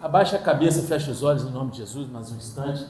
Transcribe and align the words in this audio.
Abaixa 0.00 0.36
a 0.36 0.38
cabeça, 0.38 0.80
fecha 0.82 1.10
os 1.10 1.24
olhos 1.24 1.42
em 1.42 1.50
nome 1.50 1.72
de 1.72 1.78
Jesus, 1.78 2.08
mais 2.08 2.30
um 2.30 2.36
instante. 2.36 2.86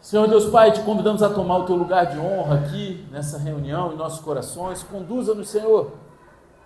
Senhor 0.00 0.26
Deus 0.26 0.46
Pai, 0.46 0.72
te 0.72 0.80
convidamos 0.80 1.22
a 1.22 1.28
tomar 1.28 1.58
o 1.58 1.66
teu 1.66 1.76
lugar 1.76 2.06
de 2.06 2.18
honra 2.18 2.60
aqui, 2.60 3.06
nessa 3.10 3.36
reunião, 3.36 3.92
em 3.92 3.96
nossos 3.96 4.20
corações. 4.20 4.82
Conduza-nos, 4.82 5.50
Senhor. 5.50 5.92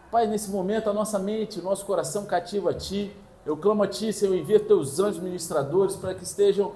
Pai, 0.09 0.29
nesse 0.29 0.53
momento, 0.53 0.89
a 0.89 0.93
nossa 0.93 1.19
mente, 1.19 1.59
o 1.59 1.65
nosso 1.65 1.85
coração 1.85 2.27
cativo 2.27 2.69
a 2.69 2.75
Ti. 2.75 3.11
Eu 3.45 3.57
clamo 3.57 3.83
a 3.83 3.89
Ti, 3.89 4.13
Senhor, 4.13 4.37
envia 4.37 4.61
teus 4.61 5.01
anjos 5.01 5.21
ministradores 5.21 5.97
para 5.97 6.15
que 6.15 6.23
estejam, 6.23 6.75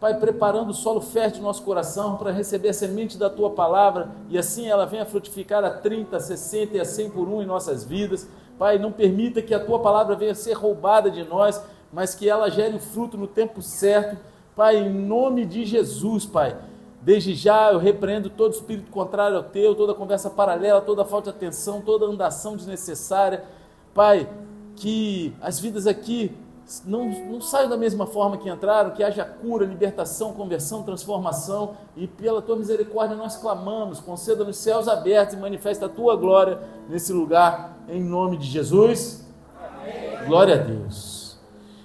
Pai, 0.00 0.18
preparando 0.18 0.70
o 0.70 0.74
solo 0.74 1.00
fértil 1.00 1.42
do 1.42 1.44
nosso 1.44 1.62
coração 1.62 2.16
para 2.16 2.32
receber 2.32 2.70
a 2.70 2.74
semente 2.74 3.16
da 3.16 3.30
Tua 3.30 3.50
palavra 3.50 4.08
e 4.28 4.36
assim 4.36 4.66
ela 4.66 4.84
venha 4.84 5.06
frutificar 5.06 5.62
a 5.64 5.70
30, 5.70 6.16
a 6.16 6.20
60 6.20 6.76
e 6.76 6.80
a 6.80 6.84
100 6.84 7.10
por 7.10 7.28
um 7.28 7.40
em 7.40 7.46
nossas 7.46 7.84
vidas. 7.84 8.28
Pai, 8.58 8.78
não 8.78 8.92
permita 8.92 9.42
que 9.42 9.54
a 9.54 9.64
tua 9.64 9.80
palavra 9.80 10.14
venha 10.14 10.34
ser 10.34 10.52
roubada 10.52 11.10
de 11.10 11.24
nós, 11.24 11.62
mas 11.92 12.14
que 12.14 12.28
ela 12.28 12.50
gere 12.50 12.78
fruto 12.78 13.16
no 13.16 13.26
tempo 13.26 13.60
certo. 13.60 14.16
Pai, 14.54 14.76
em 14.76 14.88
nome 14.88 15.44
de 15.44 15.64
Jesus, 15.64 16.24
Pai. 16.24 16.56
Desde 17.02 17.34
já 17.34 17.72
eu 17.72 17.78
repreendo 17.78 18.30
todo 18.30 18.54
espírito 18.54 18.90
contrário 18.90 19.36
ao 19.36 19.42
teu, 19.42 19.74
toda 19.74 19.92
conversa 19.92 20.30
paralela, 20.30 20.80
toda 20.80 21.04
falta 21.04 21.30
de 21.30 21.36
atenção, 21.36 21.80
toda 21.80 22.06
andação 22.06 22.56
desnecessária. 22.56 23.44
Pai, 23.92 24.28
que 24.76 25.34
as 25.40 25.60
vidas 25.60 25.86
aqui 25.86 26.32
não, 26.84 27.08
não 27.30 27.40
saiam 27.40 27.68
da 27.68 27.76
mesma 27.76 28.06
forma 28.06 28.38
que 28.38 28.48
entraram, 28.48 28.90
que 28.90 29.04
haja 29.04 29.24
cura, 29.24 29.66
libertação, 29.66 30.32
conversão, 30.32 30.82
transformação, 30.82 31.76
e 31.94 32.06
pela 32.06 32.40
tua 32.40 32.56
misericórdia 32.56 33.16
nós 33.16 33.36
clamamos, 33.36 34.00
conceda 34.00 34.44
nos 34.44 34.56
céus 34.56 34.88
abertos 34.88 35.34
e 35.34 35.38
manifesta 35.38 35.86
a 35.86 35.88
tua 35.88 36.16
glória 36.16 36.58
nesse 36.88 37.12
lugar, 37.12 37.78
em 37.88 38.02
nome 38.02 38.38
de 38.38 38.46
Jesus. 38.46 39.26
Amém. 39.58 40.26
Glória 40.26 40.54
a 40.54 40.58
Deus. 40.58 41.38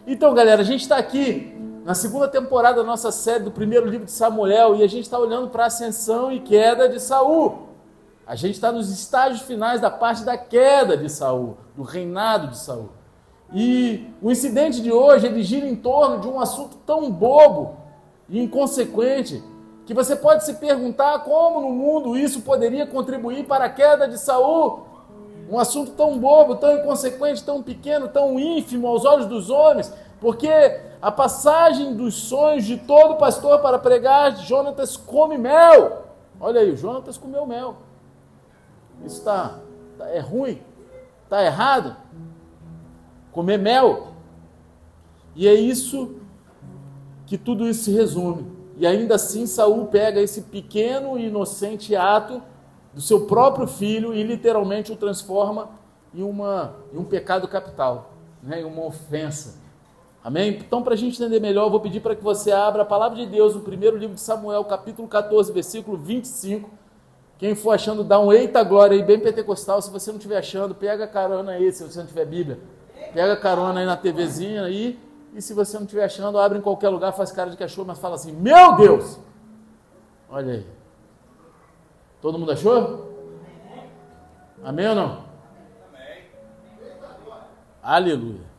Então, 0.08 0.34
galera, 0.34 0.62
a 0.62 0.66
gente 0.66 0.82
está 0.82 0.98
aqui 0.98 1.55
na 1.84 1.94
segunda 1.94 2.27
temporada 2.27 2.77
da 2.77 2.84
nossa 2.84 3.12
série 3.12 3.43
do 3.43 3.52
primeiro 3.52 3.86
livro 3.86 4.05
de 4.05 4.12
Samuel 4.12 4.76
e 4.76 4.84
a 4.84 4.88
gente 4.88 5.04
está 5.04 5.20
olhando 5.20 5.49
para 5.49 5.64
a 5.64 5.68
ascensão 5.68 6.32
e 6.32 6.40
queda 6.40 6.88
de 6.88 7.02
Saul. 7.02 7.68
A 8.26 8.36
gente 8.36 8.55
está 8.55 8.71
nos 8.71 8.90
estágios 8.91 9.41
finais 9.41 9.82
da 9.82 9.90
parte 9.90 10.24
da 10.24 10.38
queda 10.38 10.96
de 10.96 11.10
Saul, 11.10 11.58
do 11.76 11.84
reinado 11.84 12.48
de 12.48 12.58
Saul. 12.58 12.99
E 13.54 14.08
o 14.22 14.32
incidente 14.32 14.82
de 14.82 14.92
hoje 14.92 15.26
ele 15.26 15.42
gira 15.42 15.68
em 15.68 15.76
torno 15.76 16.20
de 16.20 16.28
um 16.28 16.40
assunto 16.40 16.78
tão 16.86 17.12
bobo 17.12 17.78
e 18.28 18.40
inconsequente 18.40 19.44
que 19.86 19.94
você 19.94 20.16
pode 20.16 20.46
se 20.46 20.54
perguntar 20.55 21.20
como 21.20 21.62
no 21.62 21.72
mundo 21.72 22.16
isso 22.16 22.42
poderia 22.42 22.86
contribuir 22.86 23.48
para 23.48 23.66
a 23.66 23.70
queda 23.70 24.08
de 24.08 24.20
Saul. 24.20 24.84
Um 25.50 25.58
assunto 25.58 25.94
tão 25.94 26.20
bobo, 26.20 26.58
tão 26.58 26.77
inconsequente, 26.77 27.44
tão 27.44 27.64
pequeno, 27.64 28.08
tão 28.08 28.40
ínfimo 28.40 28.88
aos 28.88 29.04
olhos 29.04 29.26
dos 29.26 29.50
homens, 29.50 29.92
porque 30.22 30.48
a 31.02 31.12
passagem 31.12 31.96
dos 31.96 32.14
sonhos 32.14 32.66
de 32.66 32.77
todo 32.77 33.16
pastor 33.16 33.60
para 33.62 33.80
pregar, 33.80 34.36
Jonatas 34.38 34.96
come 34.96 35.40
mel. 35.40 36.04
Olha 36.40 36.62
aí, 36.62 36.76
Jonatas 36.76 37.18
comeu 37.18 37.48
mel. 37.48 37.77
Isso 39.04 39.18
está 39.18 39.55
tá, 39.98 40.08
é 40.10 40.20
ruim, 40.20 40.62
está 41.24 41.44
errado 41.44 41.96
comer 43.32 43.58
mel. 43.58 44.13
E 45.35 45.48
é 45.48 45.54
isso 45.54 46.16
que 47.26 47.38
tudo 47.38 47.68
isso 47.68 47.84
se 47.84 47.91
resume. 47.91 48.46
E 48.77 48.88
ainda 48.88 49.16
assim 49.16 49.46
Saul 49.46 49.88
pega 49.88 50.21
esse 50.21 50.44
pequeno 50.44 51.18
e 51.18 51.27
inocente 51.27 51.96
ato 51.96 52.41
do 52.94 53.02
seu 53.02 53.26
próprio 53.26 53.68
filho 53.68 54.13
e 54.13 54.24
literalmente 54.24 54.91
o 54.91 54.96
transforma 54.96 55.70
em, 56.13 56.24
uma, 56.24 56.76
em 56.94 56.98
um 56.98 57.04
pecado 57.04 57.48
capital, 57.48 58.13
né? 58.41 58.62
em 58.62 58.63
uma 58.63 58.86
ofensa. 58.86 59.60
Amém? 60.24 60.58
Então, 60.60 60.84
para 60.84 60.93
a 60.93 60.98
gente 60.98 61.16
entender 61.16 61.40
melhor, 61.40 61.68
eu 61.68 61.70
vou 61.70 61.80
pedir 61.80 62.02
para 62.02 62.16
que 62.16 62.24
você 62.24 62.52
abra 62.52 62.82
a 62.82 62.86
palavra 62.86 63.18
de 63.18 63.26
Deus 63.26 63.55
no 63.55 63.62
primeiro 63.62 63.96
livro 63.96 64.16
de 64.16 64.22
Samuel, 64.22 64.66
capítulo 64.66 65.08
14, 65.08 65.52
versículo 65.52 65.97
25. 65.97 66.70
Quem 67.38 67.56
for 67.56 67.72
achando, 67.72 68.03
dá 68.03 68.20
um 68.20 68.34
eita 68.34 68.62
glória 68.64 68.98
aí, 68.98 69.03
bem 69.03 69.20
pentecostal. 69.20 69.82
Se 69.82 69.90
você 69.90 70.12
não 70.12 70.18
estiver 70.18 70.38
achando, 70.38 70.76
pega 70.76 71.06
a 71.06 71.08
carona 71.08 71.53
aí, 71.53 71.72
se 71.72 71.84
você 71.84 72.00
não 72.00 72.06
tiver 72.06 72.26
Bíblia. 72.26 72.59
Pega 73.14 73.36
carona 73.38 73.80
aí 73.80 73.86
na 73.86 73.97
TVzinha 73.97 74.64
aí. 74.64 75.00
E 75.34 75.42
se 75.42 75.53
você 75.53 75.78
não 75.78 75.84
estiver 75.84 76.03
achando, 76.03 76.40
abre 76.40 76.58
em 76.58 76.62
qualquer 76.62 76.90
lugar, 76.90 77.12
faz 77.12 77.31
cara 77.31 77.50
de 77.50 77.58
cachorro, 77.58 77.88
mas 77.88 78.00
fala 78.00 78.16
assim: 78.16 78.31
Meu 78.31 78.75
Deus! 78.75 79.20
Olha 80.30 80.53
aí. 80.53 80.66
Todo 82.22 82.38
mundo 82.38 82.52
achou? 82.52 83.09
Amém 84.64 84.90
ou 84.90 84.96
não? 84.96 85.24
Amém. 85.94 86.24
Aleluia. 87.81 88.50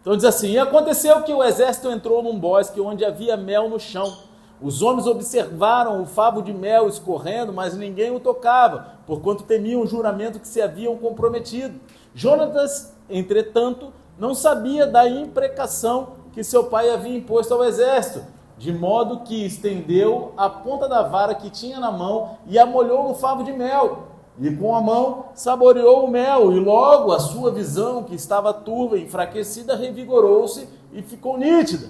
Então 0.00 0.16
diz 0.16 0.24
assim: 0.24 0.52
E 0.52 0.58
aconteceu 0.58 1.22
que 1.22 1.32
o 1.32 1.42
exército 1.42 1.90
entrou 1.90 2.22
num 2.22 2.38
bosque 2.38 2.80
onde 2.80 3.04
havia 3.04 3.36
mel 3.36 3.68
no 3.68 3.78
chão. 3.78 4.16
Os 4.60 4.80
homens 4.80 5.06
observaram 5.06 6.00
o 6.00 6.06
favo 6.06 6.40
de 6.40 6.52
mel 6.52 6.88
escorrendo, 6.88 7.52
mas 7.52 7.76
ninguém 7.76 8.10
o 8.10 8.20
tocava, 8.20 8.98
porquanto 9.06 9.42
temiam 9.42 9.82
o 9.82 9.86
juramento 9.86 10.38
que 10.38 10.48
se 10.48 10.62
haviam 10.62 10.96
comprometido. 10.96 11.78
Jonatas 12.14 12.93
entretanto, 13.16 13.92
não 14.18 14.34
sabia 14.34 14.86
da 14.86 15.08
imprecação 15.08 16.14
que 16.32 16.42
seu 16.42 16.64
pai 16.64 16.90
havia 16.90 17.16
imposto 17.16 17.54
ao 17.54 17.64
exército, 17.64 18.24
de 18.56 18.72
modo 18.72 19.20
que 19.20 19.44
estendeu 19.44 20.32
a 20.36 20.48
ponta 20.48 20.88
da 20.88 21.02
vara 21.02 21.34
que 21.34 21.50
tinha 21.50 21.80
na 21.80 21.90
mão 21.90 22.38
e 22.46 22.58
a 22.58 22.66
molhou 22.66 23.08
no 23.08 23.14
favo 23.14 23.42
de 23.42 23.52
mel. 23.52 24.08
E 24.38 24.50
com 24.56 24.74
a 24.74 24.80
mão 24.80 25.26
saboreou 25.34 26.04
o 26.04 26.10
mel, 26.10 26.52
e 26.52 26.58
logo 26.58 27.12
a 27.12 27.20
sua 27.20 27.52
visão, 27.52 28.02
que 28.02 28.16
estava 28.16 28.52
turva 28.52 28.98
e 28.98 29.04
enfraquecida, 29.04 29.76
revigorou-se 29.76 30.68
e 30.92 31.02
ficou 31.02 31.38
nítida. 31.38 31.88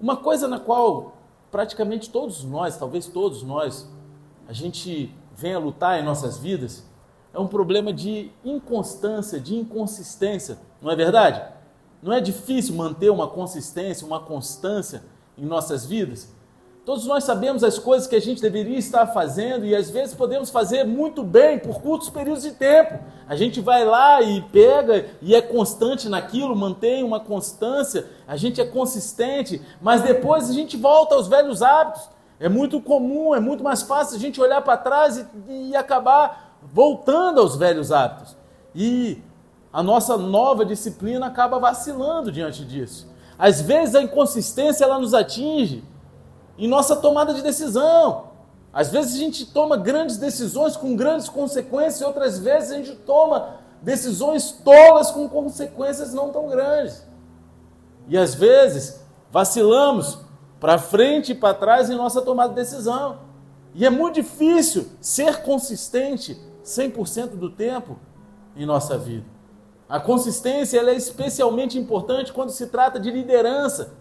Uma 0.00 0.16
coisa 0.16 0.46
na 0.46 0.60
qual 0.60 1.14
praticamente 1.50 2.10
todos 2.10 2.44
nós, 2.44 2.76
talvez 2.76 3.06
todos 3.06 3.42
nós, 3.42 3.88
a 4.46 4.52
gente 4.52 5.12
venha 5.36 5.58
lutar 5.58 6.00
em 6.00 6.04
nossas 6.04 6.38
vidas 6.38 6.84
é 7.32 7.38
um 7.38 7.48
problema 7.48 7.92
de 7.92 8.30
inconstância, 8.44 9.40
de 9.40 9.56
inconsistência, 9.56 10.58
não 10.80 10.90
é 10.90 10.96
verdade? 10.96 11.42
Não 12.00 12.12
é 12.12 12.20
difícil 12.20 12.74
manter 12.74 13.10
uma 13.10 13.26
consistência, 13.26 14.06
uma 14.06 14.20
constância 14.20 15.02
em 15.36 15.44
nossas 15.44 15.84
vidas? 15.84 16.32
Todos 16.84 17.06
nós 17.06 17.24
sabemos 17.24 17.64
as 17.64 17.78
coisas 17.78 18.06
que 18.06 18.14
a 18.14 18.20
gente 18.20 18.42
deveria 18.42 18.76
estar 18.76 19.06
fazendo 19.06 19.64
e 19.64 19.74
às 19.74 19.88
vezes 19.88 20.14
podemos 20.14 20.50
fazer 20.50 20.84
muito 20.84 21.24
bem 21.24 21.58
por 21.58 21.80
curtos 21.80 22.10
períodos 22.10 22.42
de 22.42 22.52
tempo. 22.52 22.98
A 23.26 23.34
gente 23.34 23.58
vai 23.58 23.86
lá 23.86 24.20
e 24.20 24.42
pega 24.52 25.06
e 25.22 25.34
é 25.34 25.40
constante 25.40 26.10
naquilo, 26.10 26.54
mantém 26.54 27.02
uma 27.02 27.18
constância, 27.18 28.06
a 28.28 28.36
gente 28.36 28.60
é 28.60 28.66
consistente, 28.66 29.62
mas 29.80 30.02
depois 30.02 30.50
a 30.50 30.52
gente 30.52 30.76
volta 30.76 31.14
aos 31.14 31.26
velhos 31.26 31.62
hábitos. 31.62 32.13
É 32.38 32.48
muito 32.48 32.80
comum, 32.80 33.34
é 33.34 33.40
muito 33.40 33.62
mais 33.62 33.82
fácil 33.82 34.16
a 34.16 34.20
gente 34.20 34.40
olhar 34.40 34.60
para 34.62 34.76
trás 34.76 35.18
e, 35.18 35.70
e 35.70 35.76
acabar 35.76 36.56
voltando 36.62 37.40
aos 37.40 37.56
velhos 37.56 37.92
hábitos. 37.92 38.36
E 38.74 39.22
a 39.72 39.82
nossa 39.82 40.16
nova 40.16 40.64
disciplina 40.64 41.26
acaba 41.26 41.58
vacilando 41.58 42.30
diante 42.30 42.64
disso. 42.64 43.08
Às 43.38 43.60
vezes 43.60 43.94
a 43.94 44.02
inconsistência 44.02 44.84
ela 44.84 44.98
nos 44.98 45.14
atinge 45.14 45.84
em 46.56 46.68
nossa 46.68 46.96
tomada 46.96 47.34
de 47.34 47.42
decisão. 47.42 48.28
Às 48.72 48.90
vezes 48.90 49.14
a 49.14 49.18
gente 49.18 49.46
toma 49.46 49.76
grandes 49.76 50.16
decisões 50.16 50.76
com 50.76 50.96
grandes 50.96 51.28
consequências, 51.28 52.00
e 52.00 52.04
outras 52.04 52.38
vezes 52.38 52.72
a 52.72 52.76
gente 52.76 52.94
toma 52.96 53.56
decisões 53.80 54.50
tolas 54.50 55.10
com 55.10 55.28
consequências 55.28 56.12
não 56.12 56.30
tão 56.30 56.48
grandes. 56.48 57.06
E 58.08 58.18
às 58.18 58.34
vezes 58.34 59.00
vacilamos 59.30 60.18
para 60.64 60.78
frente 60.78 61.32
e 61.32 61.34
para 61.34 61.52
trás 61.52 61.90
em 61.90 61.94
nossa 61.94 62.22
tomada 62.22 62.48
de 62.48 62.54
decisão. 62.54 63.18
E 63.74 63.84
é 63.84 63.90
muito 63.90 64.14
difícil 64.14 64.86
ser 64.98 65.42
consistente 65.42 66.40
100% 66.64 67.32
do 67.32 67.50
tempo 67.50 67.98
em 68.56 68.64
nossa 68.64 68.96
vida. 68.96 69.26
A 69.86 70.00
consistência 70.00 70.80
é 70.80 70.94
especialmente 70.94 71.78
importante 71.78 72.32
quando 72.32 72.48
se 72.48 72.68
trata 72.68 72.98
de 72.98 73.10
liderança. 73.10 73.92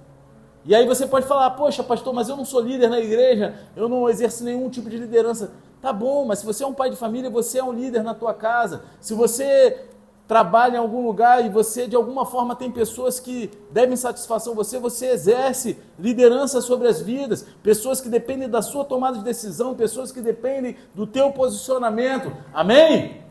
E 0.64 0.74
aí 0.74 0.88
você 0.88 1.06
pode 1.06 1.28
falar, 1.28 1.50
poxa, 1.50 1.84
pastor, 1.84 2.14
mas 2.14 2.30
eu 2.30 2.38
não 2.38 2.46
sou 2.46 2.62
líder 2.62 2.90
na 2.90 3.02
igreja, 3.02 3.56
eu 3.76 3.90
não 3.90 4.10
exerço 4.10 4.46
nenhum 4.46 4.70
tipo 4.70 4.90
de 4.90 4.96
liderança. 4.96 5.52
Tá 5.82 5.92
bom, 5.92 6.24
mas 6.24 6.40
se 6.40 6.46
você 6.46 6.64
é 6.64 6.68
um 6.68 6.74
pai 6.74 6.90
de 6.90 6.96
família, 6.96 7.30
você 7.30 7.60
é 7.60 7.64
um 7.64 7.74
líder 7.74 8.04
na 8.04 8.14
tua 8.14 8.34
casa. 8.34 8.86
Se 9.02 9.14
você 9.14 9.90
trabalha 10.28 10.76
em 10.76 10.80
algum 10.80 11.06
lugar 11.06 11.46
e 11.46 11.50
você 11.50 11.86
de 11.86 11.96
alguma 11.96 12.26
forma 12.26 12.56
tem 12.56 12.72
pessoas 12.72 13.20
que 13.20 13.52
devem 13.72 13.96
satisfação 13.96 14.54
a 14.54 14.56
você, 14.56 14.80
você 14.80 15.08
exerce 15.08 15.78
liderança 16.00 16.62
sobre 16.62 16.88
as 16.88 17.02
vidas, 17.02 17.46
pessoas 17.62 18.00
que 18.00 18.10
dependem 18.10 18.50
da 18.50 18.62
sua 18.62 18.86
tomada 18.86 19.18
de 19.18 19.24
decisão, 19.24 19.76
pessoas 19.76 20.12
que 20.12 20.22
dependem 20.22 20.78
do 20.96 21.06
teu 21.06 21.32
posicionamento. 21.32 22.32
Amém? 22.54 23.22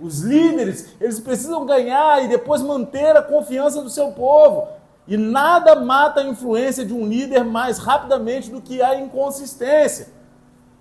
Os 0.00 0.20
líderes, 0.20 0.94
eles 1.00 1.20
precisam 1.20 1.66
ganhar 1.66 2.24
e 2.24 2.28
depois 2.28 2.62
manter 2.62 3.16
a 3.16 3.22
confiança 3.22 3.82
do 3.82 3.90
seu 3.90 4.12
povo. 4.12 4.68
E 5.06 5.16
nada 5.16 5.74
mata 5.74 6.20
a 6.20 6.24
influência 6.24 6.86
de 6.86 6.94
um 6.94 7.06
líder 7.06 7.44
mais 7.44 7.78
rapidamente 7.78 8.50
do 8.50 8.62
que 8.62 8.80
a 8.80 8.98
inconsistência. 8.98 10.08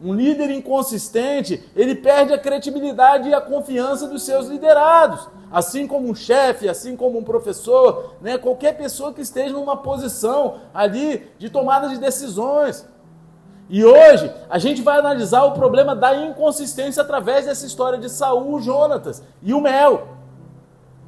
Um 0.01 0.13
líder 0.13 0.50
inconsistente, 0.51 1.69
ele 1.75 1.96
perde 1.96 2.31
a 2.31 2.38
credibilidade 2.38 3.28
e 3.28 3.34
a 3.34 3.42
confiança 3.42 4.07
dos 4.07 4.24
seus 4.24 4.48
liderados. 4.48 5.28
Assim 5.51 5.88
como 5.88 6.07
um 6.07 6.16
chefe, 6.16 6.69
assim 6.69 6.96
como 6.96 7.18
um 7.18 7.24
professor, 7.24 8.16
né? 8.22 8.38
qualquer 8.38 8.78
pessoa 8.78 9.13
que 9.13 9.22
esteja 9.22 9.54
numa 9.54 9.78
posição 9.78 10.57
ali 10.74 11.28
de 11.38 11.50
tomada 11.50 11.90
de 11.90 11.98
decisões. 11.98 12.88
E 13.69 13.86
hoje 13.86 14.31
a 14.50 14.57
gente 14.57 14.81
vai 14.81 14.98
analisar 14.98 15.44
o 15.44 15.51
problema 15.51 15.96
da 15.96 16.16
inconsistência 16.16 17.01
através 17.01 17.46
dessa 17.46 17.66
história 17.66 18.00
de 18.00 18.10
Saul, 18.10 18.60
Jonatas 18.60 19.24
e 19.42 19.54
o 19.54 19.62
mel. 19.62 20.19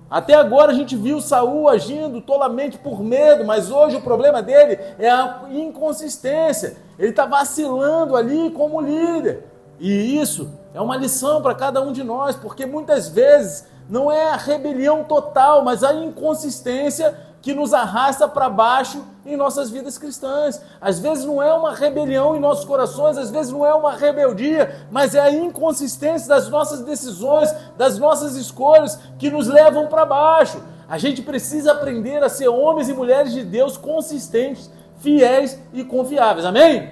Até 0.10 0.34
agora 0.36 0.72
a 0.72 0.76
gente 0.76 0.96
viu 0.96 1.22
Saul 1.22 1.70
agindo 1.70 2.20
tolamente 2.20 2.78
por 2.78 3.02
medo, 3.02 3.46
mas 3.46 3.72
hoje 3.72 3.96
o 3.96 4.02
problema 4.02 4.42
dele 4.42 4.78
é 5.00 5.10
a 5.10 5.44
inconsistência. 5.50 6.76
Ele 7.00 7.12
está 7.12 7.26
vacilando 7.26 8.16
ali 8.16 8.52
como 8.52 8.82
líder. 8.82 9.51
E 9.82 10.22
isso 10.22 10.48
é 10.76 10.80
uma 10.80 10.96
lição 10.96 11.42
para 11.42 11.56
cada 11.56 11.82
um 11.82 11.92
de 11.92 12.04
nós, 12.04 12.36
porque 12.36 12.68
muitas 12.68 13.10
vezes 13.10 13.66
não 13.90 14.12
é 14.12 14.32
a 14.32 14.36
rebelião 14.38 15.04
total, 15.04 15.66
mas 15.66 15.84
a 15.84 15.92
inconsistência 15.92 17.18
que 17.42 17.56
nos 17.56 17.74
arrasta 17.74 18.28
para 18.28 18.48
baixo 18.48 19.04
em 19.26 19.36
nossas 19.36 19.72
vidas 19.72 19.98
cristãs. 19.98 20.62
Às 20.80 21.00
vezes 21.00 21.26
não 21.26 21.42
é 21.42 21.52
uma 21.52 21.74
rebelião 21.74 22.36
em 22.36 22.40
nossos 22.40 22.64
corações, 22.64 23.18
às 23.18 23.32
vezes 23.32 23.52
não 23.52 23.66
é 23.66 23.74
uma 23.74 23.94
rebeldia, 23.94 24.86
mas 24.92 25.16
é 25.16 25.20
a 25.20 25.32
inconsistência 25.32 26.30
das 26.30 26.48
nossas 26.48 26.82
decisões, 26.82 27.52
das 27.76 27.98
nossas 27.98 28.36
escolhas 28.36 29.00
que 29.18 29.32
nos 29.32 29.48
levam 29.48 29.88
para 29.88 30.06
baixo. 30.06 30.62
A 30.88 31.00
gente 31.00 31.24
precisa 31.24 31.72
aprender 31.72 32.24
a 32.24 32.30
ser 32.30 32.50
homens 32.50 32.88
e 32.88 32.94
mulheres 32.94 33.34
de 33.34 33.44
Deus 33.44 33.78
consistentes, 33.78 34.70
fiéis 35.00 35.60
e 35.74 35.84
confiáveis. 35.84 36.46
Amém? 36.46 36.92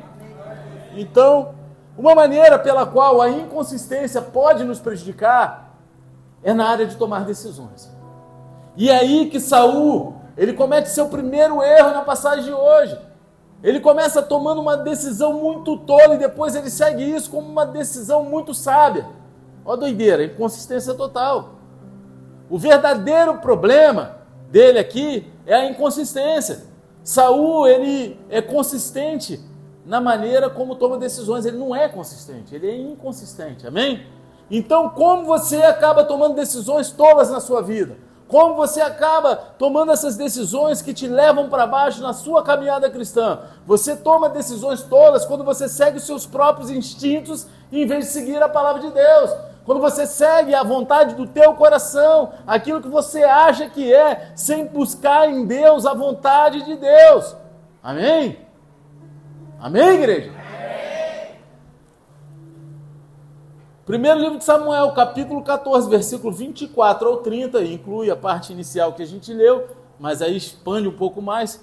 Então, 0.96 1.59
uma 2.00 2.16
maneira 2.16 2.58
pela 2.58 2.86
qual 2.86 3.22
a 3.22 3.30
inconsistência 3.30 4.22
pode 4.22 4.64
nos 4.64 4.80
prejudicar 4.80 5.76
é 6.42 6.54
na 6.54 6.66
área 6.66 6.86
de 6.86 6.96
tomar 6.96 7.26
decisões. 7.26 7.92
E 8.78 8.90
é 8.90 9.00
aí 9.00 9.30
que 9.30 9.38
Saul 9.38 10.16
ele 10.38 10.54
comete 10.54 10.88
seu 10.88 11.10
primeiro 11.10 11.62
erro 11.62 11.90
na 11.90 12.02
passagem 12.02 12.46
de 12.46 12.54
hoje. 12.54 12.98
Ele 13.62 13.82
começa 13.82 14.22
tomando 14.22 14.62
uma 14.62 14.78
decisão 14.78 15.34
muito 15.34 15.76
tola 15.76 16.16
e 16.16 16.20
depois 16.20 16.56
ele 16.56 16.70
segue 16.70 17.04
isso 17.04 17.30
como 17.30 17.50
uma 17.50 17.66
decisão 17.66 18.24
muito 18.24 18.54
sábia. 18.54 19.06
Ó 19.66 19.76
doideira, 19.76 20.24
inconsistência 20.24 20.94
total. 20.94 21.56
O 22.50 22.58
verdadeiro 22.58 23.40
problema 23.40 24.20
dele 24.50 24.80
aqui 24.80 25.30
é 25.46 25.54
a 25.54 25.70
inconsistência. 25.70 26.64
Saul, 27.04 27.68
ele 27.68 28.18
é 28.30 28.42
consistente 28.42 29.49
na 29.90 30.00
maneira 30.00 30.52
como 30.52 30.76
toma 30.76 31.00
decisões, 31.00 31.48
ele 31.48 31.58
não 31.58 31.76
é 31.76 31.90
consistente, 31.90 32.54
ele 32.54 32.70
é 32.70 32.78
inconsistente. 32.78 33.66
Amém? 33.66 34.06
Então, 34.50 34.88
como 34.90 35.26
você 35.26 35.64
acaba 35.64 36.04
tomando 36.04 36.36
decisões 36.36 36.92
tolas 36.92 37.32
na 37.32 37.40
sua 37.40 37.64
vida? 37.64 37.98
Como 38.28 38.54
você 38.54 38.82
acaba 38.82 39.36
tomando 39.36 39.92
essas 39.92 40.16
decisões 40.16 40.84
que 40.84 40.94
te 40.94 41.08
levam 41.08 41.50
para 41.50 41.66
baixo 41.66 42.04
na 42.04 42.14
sua 42.14 42.44
caminhada 42.44 42.88
cristã? 42.92 43.40
Você 43.66 43.96
toma 43.96 44.30
decisões 44.30 44.84
tolas 44.84 45.26
quando 45.26 45.44
você 45.44 45.68
segue 45.68 45.98
os 45.98 46.04
seus 46.04 46.24
próprios 46.24 46.70
instintos 46.70 47.48
em 47.72 47.88
vez 47.88 48.06
de 48.06 48.12
seguir 48.12 48.44
a 48.44 48.48
palavra 48.48 48.84
de 48.84 48.92
Deus. 48.92 49.32
Quando 49.66 49.82
você 49.82 50.06
segue 50.06 50.54
a 50.54 50.62
vontade 50.62 51.16
do 51.16 51.26
teu 51.26 51.56
coração, 51.56 52.30
aquilo 52.46 52.80
que 52.80 52.88
você 52.88 53.24
acha 53.24 53.68
que 53.68 53.92
é, 53.92 54.34
sem 54.36 54.68
buscar 54.68 55.28
em 55.28 55.48
Deus 55.48 55.88
a 55.88 55.96
vontade 55.96 56.64
de 56.64 56.76
Deus. 56.76 57.36
Amém? 57.82 58.49
Amém, 59.62 59.90
igreja? 59.90 60.32
Primeiro 63.86 64.18
livro 64.18 64.38
de 64.38 64.46
Samuel, 64.46 64.94
capítulo 64.94 65.44
14, 65.44 65.90
versículo 65.90 66.32
24 66.32 67.06
ao 67.06 67.18
30, 67.18 67.62
inclui 67.64 68.10
a 68.10 68.16
parte 68.16 68.54
inicial 68.54 68.94
que 68.94 69.04
a 69.04 69.06
gente 69.06 69.34
leu, 69.34 69.68
mas 70.00 70.22
aí 70.22 70.38
expande 70.38 70.88
um 70.88 70.96
pouco 70.96 71.22
mais. 71.22 71.62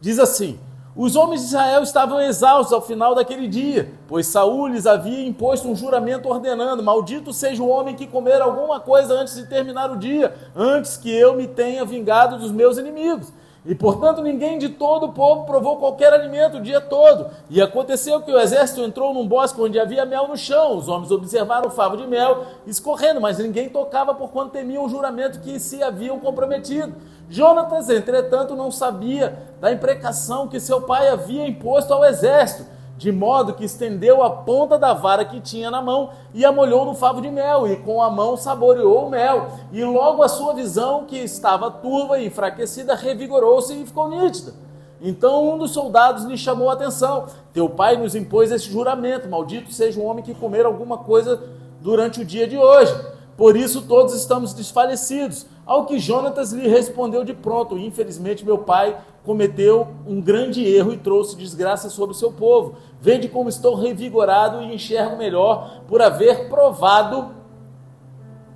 Diz 0.00 0.18
assim: 0.18 0.58
Os 0.96 1.14
homens 1.14 1.42
de 1.42 1.46
Israel 1.46 1.84
estavam 1.84 2.20
exaustos 2.20 2.72
ao 2.72 2.82
final 2.82 3.14
daquele 3.14 3.46
dia, 3.46 3.92
pois 4.08 4.26
Saul 4.26 4.66
lhes 4.66 4.84
havia 4.84 5.24
imposto 5.24 5.68
um 5.68 5.76
juramento 5.76 6.28
ordenando: 6.28 6.82
Maldito 6.82 7.32
seja 7.32 7.62
o 7.62 7.68
homem 7.68 7.94
que 7.94 8.08
comer 8.08 8.40
alguma 8.42 8.80
coisa 8.80 9.14
antes 9.14 9.36
de 9.36 9.46
terminar 9.46 9.92
o 9.92 9.96
dia, 9.96 10.34
antes 10.56 10.96
que 10.96 11.14
eu 11.14 11.36
me 11.36 11.46
tenha 11.46 11.84
vingado 11.84 12.38
dos 12.38 12.50
meus 12.50 12.76
inimigos. 12.76 13.32
E 13.66 13.74
portanto 13.74 14.22
ninguém 14.22 14.58
de 14.58 14.68
todo 14.68 15.06
o 15.06 15.12
povo 15.12 15.44
provou 15.44 15.76
qualquer 15.76 16.12
alimento 16.12 16.58
o 16.58 16.60
dia 16.60 16.80
todo. 16.80 17.28
E 17.50 17.60
aconteceu 17.60 18.22
que 18.22 18.30
o 18.30 18.38
exército 18.38 18.80
entrou 18.80 19.12
num 19.12 19.26
bosque 19.26 19.60
onde 19.60 19.78
havia 19.78 20.06
mel 20.06 20.28
no 20.28 20.36
chão. 20.36 20.76
Os 20.76 20.88
homens 20.88 21.10
observaram 21.10 21.66
o 21.66 21.72
favo 21.72 21.96
de 21.96 22.06
mel 22.06 22.44
escorrendo, 22.64 23.20
mas 23.20 23.38
ninguém 23.38 23.68
tocava 23.68 24.14
por 24.14 24.30
quanto 24.30 24.52
temiam 24.52 24.84
o 24.84 24.88
juramento 24.88 25.40
que 25.40 25.58
se 25.58 25.82
haviam 25.82 26.20
comprometido. 26.20 26.94
Jonatas, 27.28 27.90
entretanto, 27.90 28.54
não 28.54 28.70
sabia 28.70 29.36
da 29.60 29.72
imprecação 29.72 30.46
que 30.46 30.60
seu 30.60 30.82
pai 30.82 31.08
havia 31.08 31.46
imposto 31.48 31.92
ao 31.92 32.04
exército 32.04 32.75
de 32.96 33.12
modo 33.12 33.52
que 33.52 33.64
estendeu 33.64 34.22
a 34.22 34.30
ponta 34.30 34.78
da 34.78 34.94
vara 34.94 35.24
que 35.24 35.40
tinha 35.40 35.70
na 35.70 35.82
mão 35.82 36.10
e 36.32 36.44
a 36.44 36.52
molhou 36.52 36.84
no 36.86 36.94
favo 36.94 37.20
de 37.20 37.30
mel, 37.30 37.66
e 37.68 37.76
com 37.76 38.00
a 38.02 38.10
mão 38.10 38.36
saboreou 38.36 39.06
o 39.06 39.10
mel. 39.10 39.48
E 39.70 39.84
logo 39.84 40.22
a 40.22 40.28
sua 40.28 40.54
visão, 40.54 41.04
que 41.04 41.18
estava 41.18 41.70
turva 41.70 42.18
e 42.18 42.26
enfraquecida, 42.26 42.94
revigorou-se 42.94 43.74
e 43.74 43.86
ficou 43.86 44.08
nítida. 44.08 44.54
Então 45.00 45.52
um 45.52 45.58
dos 45.58 45.72
soldados 45.72 46.24
lhe 46.24 46.38
chamou 46.38 46.70
a 46.70 46.72
atenção: 46.72 47.26
Teu 47.52 47.68
pai 47.68 47.96
nos 47.96 48.14
impôs 48.14 48.50
esse 48.50 48.70
juramento: 48.70 49.28
Maldito 49.28 49.72
seja 49.72 50.00
o 50.00 50.04
homem 50.04 50.24
que 50.24 50.34
comer 50.34 50.64
alguma 50.64 50.98
coisa 50.98 51.42
durante 51.80 52.20
o 52.20 52.24
dia 52.24 52.46
de 52.46 52.56
hoje. 52.56 52.94
Por 53.36 53.56
isso 53.56 53.82
todos 53.82 54.14
estamos 54.14 54.54
desfalecidos. 54.54 55.46
Ao 55.66 55.84
que 55.84 55.98
Jonatas 55.98 56.52
lhe 56.52 56.66
respondeu 56.66 57.24
de 57.24 57.34
pronto: 57.34 57.76
Infelizmente, 57.76 58.44
meu 58.44 58.58
pai 58.58 58.96
cometeu 59.24 59.88
um 60.06 60.20
grande 60.20 60.64
erro 60.64 60.92
e 60.92 60.96
trouxe 60.96 61.36
desgraça 61.36 61.90
sobre 61.90 62.14
o 62.14 62.18
seu 62.18 62.32
povo. 62.32 62.76
Vede 63.00 63.28
como 63.28 63.48
estou 63.48 63.74
revigorado 63.74 64.62
e 64.62 64.74
enxergo 64.74 65.16
melhor 65.16 65.82
por 65.86 66.00
haver 66.00 66.48
provado 66.48 67.34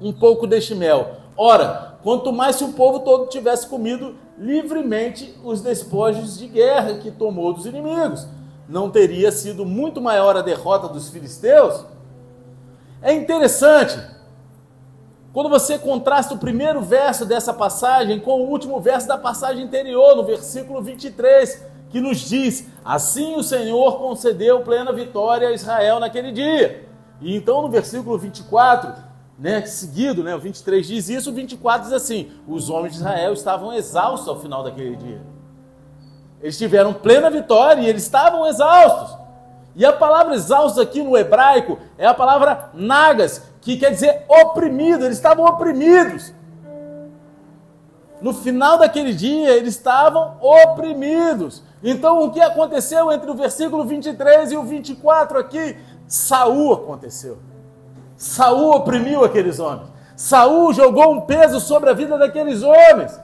um 0.00 0.12
pouco 0.12 0.46
deste 0.46 0.74
mel. 0.74 1.16
Ora, 1.36 1.98
quanto 2.02 2.32
mais 2.32 2.56
se 2.56 2.64
o 2.64 2.72
povo 2.72 3.00
todo 3.00 3.28
tivesse 3.28 3.66
comido 3.66 4.16
livremente 4.38 5.34
os 5.44 5.60
despojos 5.60 6.38
de 6.38 6.46
guerra 6.46 6.94
que 6.94 7.10
tomou 7.10 7.52
dos 7.52 7.66
inimigos, 7.66 8.26
não 8.68 8.90
teria 8.90 9.30
sido 9.30 9.66
muito 9.66 10.00
maior 10.00 10.36
a 10.36 10.42
derrota 10.42 10.88
dos 10.88 11.10
filisteus? 11.10 11.84
É 13.02 13.12
interessante 13.12 13.98
quando 15.32 15.48
você 15.48 15.78
contrasta 15.78 16.34
o 16.34 16.38
primeiro 16.38 16.80
verso 16.80 17.24
dessa 17.24 17.54
passagem 17.54 18.18
com 18.18 18.40
o 18.40 18.48
último 18.48 18.80
verso 18.80 19.06
da 19.06 19.16
passagem 19.16 19.64
anterior, 19.64 20.16
no 20.16 20.24
versículo 20.24 20.82
23, 20.82 21.64
que 21.90 22.00
nos 22.00 22.18
diz: 22.18 22.66
Assim 22.84 23.36
o 23.36 23.42
Senhor 23.42 23.98
concedeu 23.98 24.60
plena 24.60 24.92
vitória 24.92 25.48
a 25.48 25.52
Israel 25.52 26.00
naquele 26.00 26.32
dia. 26.32 26.88
E 27.20 27.36
então 27.36 27.62
no 27.62 27.68
versículo 27.68 28.16
24, 28.16 28.94
né, 29.38 29.64
seguido, 29.66 30.22
né, 30.22 30.34
o 30.34 30.38
23 30.38 30.86
diz 30.86 31.08
isso, 31.08 31.30
o 31.30 31.34
24 31.34 31.84
diz 31.84 31.92
assim: 31.92 32.30
Os 32.46 32.70
homens 32.70 32.94
de 32.94 33.00
Israel 33.00 33.32
estavam 33.32 33.72
exaustos 33.72 34.28
ao 34.28 34.40
final 34.40 34.62
daquele 34.62 34.96
dia. 34.96 35.20
Eles 36.40 36.56
tiveram 36.56 36.94
plena 36.94 37.28
vitória 37.28 37.82
e 37.82 37.88
eles 37.88 38.02
estavam 38.02 38.46
exaustos. 38.46 39.18
E 39.76 39.84
a 39.84 39.92
palavra 39.92 40.34
exausto 40.34 40.80
aqui 40.80 41.02
no 41.02 41.16
hebraico 41.16 41.78
é 41.96 42.06
a 42.06 42.14
palavra 42.14 42.70
nagas, 42.74 43.42
que 43.60 43.76
quer 43.76 43.90
dizer 43.90 44.24
oprimido, 44.28 45.04
eles 45.04 45.16
estavam 45.16 45.44
oprimidos. 45.44 46.32
No 48.20 48.34
final 48.34 48.78
daquele 48.78 49.14
dia, 49.14 49.50
eles 49.50 49.74
estavam 49.74 50.36
oprimidos. 50.40 51.62
Então, 51.82 52.24
o 52.24 52.30
que 52.30 52.40
aconteceu 52.40 53.10
entre 53.10 53.30
o 53.30 53.34
versículo 53.34 53.84
23 53.84 54.52
e 54.52 54.56
o 54.56 54.62
24 54.62 55.38
aqui? 55.38 55.78
Saul 56.06 56.72
aconteceu. 56.72 57.38
Saul 58.16 58.76
oprimiu 58.76 59.24
aqueles 59.24 59.58
homens. 59.58 59.88
Saul 60.14 60.74
jogou 60.74 61.12
um 61.12 61.22
peso 61.22 61.58
sobre 61.60 61.88
a 61.88 61.94
vida 61.94 62.18
daqueles 62.18 62.62
homens. 62.62 63.18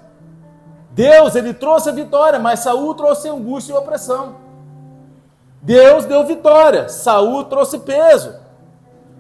Deus, 0.93 1.35
ele 1.35 1.53
trouxe 1.53 1.91
a 1.91 1.93
vitória, 1.93 2.39
mas 2.39 2.61
Saul 2.61 2.95
trouxe 2.95 3.29
angústia 3.29 3.75
e 3.75 3.77
opressão. 3.77 4.37
Deus 5.61 6.07
deu 6.07 6.25
vitória, 6.25 6.89
Saul 6.89 7.45
trouxe 7.45 7.81
peso. 7.81 8.35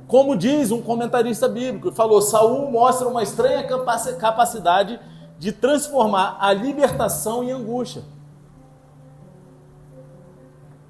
Como 0.09 0.37
diz 0.37 0.71
um 0.71 0.81
comentarista 0.81 1.49
bíblico, 1.49 1.93
falou: 1.93 2.23
Saul 2.23 2.71
mostra 2.71 3.07
uma 3.09 3.23
estranha 3.23 3.67
capacidade 4.19 4.99
de 5.39 5.53
transformar 5.53 6.39
a 6.41 6.55
libertação 6.55 7.45
em 7.45 7.51
angústia. 7.51 8.03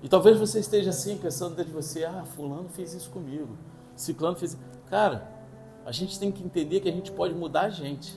E 0.07 0.09
talvez 0.09 0.39
você 0.39 0.61
esteja 0.61 0.91
assim, 0.91 1.19
pensando 1.19 1.57
dentro 1.57 1.73
de 1.73 1.77
você: 1.77 2.05
ah, 2.05 2.25
Fulano 2.37 2.69
fez 2.69 2.95
isso 2.95 3.11
comigo, 3.11 3.59
Ciclano 3.97 4.37
fez. 4.37 4.57
Cara, 4.89 5.29
a 5.85 5.91
gente 5.91 6.17
tem 6.17 6.31
que 6.31 6.45
entender 6.45 6.79
que 6.79 6.89
a 6.89 6.93
gente 6.93 7.11
pode 7.11 7.35
mudar 7.35 7.63
a 7.63 7.71
gente. 7.71 8.15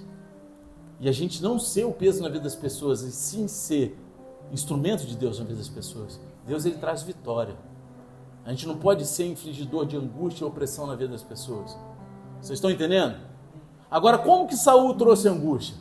E 1.00 1.10
a 1.10 1.12
gente 1.12 1.42
não 1.42 1.58
ser 1.58 1.86
o 1.86 1.92
peso 1.92 2.22
na 2.22 2.30
vida 2.30 2.44
das 2.44 2.56
pessoas, 2.56 3.02
e 3.02 3.12
sim 3.12 3.48
ser 3.48 3.98
instrumento 4.52 5.04
de 5.08 5.18
Deus 5.18 5.40
na 5.40 5.46
vida 5.46 5.58
das 5.58 5.68
pessoas. 5.68 6.20
Deus 6.46 6.64
ele 6.64 6.78
traz 6.78 7.02
vitória. 7.02 7.56
A 8.46 8.52
gente 8.52 8.68
não 8.68 8.78
pode 8.78 9.04
ser 9.04 9.26
infligidor 9.26 9.88
de 9.88 9.98
angústia 9.98 10.46
e 10.46 10.48
opressão 10.48 10.86
na 10.86 10.94
vida 10.94 11.14
das 11.14 11.24
pessoas. 11.24 11.76
Vocês 12.40 12.58
estão 12.58 12.70
entendendo? 12.70 13.18
Agora, 13.90 14.20
como 14.20 14.48
que 14.48 14.56
Saul 14.56 14.94
trouxe 14.94 15.28
angústia? 15.28 15.76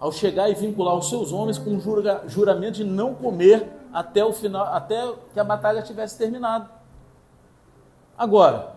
Ao 0.00 0.10
chegar 0.10 0.50
e 0.50 0.54
vincular 0.54 0.96
os 0.96 1.08
seus 1.08 1.30
homens 1.30 1.58
com 1.58 1.70
um 1.70 2.28
juramento 2.28 2.78
de 2.78 2.84
não 2.84 3.14
comer 3.14 3.75
até 3.96 4.22
o 4.22 4.30
final, 4.30 4.66
até 4.74 5.10
que 5.32 5.40
a 5.40 5.44
batalha 5.44 5.80
tivesse 5.80 6.18
terminado. 6.18 6.68
Agora, 8.18 8.74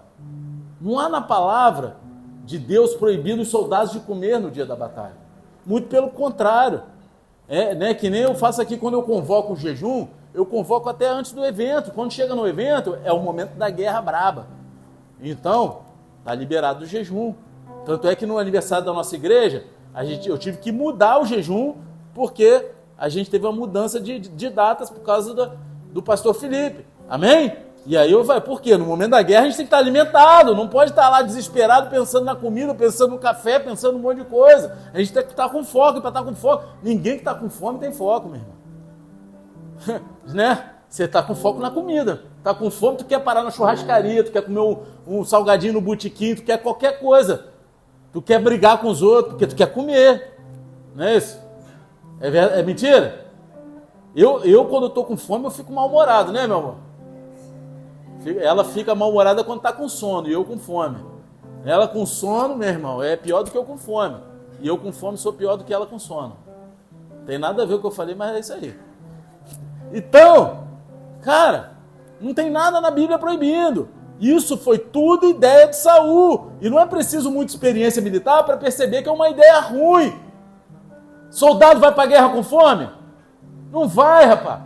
não 0.79 0.97
há 0.97 1.09
na 1.09 1.19
palavra 1.19 1.97
de 2.45 2.57
Deus 2.57 2.93
proibindo 2.93 3.41
os 3.41 3.49
soldados 3.49 3.91
de 3.91 3.99
comer 3.99 4.39
no 4.39 4.49
dia 4.49 4.65
da 4.65 4.77
batalha. 4.77 5.17
Muito 5.65 5.89
pelo 5.89 6.09
contrário. 6.09 6.83
É, 7.49 7.75
né, 7.75 7.93
que 7.93 8.09
nem 8.09 8.21
eu 8.21 8.33
faço 8.33 8.61
aqui 8.61 8.77
quando 8.77 8.93
eu 8.93 9.03
convoco 9.03 9.51
o 9.51 9.55
jejum, 9.57 10.07
eu 10.33 10.45
convoco 10.45 10.87
até 10.87 11.09
antes 11.09 11.33
do 11.33 11.45
evento. 11.45 11.91
Quando 11.91 12.13
chega 12.13 12.33
no 12.33 12.47
evento, 12.47 12.97
é 13.03 13.11
o 13.11 13.19
momento 13.19 13.57
da 13.57 13.69
guerra 13.69 14.01
braba. 14.01 14.47
Então, 15.21 15.81
está 16.19 16.33
liberado 16.33 16.85
o 16.85 16.87
jejum. 16.87 17.35
Tanto 17.85 18.07
é 18.07 18.15
que 18.15 18.25
no 18.25 18.37
aniversário 18.37 18.85
da 18.85 18.93
nossa 18.93 19.15
igreja, 19.15 19.65
a 19.93 20.05
gente, 20.05 20.29
eu 20.29 20.37
tive 20.37 20.59
que 20.59 20.71
mudar 20.71 21.19
o 21.19 21.25
jejum, 21.25 21.75
porque 22.13 22.71
a 22.99 23.07
gente 23.07 23.29
teve 23.29 23.45
uma 23.45 23.53
mudança 23.53 23.99
de, 23.99 24.19
de 24.19 24.49
datas 24.49 24.89
por 24.89 24.99
causa 24.99 25.33
do, 25.33 25.51
do 25.93 26.03
pastor 26.03 26.33
Felipe. 26.33 26.85
Amém? 27.09 27.55
E 27.85 27.95
aí 27.95 28.11
eu 28.11 28.25
vai, 28.25 28.41
por 28.41 28.61
quê? 28.61 28.75
No 28.75 28.85
momento 28.85 29.11
da 29.11 29.21
guerra 29.21 29.43
a 29.43 29.45
gente 29.45 29.55
tem 29.55 29.65
que 29.65 29.67
estar 29.67 29.77
alimentado, 29.77 30.53
não 30.53 30.67
pode 30.67 30.91
estar 30.91 31.09
lá 31.09 31.21
desesperado 31.21 31.89
pensando 31.89 32.25
na 32.25 32.35
comida, 32.35 32.75
pensando 32.75 33.11
no 33.11 33.17
café, 33.17 33.57
pensando 33.57 33.97
um 33.97 34.01
monte 34.01 34.17
de 34.17 34.25
coisa. 34.25 34.77
A 34.93 34.99
gente 34.99 35.13
tem 35.13 35.23
que 35.23 35.31
estar 35.31 35.49
com 35.49 35.63
foco, 35.63 36.01
para 36.01 36.09
estar 36.09 36.23
com 36.23 36.35
foco, 36.35 36.65
ninguém 36.83 37.13
que 37.13 37.19
está 37.19 37.33
com 37.33 37.49
fome 37.49 37.79
tem 37.79 37.93
foco, 37.93 38.27
meu 38.27 38.41
irmão. 38.41 40.01
né? 40.27 40.71
Você 40.89 41.05
está 41.05 41.23
com 41.23 41.33
foco 41.33 41.61
na 41.61 41.71
comida. 41.71 42.23
Está 42.37 42.53
com 42.53 42.69
fome, 42.69 42.97
tu 42.97 43.05
quer 43.05 43.19
parar 43.19 43.43
na 43.43 43.51
churrascaria, 43.51 44.23
tu 44.25 44.31
quer 44.31 44.41
comer 44.41 44.59
um, 44.59 44.77
um 45.07 45.23
salgadinho 45.23 45.73
no 45.73 45.81
botequim, 45.81 46.35
tu 46.35 46.43
quer 46.43 46.57
qualquer 46.57 46.99
coisa. 46.99 47.45
Tu 48.11 48.21
quer 48.21 48.41
brigar 48.41 48.79
com 48.79 48.89
os 48.89 49.01
outros, 49.01 49.33
porque 49.33 49.47
tu 49.47 49.55
quer 49.55 49.71
comer. 49.71 50.37
Não 50.93 51.05
é 51.05 51.15
isso? 51.15 51.48
É, 52.21 52.59
é 52.59 52.63
mentira? 52.63 53.25
Eu, 54.15 54.43
eu, 54.43 54.65
quando 54.65 54.87
estou 54.87 55.05
com 55.05 55.15
fome, 55.15 55.45
eu 55.45 55.51
fico 55.51 55.71
mal-humorado, 55.71 56.31
né, 56.31 56.47
meu 56.47 56.57
amor? 56.57 56.75
Ela 58.41 58.65
fica 58.65 58.93
mal-humorada 58.93 59.43
quando 59.43 59.59
está 59.59 59.71
com 59.71 59.87
sono 59.87 60.27
e 60.27 60.33
eu 60.33 60.43
com 60.43 60.57
fome. 60.57 60.97
Ela 61.65 61.87
com 61.87 62.05
sono, 62.05 62.55
meu 62.55 62.69
irmão, 62.69 63.01
é 63.01 63.15
pior 63.15 63.43
do 63.43 63.51
que 63.51 63.57
eu 63.57 63.63
com 63.63 63.77
fome. 63.77 64.17
E 64.61 64.67
eu 64.67 64.77
com 64.77 64.91
fome 64.91 65.17
sou 65.17 65.31
pior 65.31 65.55
do 65.55 65.63
que 65.63 65.73
ela 65.73 65.85
com 65.85 65.97
sono. 65.97 66.35
Tem 67.25 67.37
nada 67.37 67.63
a 67.63 67.65
ver 67.65 67.73
com 67.73 67.77
o 67.77 67.81
que 67.81 67.87
eu 67.87 67.91
falei, 67.91 68.15
mas 68.15 68.35
é 68.35 68.39
isso 68.39 68.53
aí. 68.53 68.77
Então, 69.93 70.67
cara, 71.21 71.71
não 72.19 72.33
tem 72.33 72.49
nada 72.49 72.81
na 72.81 72.91
Bíblia 72.91 73.17
proibindo. 73.17 73.87
Isso 74.19 74.57
foi 74.57 74.77
tudo 74.77 75.29
ideia 75.29 75.67
de 75.67 75.77
Saul. 75.77 76.51
E 76.59 76.69
não 76.69 76.79
é 76.79 76.85
preciso 76.85 77.31
muita 77.31 77.53
experiência 77.53 78.01
militar 78.01 78.43
para 78.43 78.57
perceber 78.57 79.01
que 79.01 79.09
é 79.09 79.11
uma 79.11 79.29
ideia 79.29 79.59
ruim. 79.61 80.19
Soldado 81.29 81.79
vai 81.79 81.91
para 81.93 82.03
a 82.03 82.07
guerra 82.07 82.29
com 82.29 82.43
fome? 82.43 82.89
Não 83.71 83.87
vai, 83.87 84.25
rapaz. 84.25 84.61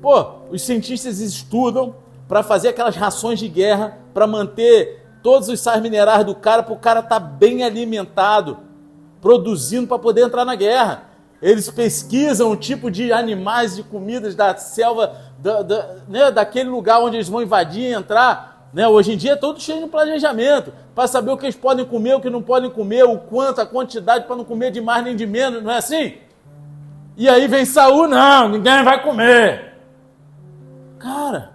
Pô, 0.00 0.24
os 0.50 0.62
cientistas 0.62 1.20
estudam, 1.20 1.94
para 2.28 2.42
fazer 2.42 2.68
aquelas 2.68 2.94
rações 2.94 3.38
de 3.38 3.48
guerra, 3.48 3.98
para 4.12 4.26
manter 4.26 5.06
todos 5.22 5.48
os 5.48 5.58
sais 5.60 5.80
minerais 5.80 6.24
do 6.24 6.34
cara, 6.34 6.62
para 6.62 6.74
o 6.74 6.78
cara 6.78 7.00
estar 7.00 7.18
tá 7.18 7.26
bem 7.26 7.64
alimentado, 7.64 8.58
produzindo 9.20 9.88
para 9.88 9.98
poder 9.98 10.22
entrar 10.22 10.44
na 10.44 10.54
guerra. 10.54 11.04
Eles 11.40 11.70
pesquisam 11.70 12.50
o 12.50 12.56
tipo 12.56 12.90
de 12.90 13.12
animais 13.12 13.78
e 13.78 13.82
comidas 13.82 14.34
da 14.34 14.56
selva, 14.56 15.16
da, 15.38 15.62
da, 15.62 15.96
né, 16.08 16.30
daquele 16.30 16.68
lugar 16.68 17.00
onde 17.00 17.16
eles 17.16 17.28
vão 17.28 17.42
invadir 17.42 17.84
e 17.84 17.94
entrar. 17.94 18.57
Né? 18.72 18.86
Hoje 18.86 19.12
em 19.12 19.16
dia 19.16 19.32
é 19.32 19.36
todo 19.36 19.60
cheio 19.60 19.82
de 19.82 19.88
planejamento, 19.88 20.72
para 20.94 21.06
saber 21.06 21.30
o 21.30 21.36
que 21.36 21.46
eles 21.46 21.56
podem 21.56 21.84
comer, 21.84 22.14
o 22.14 22.20
que 22.20 22.30
não 22.30 22.42
podem 22.42 22.70
comer, 22.70 23.04
o 23.04 23.18
quanto, 23.18 23.60
a 23.60 23.66
quantidade, 23.66 24.26
para 24.26 24.36
não 24.36 24.44
comer 24.44 24.70
de 24.70 24.80
mais 24.80 25.04
nem 25.04 25.16
de 25.16 25.26
menos, 25.26 25.62
não 25.62 25.70
é 25.70 25.78
assim? 25.78 26.18
E 27.16 27.28
aí 27.28 27.48
vem 27.48 27.64
Saúl, 27.64 28.06
não, 28.06 28.48
ninguém 28.48 28.84
vai 28.84 29.02
comer. 29.02 29.74
Cara, 30.98 31.52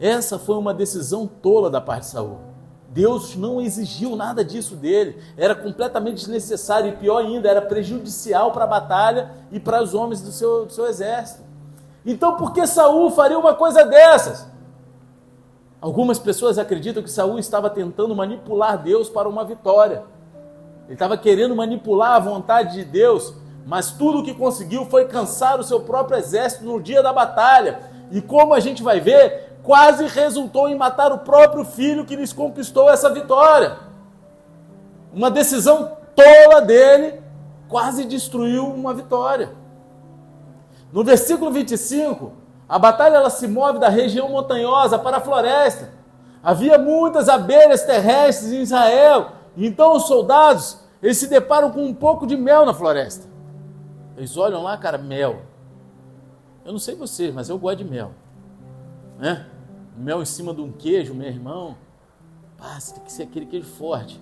essa 0.00 0.38
foi 0.38 0.56
uma 0.56 0.74
decisão 0.74 1.26
tola 1.26 1.70
da 1.70 1.80
parte 1.80 2.02
de 2.02 2.10
Saul. 2.10 2.40
Deus 2.88 3.34
não 3.34 3.60
exigiu 3.60 4.14
nada 4.14 4.44
disso 4.44 4.76
dele. 4.76 5.20
Era 5.36 5.54
completamente 5.54 6.16
desnecessário 6.16 6.90
e 6.90 6.96
pior 6.96 7.18
ainda, 7.18 7.48
era 7.48 7.60
prejudicial 7.60 8.52
para 8.52 8.64
a 8.64 8.68
batalha 8.68 9.32
e 9.50 9.58
para 9.58 9.82
os 9.82 9.94
homens 9.94 10.20
do 10.20 10.30
seu, 10.30 10.66
do 10.66 10.72
seu 10.72 10.86
exército. 10.86 11.42
Então, 12.06 12.36
por 12.36 12.52
que 12.52 12.66
Saul 12.66 13.10
faria 13.10 13.38
uma 13.38 13.54
coisa 13.54 13.84
dessas? 13.84 14.46
Algumas 15.84 16.18
pessoas 16.18 16.56
acreditam 16.56 17.02
que 17.02 17.10
Saul 17.10 17.38
estava 17.38 17.68
tentando 17.68 18.16
manipular 18.16 18.82
Deus 18.82 19.10
para 19.10 19.28
uma 19.28 19.44
vitória. 19.44 20.02
Ele 20.86 20.94
estava 20.94 21.14
querendo 21.14 21.54
manipular 21.54 22.12
a 22.12 22.18
vontade 22.18 22.76
de 22.76 22.84
Deus, 22.86 23.34
mas 23.66 23.90
tudo 23.90 24.20
o 24.20 24.24
que 24.24 24.32
conseguiu 24.32 24.86
foi 24.86 25.04
cansar 25.04 25.60
o 25.60 25.62
seu 25.62 25.80
próprio 25.80 26.16
exército 26.16 26.64
no 26.64 26.80
dia 26.82 27.02
da 27.02 27.12
batalha. 27.12 27.82
E 28.10 28.22
como 28.22 28.54
a 28.54 28.60
gente 28.60 28.82
vai 28.82 28.98
ver, 28.98 29.58
quase 29.62 30.06
resultou 30.06 30.70
em 30.70 30.74
matar 30.74 31.12
o 31.12 31.18
próprio 31.18 31.66
filho 31.66 32.06
que 32.06 32.16
lhes 32.16 32.32
conquistou 32.32 32.88
essa 32.88 33.12
vitória. 33.12 33.76
Uma 35.12 35.30
decisão 35.30 35.98
tola 36.16 36.62
dele 36.62 37.20
quase 37.68 38.06
destruiu 38.06 38.66
uma 38.68 38.94
vitória. 38.94 39.50
No 40.90 41.04
versículo 41.04 41.50
25, 41.50 42.32
a 42.74 42.78
batalha 42.80 43.18
ela 43.18 43.30
se 43.30 43.46
move 43.46 43.78
da 43.78 43.88
região 43.88 44.28
montanhosa 44.28 44.98
para 44.98 45.18
a 45.18 45.20
floresta. 45.20 45.90
Havia 46.42 46.76
muitas 46.76 47.28
abelhas 47.28 47.84
terrestres 47.84 48.50
em 48.50 48.62
Israel. 48.62 49.30
Então 49.56 49.94
os 49.94 50.08
soldados, 50.08 50.80
eles 51.00 51.16
se 51.16 51.28
deparam 51.28 51.70
com 51.70 51.84
um 51.84 51.94
pouco 51.94 52.26
de 52.26 52.36
mel 52.36 52.66
na 52.66 52.74
floresta. 52.74 53.28
Eles 54.16 54.36
olham 54.36 54.60
lá, 54.60 54.76
cara, 54.76 54.98
mel. 54.98 55.42
Eu 56.64 56.72
não 56.72 56.80
sei 56.80 56.96
vocês, 56.96 57.32
mas 57.32 57.48
eu 57.48 57.56
gosto 57.56 57.78
de 57.78 57.84
mel. 57.84 58.10
Né? 59.20 59.46
mel 59.96 60.20
em 60.20 60.26
cima 60.26 60.52
de 60.52 60.60
um 60.60 60.72
queijo, 60.72 61.14
meu 61.14 61.28
irmão. 61.28 61.76
Pá, 62.58 62.76
tem 62.92 63.04
que 63.04 63.12
ser 63.12 63.22
aquele 63.22 63.46
queijo 63.46 63.68
forte. 63.68 64.20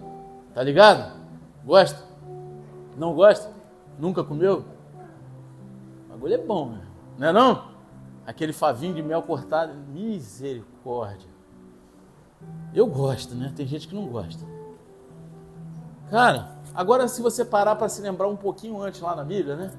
Tá 0.52 0.62
ligado? 0.62 1.10
Gosta? 1.64 2.04
Não 2.98 3.14
gosta? 3.14 3.50
Nunca 3.98 4.22
comeu? 4.22 4.62
O 6.04 6.12
bagulho 6.12 6.34
é 6.34 6.38
bom, 6.38 6.68
né? 6.68 6.82
não 7.16 7.28
é 7.28 7.32
não? 7.32 7.71
Aquele 8.26 8.52
favinho 8.52 8.94
de 8.94 9.02
mel 9.02 9.22
cortado, 9.22 9.74
misericórdia. 9.74 11.28
Eu 12.74 12.86
gosto, 12.86 13.34
né? 13.34 13.52
Tem 13.54 13.66
gente 13.66 13.88
que 13.88 13.94
não 13.94 14.06
gosta. 14.06 14.44
Cara, 16.10 16.56
agora 16.74 17.08
se 17.08 17.20
você 17.22 17.44
parar 17.44 17.76
para 17.76 17.88
se 17.88 18.00
lembrar 18.00 18.28
um 18.28 18.36
pouquinho 18.36 18.80
antes 18.80 19.00
lá 19.00 19.16
na 19.16 19.24
Bíblia, 19.24 19.56
né? 19.56 19.72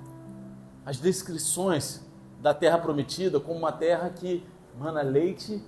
As 0.85 0.97
descrições 0.97 2.05
da 2.41 2.53
terra 2.53 2.77
prometida 2.77 3.39
como 3.39 3.57
uma 3.57 3.71
terra 3.71 4.09
que 4.09 4.45
mana 4.77 5.01
leite 5.01 5.63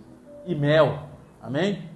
e 0.45 0.53
mel. 0.53 1.03
Amém? 1.41 1.89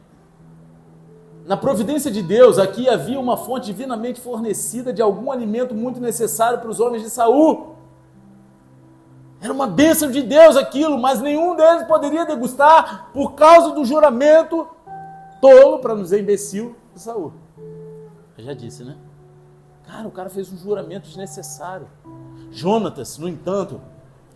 Na 1.46 1.58
providência 1.58 2.12
de 2.12 2.22
Deus, 2.22 2.60
aqui 2.60 2.88
havia 2.88 3.20
uma 3.20 3.36
fonte 3.36 3.66
divinamente 3.66 4.22
fornecida 4.22 4.94
de 4.94 5.02
algum 5.02 5.32
alimento 5.32 5.74
muito 5.74 6.00
necessário 6.00 6.60
para 6.60 6.70
os 6.70 6.80
homens 6.80 7.02
de 7.02 7.10
Saul. 7.10 7.76
Era 9.42 9.54
uma 9.54 9.68
bênção 9.68 10.12
de 10.12 10.22
Deus 10.22 10.58
aquilo, 10.58 10.98
mas 10.98 11.22
nenhum 11.22 11.56
deles 11.56 11.84
poderia 11.84 12.26
degustar 12.26 13.10
por 13.14 13.34
causa 13.34 13.72
do 13.72 13.86
juramento 13.86 14.68
tolo, 15.40 15.80
para 15.80 15.96
nos 15.96 16.12
imbecil, 16.12 16.76
de 16.94 17.02
Saul. 17.02 17.34
Eu 18.38 18.44
já 18.44 18.54
disse, 18.54 18.84
né? 18.84 18.98
Cara, 19.88 20.08
o 20.08 20.12
cara 20.12 20.30
fez 20.30 20.52
um 20.52 20.58
juramento 20.58 21.08
desnecessário. 21.08 21.88
Jonatas, 22.52 23.18
no 23.18 23.28
entanto, 23.28 23.82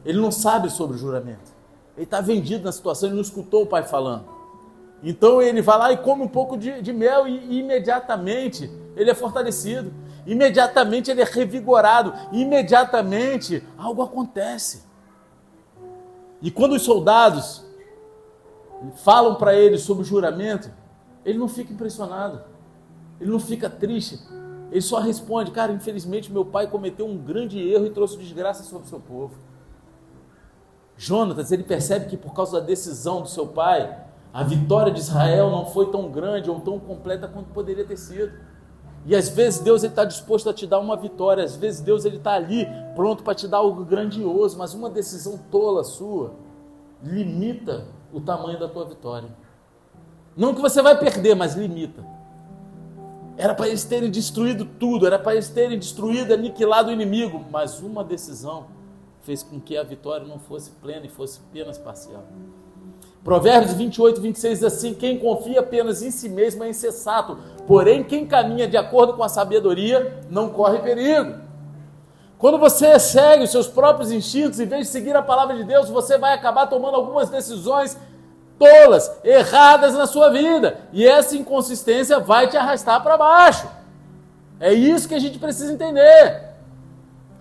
ele 0.05 0.19
não 0.19 0.31
sabe 0.31 0.69
sobre 0.69 0.95
o 0.95 0.99
juramento. 0.99 1.51
Ele 1.95 2.05
está 2.05 2.21
vendido 2.21 2.63
na 2.63 2.71
situação, 2.71 3.09
ele 3.09 3.15
não 3.15 3.21
escutou 3.21 3.63
o 3.63 3.67
pai 3.67 3.83
falando. 3.83 4.25
Então 5.03 5.41
ele 5.41 5.61
vai 5.61 5.77
lá 5.77 5.91
e 5.91 5.97
come 5.97 6.23
um 6.23 6.27
pouco 6.27 6.57
de, 6.57 6.81
de 6.81 6.93
mel 6.93 7.27
e, 7.27 7.37
e 7.37 7.59
imediatamente 7.59 8.71
ele 8.95 9.11
é 9.11 9.13
fortalecido. 9.13 9.93
Imediatamente 10.25 11.11
ele 11.11 11.21
é 11.21 11.25
revigorado. 11.25 12.13
Imediatamente 12.31 13.61
algo 13.77 14.01
acontece. 14.01 14.83
E 16.43 16.51
quando 16.51 16.73
os 16.73 16.81
soldados 16.81 17.63
falam 18.97 19.35
para 19.35 19.55
ele 19.55 19.77
sobre 19.77 20.03
o 20.03 20.05
juramento, 20.05 20.69
ele 21.23 21.39
não 21.39 21.47
fica 21.47 21.71
impressionado. 21.71 22.41
Ele 23.19 23.31
não 23.31 23.39
fica 23.39 23.69
triste. 23.69 24.19
Ele 24.69 24.81
só 24.81 24.99
responde: 24.99 25.51
Cara, 25.51 25.71
infelizmente 25.71 26.29
meu 26.29 26.43
pai 26.43 26.67
cometeu 26.67 27.07
um 27.07 27.17
grande 27.17 27.57
erro 27.57 27.85
e 27.85 27.91
trouxe 27.91 28.17
desgraça 28.17 28.61
sobre 28.63 28.85
o 28.85 28.89
seu 28.89 28.99
povo. 28.99 29.35
Jonatas, 30.97 31.51
ele 31.53 31.63
percebe 31.63 32.07
que 32.07 32.17
por 32.17 32.33
causa 32.33 32.59
da 32.59 32.65
decisão 32.65 33.21
do 33.21 33.29
seu 33.29 33.47
pai, 33.47 34.05
a 34.33 34.43
vitória 34.43 34.91
de 34.91 34.99
Israel 34.99 35.49
não 35.49 35.65
foi 35.65 35.91
tão 35.91 36.11
grande 36.11 36.49
ou 36.49 36.59
tão 36.59 36.77
completa 36.77 37.25
quanto 37.25 37.51
poderia 37.51 37.85
ter 37.85 37.97
sido. 37.97 38.33
E 39.05 39.15
às 39.15 39.29
vezes 39.29 39.59
Deus 39.59 39.83
está 39.83 40.05
disposto 40.05 40.49
a 40.49 40.53
te 40.53 40.65
dar 40.65 40.79
uma 40.79 40.95
vitória, 40.95 41.43
às 41.43 41.55
vezes 41.55 41.81
Deus 41.81 42.05
está 42.05 42.33
ali 42.33 42.67
pronto 42.95 43.23
para 43.23 43.35
te 43.35 43.47
dar 43.47 43.57
algo 43.57 43.83
grandioso, 43.83 44.57
mas 44.57 44.73
uma 44.73 44.89
decisão 44.89 45.37
tola 45.51 45.83
sua 45.83 46.31
limita 47.03 47.85
o 48.13 48.21
tamanho 48.21 48.57
da 48.57 48.69
tua 48.69 48.85
vitória. 48.85 49.29
Não 50.37 50.53
que 50.55 50.61
você 50.61 50.81
vai 50.81 50.97
perder, 50.97 51.35
mas 51.35 51.55
limita. 51.55 52.03
Era 53.35 53.53
para 53.53 53.67
eles 53.67 53.83
terem 53.83 54.09
destruído 54.09 54.63
tudo, 54.65 55.05
era 55.05 55.19
para 55.19 55.33
eles 55.33 55.49
terem 55.49 55.77
destruído, 55.77 56.33
aniquilado 56.33 56.89
o 56.89 56.93
inimigo, 56.93 57.43
mas 57.51 57.81
uma 57.81 58.03
decisão 58.03 58.67
fez 59.21 59.41
com 59.41 59.59
que 59.59 59.75
a 59.75 59.83
vitória 59.83 60.25
não 60.25 60.39
fosse 60.39 60.71
plena 60.71 61.05
e 61.05 61.09
fosse 61.09 61.41
apenas 61.49 61.77
parcial. 61.77 62.23
Provérbios 63.23 63.73
28, 63.73 64.19
26 64.19 64.59
diz 64.59 64.63
assim: 64.65 64.93
Quem 64.93 65.17
confia 65.17 65.61
apenas 65.61 66.01
em 66.01 66.11
si 66.11 66.27
mesmo 66.27 66.63
é 66.63 66.69
insensato, 66.69 67.37
porém 67.65 68.03
quem 68.03 68.25
caminha 68.25 68.67
de 68.67 68.75
acordo 68.75 69.13
com 69.13 69.23
a 69.23 69.29
sabedoria 69.29 70.21
não 70.29 70.49
corre 70.49 70.79
perigo. 70.79 71.35
Quando 72.37 72.57
você 72.57 72.99
segue 72.99 73.45
os 73.45 73.51
seus 73.51 73.67
próprios 73.67 74.11
instintos, 74.11 74.59
em 74.59 74.65
vez 74.65 74.87
de 74.87 74.91
seguir 74.91 75.15
a 75.15 75.21
palavra 75.21 75.55
de 75.55 75.63
Deus, 75.63 75.89
você 75.89 76.17
vai 76.17 76.33
acabar 76.33 76.67
tomando 76.67 76.95
algumas 76.95 77.29
decisões 77.29 77.97
tolas, 78.59 79.09
erradas 79.23 79.93
na 79.93 80.05
sua 80.05 80.29
vida, 80.29 80.81
e 80.91 81.07
essa 81.07 81.37
inconsistência 81.37 82.19
vai 82.19 82.47
te 82.47 82.57
arrastar 82.57 83.01
para 83.01 83.17
baixo. 83.17 83.65
É 84.59 84.73
isso 84.73 85.07
que 85.07 85.15
a 85.15 85.19
gente 85.19 85.39
precisa 85.39 85.71
entender. 85.71 86.52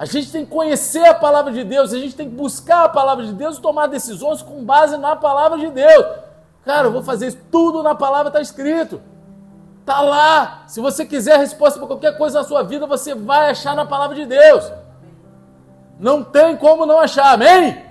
A 0.03 0.05
gente 0.05 0.33
tem 0.33 0.45
que 0.45 0.51
conhecer 0.51 1.07
a 1.07 1.15
palavra 1.15 1.53
de 1.53 1.63
Deus, 1.63 1.93
a 1.93 1.97
gente 1.97 2.17
tem 2.17 2.29
que 2.29 2.35
buscar 2.35 2.87
a 2.87 2.89
palavra 2.89 3.25
de 3.25 3.33
Deus 3.33 3.57
e 3.57 3.61
tomar 3.61 3.87
decisões 3.87 4.43
com 4.43 4.65
base 4.65 4.97
na 4.97 5.15
palavra 5.15 5.57
de 5.57 5.71
Deus. 5.71 6.05
Cara, 6.65 6.89
eu 6.89 6.93
vou 6.93 7.05
fazer 7.05 7.29
isso 7.29 7.39
tudo 7.53 7.85
na 7.85 7.95
palavra, 7.95 8.27
está 8.27 8.41
escrito. 8.41 9.01
Está 9.79 10.01
lá. 10.01 10.65
Se 10.67 10.81
você 10.81 11.07
quiser 11.07 11.35
a 11.35 11.39
resposta 11.39 11.79
para 11.79 11.87
qualquer 11.87 12.19
coisa 12.19 12.41
na 12.41 12.45
sua 12.45 12.65
vida, 12.65 12.85
você 12.85 13.15
vai 13.15 13.51
achar 13.51 13.77
na 13.77 13.87
palavra 13.87 14.17
de 14.17 14.27
Deus. 14.27 14.73
Não 16.01 16.25
tem 16.25 16.57
como 16.57 16.85
não 16.85 16.99
achar, 16.99 17.35
amém? 17.35 17.49
amém. 17.49 17.85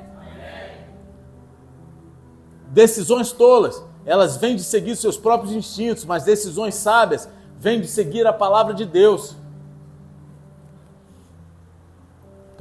Decisões 2.68 3.32
tolas, 3.32 3.82
elas 4.06 4.36
vêm 4.36 4.58
de 4.58 4.65
seguir 4.65 4.98
seus 4.98 5.15
próprios 5.15 5.53
instintos, 5.53 6.03
mas 6.03 6.25
decisões 6.25 6.75
sábias 6.75 7.30
vêm 7.56 7.80
de 7.80 7.88
seguir 7.88 8.27
a 8.27 8.34
palavra 8.34 8.74
de 8.74 8.86
Deus. 8.86 9.39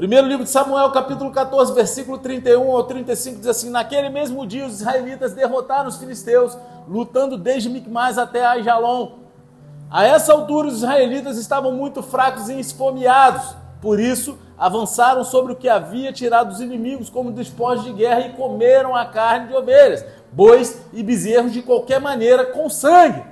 Primeiro 0.00 0.26
livro 0.26 0.45
de 0.45 0.50
Samuel, 0.50 0.90
capítulo 0.92 1.30
14, 1.30 1.75
versículo 1.75 2.16
31 2.16 2.75
ao 2.75 2.85
35, 2.85 3.37
diz 3.37 3.47
assim: 3.47 3.69
Naquele 3.69 4.09
mesmo 4.09 4.47
dia 4.47 4.64
os 4.64 4.80
israelitas 4.80 5.35
derrotaram 5.35 5.90
os 5.90 5.99
filisteus, 5.99 6.57
lutando 6.88 7.37
desde 7.37 7.69
Micmais 7.69 8.16
até 8.16 8.42
Aijalon. 8.47 9.19
A 9.90 10.07
essa 10.07 10.33
altura 10.33 10.69
os 10.69 10.76
israelitas 10.76 11.37
estavam 11.37 11.73
muito 11.73 12.02
fracos 12.02 12.49
e 12.49 12.59
esfomeados, 12.59 13.54
por 13.83 14.00
isso 14.00 14.38
avançaram 14.57 15.23
sobre 15.23 15.52
o 15.52 15.57
que 15.57 15.69
havia 15.69 16.11
tirado 16.14 16.49
dos 16.49 16.62
inimigos 16.62 17.11
como 17.11 17.30
despojos 17.30 17.85
de 17.85 17.92
guerra 17.92 18.21
e 18.21 18.33
comeram 18.33 18.97
a 18.97 19.04
carne 19.04 19.49
de 19.49 19.54
ovelhas, 19.54 20.02
bois 20.33 20.80
e 20.95 21.02
bezerros 21.02 21.52
de 21.52 21.61
qualquer 21.61 22.00
maneira 22.00 22.47
com 22.47 22.71
sangue. 22.71 23.23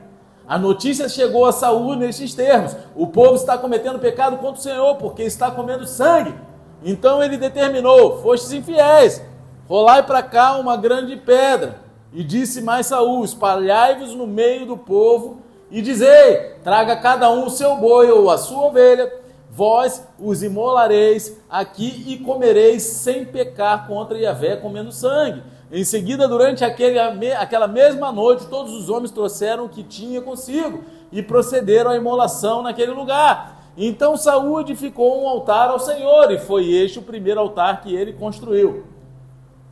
A 0.46 0.58
notícia 0.58 1.08
chegou 1.08 1.46
a 1.46 1.52
Saul 1.52 1.96
nestes 1.96 2.34
termos: 2.34 2.76
o 2.94 3.06
povo 3.06 3.36
está 3.36 3.56
cometendo 3.56 3.98
pecado 3.98 4.36
contra 4.36 4.60
o 4.60 4.62
Senhor, 4.62 4.96
porque 4.96 5.22
está 5.22 5.50
comendo 5.50 5.86
sangue. 5.86 6.34
Então 6.82 7.22
ele 7.22 7.36
determinou: 7.36 8.22
Fostes 8.22 8.52
infiéis, 8.52 9.22
rolai 9.68 10.02
para 10.02 10.22
cá 10.22 10.56
uma 10.56 10.76
grande 10.76 11.16
pedra. 11.16 11.80
E 12.12 12.24
disse 12.24 12.62
mais 12.62 12.86
Saul: 12.86 13.24
Espalhai-vos 13.24 14.14
no 14.14 14.26
meio 14.26 14.66
do 14.66 14.76
povo 14.76 15.42
e 15.70 15.82
dizei: 15.82 16.54
Traga 16.62 16.96
cada 16.96 17.30
um 17.30 17.46
o 17.46 17.50
seu 17.50 17.76
boi 17.76 18.10
ou 18.10 18.30
a 18.30 18.38
sua 18.38 18.66
ovelha, 18.66 19.12
vós 19.50 20.06
os 20.18 20.42
imolareis 20.42 21.36
aqui 21.50 22.04
e 22.06 22.18
comereis 22.18 22.82
sem 22.82 23.24
pecar 23.24 23.86
contra 23.86 24.18
Yahvé, 24.18 24.56
comendo 24.56 24.92
sangue. 24.92 25.42
Em 25.70 25.84
seguida, 25.84 26.26
durante 26.26 26.64
aquele, 26.64 26.98
aquela 26.98 27.68
mesma 27.68 28.10
noite, 28.10 28.46
todos 28.46 28.72
os 28.72 28.88
homens 28.88 29.10
trouxeram 29.10 29.66
o 29.66 29.68
que 29.68 29.82
tinha 29.82 30.22
consigo 30.22 30.82
e 31.12 31.22
procederam 31.22 31.90
à 31.90 31.96
imolação 31.96 32.62
naquele 32.62 32.92
lugar. 32.92 33.57
Então 33.80 34.16
Saúl 34.16 34.60
edificou 34.60 35.22
um 35.22 35.28
altar 35.28 35.68
ao 35.68 35.78
Senhor, 35.78 36.32
e 36.32 36.38
foi 36.38 36.68
este 36.68 36.98
o 36.98 37.02
primeiro 37.02 37.38
altar 37.38 37.80
que 37.80 37.94
ele 37.94 38.12
construiu. 38.12 38.84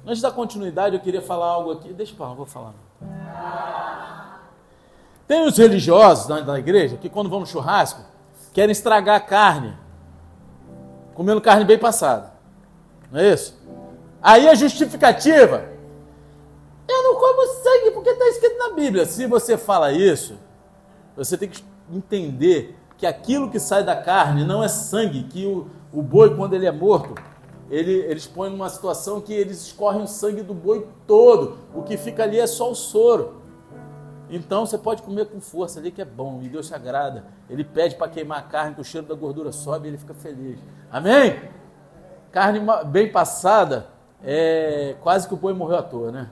Antes 0.07 0.23
da 0.23 0.31
continuidade, 0.31 0.95
eu 0.95 1.03
queria 1.03 1.21
falar 1.21 1.47
algo 1.47 1.73
aqui. 1.73 1.93
Deixa 1.93 2.13
eu 2.13 2.17
falar, 2.17 2.35
vou 2.35 2.47
falar. 2.47 2.73
Tem 5.27 5.45
os 5.45 5.59
religiosos 5.59 6.29
da 6.29 6.57
igreja 6.57 6.97
que, 6.97 7.09
quando 7.09 7.29
vão 7.29 7.41
no 7.41 7.47
churrasco, 7.47 8.01
querem 8.53 8.71
estragar 8.71 9.17
a 9.17 9.21
carne, 9.21 9.77
comendo 11.13 11.41
carne 11.41 11.65
bem 11.65 11.77
passada. 11.77 12.33
Não 13.11 13.19
é 13.19 13.33
isso? 13.33 13.61
Aí 14.23 14.49
a 14.49 14.55
justificativa. 14.55 15.69
Eu 16.89 17.03
não 17.03 17.17
como 17.17 17.45
sangue 17.55 17.91
porque 17.91 18.11
está 18.11 18.29
escrito 18.29 18.57
na 18.57 18.73
Bíblia. 18.73 19.05
Se 19.05 19.27
você 19.27 19.59
fala 19.59 19.91
isso, 19.91 20.39
você 21.17 21.37
tem 21.37 21.49
que 21.49 21.65
entender 21.93 22.77
que 22.97 23.07
aquilo 23.07 23.51
que 23.51 23.59
sai 23.59 23.85
da 23.85 23.97
carne 23.97 24.45
não 24.45 24.63
é 24.63 24.69
sangue, 24.69 25.25
que 25.25 25.47
o, 25.47 25.69
o 25.93 26.03
boi, 26.03 26.35
quando 26.35 26.55
ele 26.55 26.67
é 26.67 26.73
morto, 26.73 27.15
ele, 27.71 27.93
eles 27.93 28.27
põem 28.27 28.51
numa 28.51 28.69
situação 28.69 29.21
que 29.21 29.33
eles 29.33 29.63
escorrem 29.63 30.03
o 30.03 30.07
sangue 30.07 30.43
do 30.43 30.55
boi 30.55 30.87
todo, 31.07 31.59
o 31.75 31.83
que 31.83 31.97
fica 31.97 32.23
ali 32.23 32.39
é 32.39 32.47
só 32.47 32.71
o 32.71 32.75
soro. 32.75 33.43
Então 34.29 34.67
você 34.67 34.77
pode 34.77 35.03
comer 35.03 35.27
com 35.27 35.41
força 35.41 35.79
ali 35.79 35.91
que 35.91 36.03
é 36.03 36.05
bom 36.05 36.41
e 36.43 36.49
Deus 36.49 36.69
te 36.69 36.75
agrada. 36.75 37.25
Ele 37.49 37.63
pede 37.63 37.95
para 37.95 38.09
queimar 38.09 38.39
a 38.39 38.43
carne, 38.43 38.75
que 38.75 38.81
o 38.81 38.85
cheiro 38.85 39.07
da 39.07 39.15
gordura 39.15 39.53
sobe 39.53 39.87
e 39.87 39.91
ele 39.91 39.99
fica 39.99 40.15
feliz. 40.15 40.59
Amém? 40.91 41.41
Carne 42.33 42.61
bem 42.87 43.11
passada, 43.11 43.87
é 44.23 44.97
quase 45.01 45.29
que 45.29 45.35
o 45.35 45.37
boi 45.37 45.53
morreu 45.53 45.79
à 45.79 45.83
toa, 45.83 46.11
né? 46.11 46.29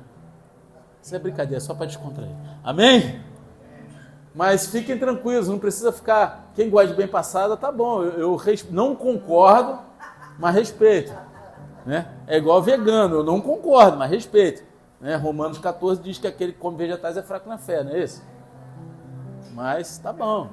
Isso 1.03 1.15
é 1.15 1.19
brincadeira, 1.19 1.61
só 1.61 1.75
para 1.75 1.87
descontrair. 1.87 2.35
Amém? 2.63 3.21
Mas 4.35 4.67
fiquem 4.67 4.99
tranquilos, 4.99 5.49
não 5.49 5.59
precisa 5.59 5.93
ficar. 5.93 6.51
Quem 6.55 6.69
gosta 6.69 6.89
de 6.89 6.95
bem 6.95 7.07
passada, 7.07 7.57
tá 7.57 7.71
bom. 7.71 8.03
Eu, 8.03 8.37
eu 8.37 8.41
não 8.71 8.97
concordo, 8.97 9.79
mas 10.39 10.55
respeito. 10.55 11.15
Né? 11.87 12.09
É 12.27 12.39
igual 12.39 12.61
vegano, 12.61 13.17
eu 13.17 13.25
não 13.25 13.41
concordo, 13.41 13.97
mas 13.97 14.11
respeito. 14.11 14.65
Né? 15.01 15.15
Romanos 15.15 15.59
14 15.59 16.03
diz 16.03 16.19
que 16.19 16.27
aquele 16.27 16.53
que 16.53 16.59
come 16.59 16.77
vegetais 16.77 17.17
é 17.17 17.23
fraco 17.23 17.49
na 17.49 17.59
fé, 17.59 17.85
não 17.85 17.93
é 17.93 18.01
isso? 18.01 18.23
Mas 19.53 19.99
tá 19.99 20.13
bom. 20.13 20.49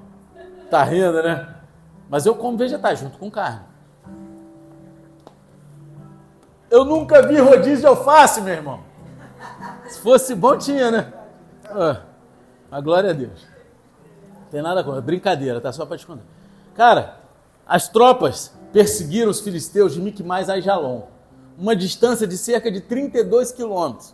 Tá 0.69 0.83
rindo, 0.83 1.23
né? 1.23 1.55
Mas 2.07 2.25
eu 2.25 2.35
como 2.35 2.57
vegetais 2.57 2.99
junto 2.99 3.17
com 3.17 3.31
carne. 3.31 3.61
Eu 6.69 6.85
nunca 6.85 7.25
vi 7.27 7.37
rodízio 7.39 7.79
de 7.79 7.87
alface, 7.87 8.41
meu 8.41 8.53
irmão. 8.53 8.79
Se 9.87 9.99
fosse 10.01 10.35
bom, 10.35 10.57
tinha, 10.57 10.91
né? 10.91 11.13
Ah, 11.65 12.01
a 12.71 12.79
glória 12.79 13.09
a 13.09 13.13
Deus. 13.13 13.50
Tem 14.51 14.61
nada 14.61 14.83
com 14.83 14.99
brincadeira, 15.01 15.61
tá? 15.61 15.71
Só 15.71 15.85
para 15.85 15.97
te 15.97 16.05
contar. 16.05 16.25
Cara, 16.75 17.17
as 17.65 17.87
tropas 17.87 18.53
perseguiram 18.73 19.31
os 19.31 19.39
filisteus 19.39 19.93
de 19.93 20.01
Micmais 20.01 20.49
a 20.49 20.59
Jalom, 20.59 21.07
uma 21.57 21.75
distância 21.75 22.27
de 22.27 22.37
cerca 22.37 22.69
de 22.69 22.81
32 22.81 23.51
quilômetros. 23.53 24.13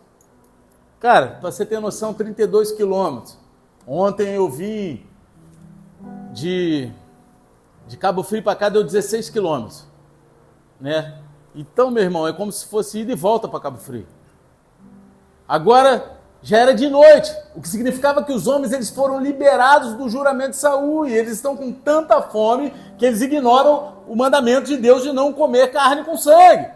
Cara, 1.00 1.38
para 1.42 1.52
você 1.52 1.66
ter 1.66 1.80
noção, 1.80 2.14
32 2.14 2.72
quilômetros. 2.72 3.38
Ontem 3.86 4.36
eu 4.36 4.50
vim 4.50 5.06
de, 6.34 6.92
de 7.88 7.98
Cabo 7.98 8.22
Frio 8.24 8.44
para 8.44 8.56
cá, 8.56 8.70
deu 8.70 8.84
16 8.84 9.30
quilômetros. 9.30 9.88
Né? 10.80 11.20
Então, 11.56 11.90
meu 11.90 12.04
irmão, 12.04 12.28
é 12.28 12.34
como 12.34 12.52
se 12.52 12.66
fosse 12.66 13.00
ida 13.00 13.12
e 13.12 13.16
volta 13.16 13.48
para 13.48 13.60
Cabo 13.60 13.78
Frio. 13.78 14.06
Agora, 15.48 16.17
já 16.42 16.58
era 16.60 16.74
de 16.74 16.88
noite, 16.88 17.36
o 17.56 17.62
que 17.62 17.68
significava 17.68 18.24
que 18.24 18.32
os 18.32 18.48
homens 18.48 18.72
eles 18.72 18.90
foram 18.90 19.20
liberados 19.20 19.94
do 19.96 20.08
juramento 20.08 20.52
de 20.52 20.58
Saul 20.58 21.08
e 21.08 21.14
eles 21.14 21.34
estão 21.34 21.58
com 21.58 21.72
tanta 21.72 22.22
fome 22.22 22.74
que 22.98 23.06
eles 23.06 23.22
ignoram 23.22 23.94
o 24.08 24.16
mandamento 24.16 24.68
de 24.68 24.78
Deus 24.78 25.04
de 25.04 25.12
não 25.12 25.34
comer 25.34 25.72
carne 25.72 26.04
com 26.04 26.16
sangue. 26.16 26.68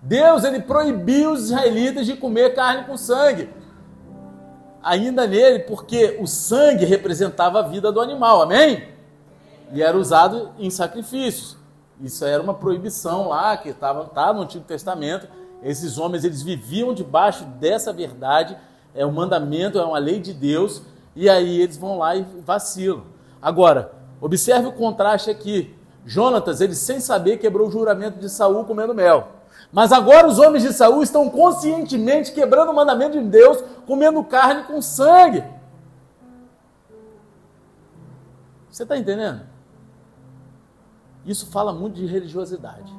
Deus 0.00 0.44
ele 0.44 0.60
proibiu 0.60 1.32
os 1.32 1.46
israelitas 1.46 2.06
de 2.06 2.16
comer 2.16 2.54
carne 2.54 2.84
com 2.84 2.96
sangue. 2.96 3.50
Ainda 4.80 5.26
nele, 5.26 5.60
porque 5.60 6.16
o 6.20 6.26
sangue 6.26 6.84
representava 6.84 7.58
a 7.58 7.62
vida 7.62 7.90
do 7.90 8.00
animal, 8.00 8.42
amém? 8.42 8.88
E 9.72 9.82
era 9.82 9.98
usado 9.98 10.52
em 10.58 10.70
sacrifícios. 10.70 11.56
Isso 12.00 12.24
era 12.24 12.40
uma 12.40 12.54
proibição 12.54 13.28
lá 13.28 13.56
que 13.56 13.70
estava 13.70 14.04
tá 14.04 14.32
no 14.32 14.42
Antigo 14.42 14.64
Testamento. 14.64 15.28
Esses 15.62 15.98
homens 15.98 16.24
eles 16.24 16.42
viviam 16.42 16.94
debaixo 16.94 17.44
dessa 17.44 17.92
verdade 17.92 18.56
é 18.98 19.06
um 19.06 19.12
mandamento, 19.12 19.78
é 19.78 19.84
uma 19.84 19.98
lei 19.98 20.18
de 20.18 20.34
Deus, 20.34 20.82
e 21.14 21.30
aí 21.30 21.60
eles 21.60 21.76
vão 21.76 21.98
lá 21.98 22.16
e 22.16 22.26
vacilam. 22.44 23.04
Agora, 23.40 23.92
observe 24.20 24.66
o 24.66 24.72
contraste 24.72 25.30
aqui. 25.30 25.72
Jonatas, 26.04 26.60
ele 26.60 26.74
sem 26.74 26.98
saber 26.98 27.36
quebrou 27.36 27.68
o 27.68 27.70
juramento 27.70 28.18
de 28.18 28.28
Saul 28.28 28.64
comendo 28.64 28.92
mel. 28.92 29.28
Mas 29.72 29.92
agora 29.92 30.26
os 30.26 30.40
homens 30.40 30.64
de 30.64 30.72
Saul 30.72 31.02
estão 31.02 31.30
conscientemente 31.30 32.32
quebrando 32.32 32.72
o 32.72 32.74
mandamento 32.74 33.20
de 33.20 33.24
Deus, 33.24 33.62
comendo 33.86 34.24
carne 34.24 34.64
com 34.64 34.82
sangue. 34.82 35.44
Você 38.68 38.82
está 38.82 38.96
entendendo? 38.96 39.42
Isso 41.24 41.46
fala 41.52 41.72
muito 41.72 41.94
de 41.94 42.06
religiosidade. 42.06 42.92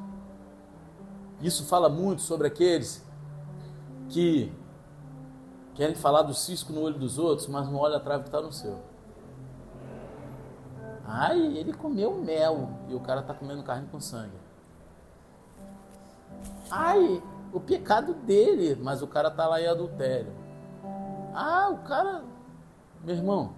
Isso 1.42 1.66
fala 1.66 1.90
muito 1.90 2.22
sobre 2.22 2.46
aqueles 2.46 3.04
que 4.08 4.50
querem 5.80 5.94
falar 5.94 6.20
do 6.20 6.34
cisco 6.34 6.74
no 6.74 6.82
olho 6.82 6.98
dos 6.98 7.18
outros, 7.18 7.48
mas 7.48 7.66
não 7.66 7.78
olha 7.78 7.96
a 7.96 8.00
trave 8.00 8.24
que 8.24 8.28
está 8.28 8.38
no 8.38 8.52
seu. 8.52 8.76
Ai, 11.06 11.56
ele 11.56 11.72
comeu 11.72 12.12
mel 12.18 12.68
e 12.86 12.94
o 12.94 13.00
cara 13.00 13.22
está 13.22 13.32
comendo 13.32 13.62
carne 13.62 13.88
com 13.90 13.98
sangue. 13.98 14.36
Ai, 16.70 17.22
o 17.50 17.58
pecado 17.58 18.12
dele, 18.12 18.78
mas 18.78 19.00
o 19.00 19.06
cara 19.06 19.28
está 19.28 19.48
lá 19.48 19.58
em 19.58 19.68
adultério. 19.68 20.30
Ah, 21.32 21.70
o 21.70 21.78
cara. 21.78 22.24
Meu 23.02 23.16
irmão, 23.16 23.54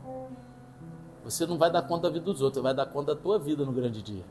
você 1.25 1.45
não 1.45 1.59
vai 1.59 1.73
dar 1.73 1.83
conta 1.83 2.03
da 2.03 2.11
vida 2.11 2.25
dos 2.25 2.41
outros, 2.41 2.61
você 2.61 2.63
vai 2.63 2.73
dar 2.73 2.87
conta 2.87 3.17
da 3.17 3.21
tua 3.21 3.37
vida 3.37 3.65
no 3.65 3.73
grande 3.73 4.01
dia. 4.01 4.25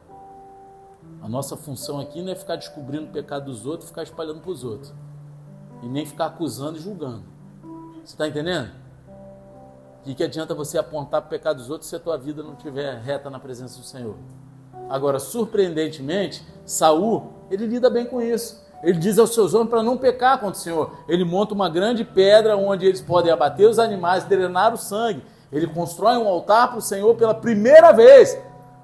A 1.22 1.28
nossa 1.28 1.58
função 1.58 2.00
aqui 2.00 2.22
não 2.22 2.32
é 2.32 2.36
ficar 2.36 2.56
descobrindo 2.56 3.08
o 3.08 3.12
pecado 3.12 3.48
dos 3.48 3.66
outros 3.66 3.88
e 3.88 3.90
ficar 3.90 4.04
espalhando 4.04 4.40
para 4.40 4.52
os 4.52 4.64
outros. 4.64 4.94
E 5.84 5.90
nem 5.90 6.06
ficar 6.06 6.28
acusando 6.28 6.78
e 6.78 6.82
julgando. 6.82 7.41
Você 8.04 8.14
está 8.14 8.28
entendendo? 8.28 8.70
Que, 10.04 10.16
que 10.16 10.24
adianta 10.24 10.56
você 10.56 10.78
apontar 10.78 11.22
para 11.22 11.28
o 11.28 11.30
pecado 11.30 11.58
dos 11.58 11.70
outros 11.70 11.90
se 11.90 11.96
a 11.96 12.00
tua 12.00 12.18
vida 12.18 12.42
não 12.42 12.54
estiver 12.54 12.98
reta 12.98 13.30
na 13.30 13.40
presença 13.40 13.78
do 13.78 13.86
Senhor? 13.86 14.16
Agora, 14.90 15.20
surpreendentemente, 15.20 16.44
Saul, 16.66 17.32
ele 17.52 17.68
lida 17.68 17.90
bem 17.90 18.06
com 18.06 18.20
isso. 18.20 18.62
Ele 18.84 18.98
diz 18.98 19.20
aos 19.20 19.36
seus 19.36 19.54
homens 19.54 19.70
para 19.70 19.84
não 19.84 19.98
pecar 19.98 20.40
contra 20.40 20.60
o 20.60 20.64
Senhor. 20.64 20.92
Ele 21.08 21.24
monta 21.24 21.54
uma 21.54 21.70
grande 21.70 22.04
pedra 22.04 22.58
onde 22.58 22.88
eles 22.88 23.00
podem 23.00 23.32
abater 23.32 23.70
os 23.70 23.78
animais, 23.78 24.24
drenar 24.24 24.74
o 24.74 24.78
sangue. 24.78 25.24
Ele 25.52 25.68
constrói 25.68 26.18
um 26.18 26.28
altar 26.28 26.70
para 26.70 26.80
o 26.80 26.82
Senhor 26.82 27.14
pela 27.16 27.36
primeira 27.36 27.92
vez, 27.92 28.36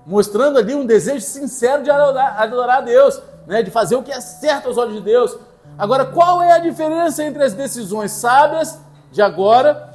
mostrando 0.05 0.59
ali 0.59 0.75
um 0.75 0.85
desejo 0.85 1.21
sincero 1.21 1.81
de 1.81 1.89
adorar, 1.89 2.39
adorar 2.39 2.77
a 2.77 2.81
Deus, 2.81 3.19
né? 3.47 3.63
de 3.63 3.71
fazer 3.71 3.95
o 3.95 4.03
que 4.03 4.11
é 4.11 4.21
certo 4.21 4.67
aos 4.67 4.77
olhos 4.77 4.93
de 4.93 5.01
Deus. 5.01 5.35
Agora, 5.77 6.05
qual 6.05 6.43
é 6.43 6.51
a 6.51 6.59
diferença 6.59 7.23
entre 7.23 7.43
as 7.43 7.53
decisões 7.53 8.11
sábias 8.11 8.79
de 9.11 9.21
agora 9.21 9.93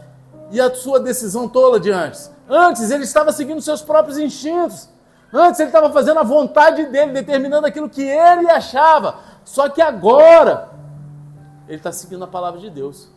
e 0.51 0.61
a 0.61 0.75
sua 0.75 1.01
decisão 1.01 1.49
tola 1.49 1.79
de 1.79 1.91
antes? 1.91 2.31
Antes 2.49 2.91
ele 2.91 3.05
estava 3.05 3.33
seguindo 3.33 3.61
seus 3.61 3.83
próprios 3.83 4.19
instintos. 4.19 4.89
Antes 5.33 5.61
ele 5.61 5.71
estava 5.71 5.91
fazendo 5.91 6.21
a 6.21 6.23
vontade 6.23 6.87
dele, 6.87 7.13
determinando 7.13 7.67
aquilo 7.67 7.89
que 7.89 8.03
ele 8.03 8.51
achava. 8.51 9.17
Só 9.45 9.69
que 9.69 9.81
agora 9.81 10.69
ele 11.67 11.79
está 11.79 11.91
seguindo 11.91 12.23
a 12.25 12.27
palavra 12.29 12.61
de 12.61 12.69
Deus. 12.69 13.09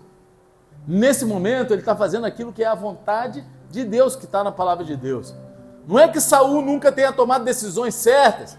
Nesse 0.87 1.25
momento 1.25 1.73
ele 1.73 1.81
está 1.81 1.95
fazendo 1.95 2.25
aquilo 2.25 2.53
que 2.53 2.63
é 2.63 2.67
a 2.67 2.75
vontade 2.75 3.43
de 3.69 3.83
Deus, 3.83 4.15
que 4.15 4.25
está 4.25 4.43
na 4.43 4.51
palavra 4.51 4.85
de 4.85 4.95
Deus. 4.95 5.35
Não 5.87 5.99
é 5.99 6.07
que 6.07 6.21
Saul 6.21 6.61
nunca 6.61 6.91
tenha 6.91 7.11
tomado 7.11 7.43
decisões 7.43 7.93
certas, 7.95 8.57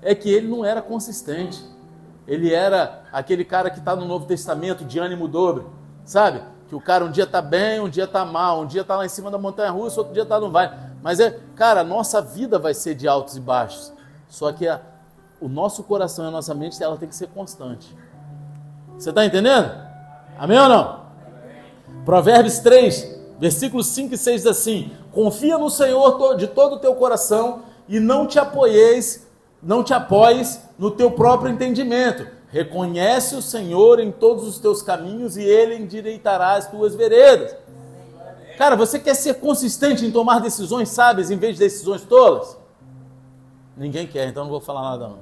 é 0.00 0.14
que 0.14 0.30
ele 0.30 0.48
não 0.48 0.64
era 0.64 0.80
consistente. 0.80 1.64
Ele 2.26 2.52
era 2.52 3.02
aquele 3.12 3.44
cara 3.44 3.68
que 3.70 3.78
está 3.78 3.94
no 3.94 4.06
Novo 4.06 4.26
Testamento 4.26 4.84
de 4.84 4.98
ânimo 4.98 5.28
dobre, 5.28 5.66
sabe? 6.04 6.40
Que 6.68 6.74
o 6.74 6.80
cara 6.80 7.04
um 7.04 7.10
dia 7.10 7.24
está 7.24 7.42
bem, 7.42 7.80
um 7.80 7.88
dia 7.88 8.04
está 8.04 8.24
mal, 8.24 8.62
um 8.62 8.66
dia 8.66 8.82
está 8.82 8.96
lá 8.96 9.04
em 9.04 9.08
cima 9.08 9.30
da 9.30 9.38
montanha 9.38 9.70
russa, 9.70 10.00
outro 10.00 10.14
dia 10.14 10.22
está 10.22 10.40
não 10.40 10.50
vai. 10.50 10.72
Mas 11.02 11.20
é, 11.20 11.38
cara, 11.54 11.80
a 11.80 11.84
nossa 11.84 12.22
vida 12.22 12.58
vai 12.58 12.72
ser 12.72 12.94
de 12.94 13.06
altos 13.06 13.36
e 13.36 13.40
baixos. 13.40 13.92
Só 14.28 14.50
que 14.52 14.66
a, 14.66 14.80
o 15.40 15.48
nosso 15.48 15.82
coração 15.82 16.24
e 16.24 16.28
a 16.28 16.30
nossa 16.30 16.54
mente 16.54 16.82
ela 16.82 16.96
tem 16.96 17.08
que 17.08 17.14
ser 17.14 17.28
constante. 17.28 17.94
Você 18.98 19.10
está 19.10 19.24
entendendo? 19.24 19.70
Amém 20.38 20.58
ou 20.58 20.68
não? 20.68 21.04
Provérbios 22.04 22.58
3, 22.58 23.20
versículos 23.38 23.86
5 23.88 24.14
e 24.14 24.18
6 24.18 24.42
diz 24.42 24.50
assim: 24.50 24.92
Confia 25.12 25.58
no 25.58 25.70
Senhor 25.70 26.36
de 26.36 26.46
todo 26.46 26.76
o 26.76 26.78
teu 26.78 26.94
coração 26.94 27.62
e 27.88 28.00
não 28.00 28.26
te 28.26 28.38
apoieis, 28.38 29.26
não 29.62 29.84
te 29.84 29.92
apoies 29.92 30.60
no 30.78 30.90
teu 30.90 31.10
próprio 31.10 31.52
entendimento. 31.52 32.26
Reconhece 32.54 33.34
o 33.34 33.42
Senhor 33.42 33.98
em 33.98 34.12
todos 34.12 34.46
os 34.46 34.60
teus 34.60 34.80
caminhos 34.80 35.36
e 35.36 35.42
ele 35.42 35.74
endireitará 35.74 36.52
as 36.52 36.68
tuas 36.68 36.94
veredas. 36.94 37.56
Cara, 38.56 38.76
você 38.76 38.96
quer 38.96 39.14
ser 39.14 39.40
consistente 39.40 40.06
em 40.06 40.12
tomar 40.12 40.40
decisões 40.40 40.88
sábias 40.88 41.32
em 41.32 41.36
vez 41.36 41.54
de 41.54 41.64
decisões 41.64 42.02
tolas? 42.02 42.56
Ninguém 43.76 44.06
quer, 44.06 44.28
então 44.28 44.44
não 44.44 44.52
vou 44.52 44.60
falar 44.60 44.82
nada 44.82 45.08
não. 45.08 45.18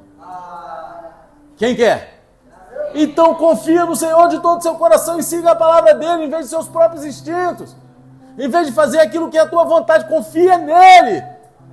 Quem 1.57 1.75
quer? 1.75 2.23
Então 2.95 3.35
confia 3.35 3.87
no 3.87 3.97
Senhor 3.97 4.29
de 4.29 4.39
todo 4.39 4.59
o 4.59 4.63
seu 4.63 4.75
coração 4.75 5.19
e 5.19 5.23
siga 5.23 5.53
a 5.53 5.57
palavra 5.57 5.95
dele 5.95 6.25
em 6.25 6.29
vez 6.29 6.43
de 6.43 6.51
seus 6.51 6.69
próprios 6.69 7.03
instintos. 7.03 7.75
Em 8.39 8.47
vez 8.47 8.67
de 8.67 8.75
fazer 8.75 9.01
aquilo 9.01 9.31
que 9.31 9.39
é 9.39 9.41
a 9.41 9.49
tua 9.49 9.65
vontade, 9.65 10.07
confia 10.07 10.59
nele. 10.59 11.25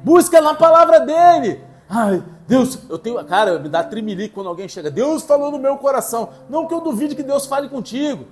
Busca 0.05 0.39
na 0.39 0.53
palavra 0.53 1.01
dele. 1.01 1.61
Ai, 1.89 2.23
Deus, 2.49 2.79
eu 2.89 2.97
tenho. 2.97 3.23
Cara, 3.25 3.59
me 3.59 3.69
dá 3.69 3.83
trimelique 3.83 4.33
quando 4.33 4.47
alguém 4.47 4.67
chega. 4.67 4.89
Deus 4.89 5.21
falou 5.21 5.51
no 5.51 5.59
meu 5.59 5.77
coração. 5.77 6.29
Não 6.49 6.65
que 6.65 6.73
eu 6.73 6.81
duvide 6.81 7.15
que 7.15 7.21
Deus 7.21 7.45
fale 7.45 7.69
contigo, 7.69 8.25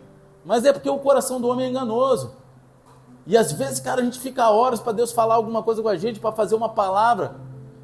mas 0.44 0.66
é 0.66 0.74
porque 0.74 0.90
o 0.90 0.98
coração 0.98 1.40
do 1.40 1.48
homem 1.48 1.68
é 1.68 1.70
enganoso. 1.70 2.34
E 3.28 3.38
às 3.38 3.52
vezes, 3.52 3.80
cara, 3.80 4.02
a 4.02 4.04
gente 4.04 4.20
fica 4.20 4.50
horas 4.50 4.80
para 4.80 4.92
Deus 4.92 5.12
falar 5.12 5.36
alguma 5.36 5.62
coisa 5.62 5.84
com 5.84 5.88
a 5.88 5.96
gente, 5.96 6.20
para 6.20 6.32
fazer 6.32 6.56
uma 6.56 6.70
palavra. 6.70 7.36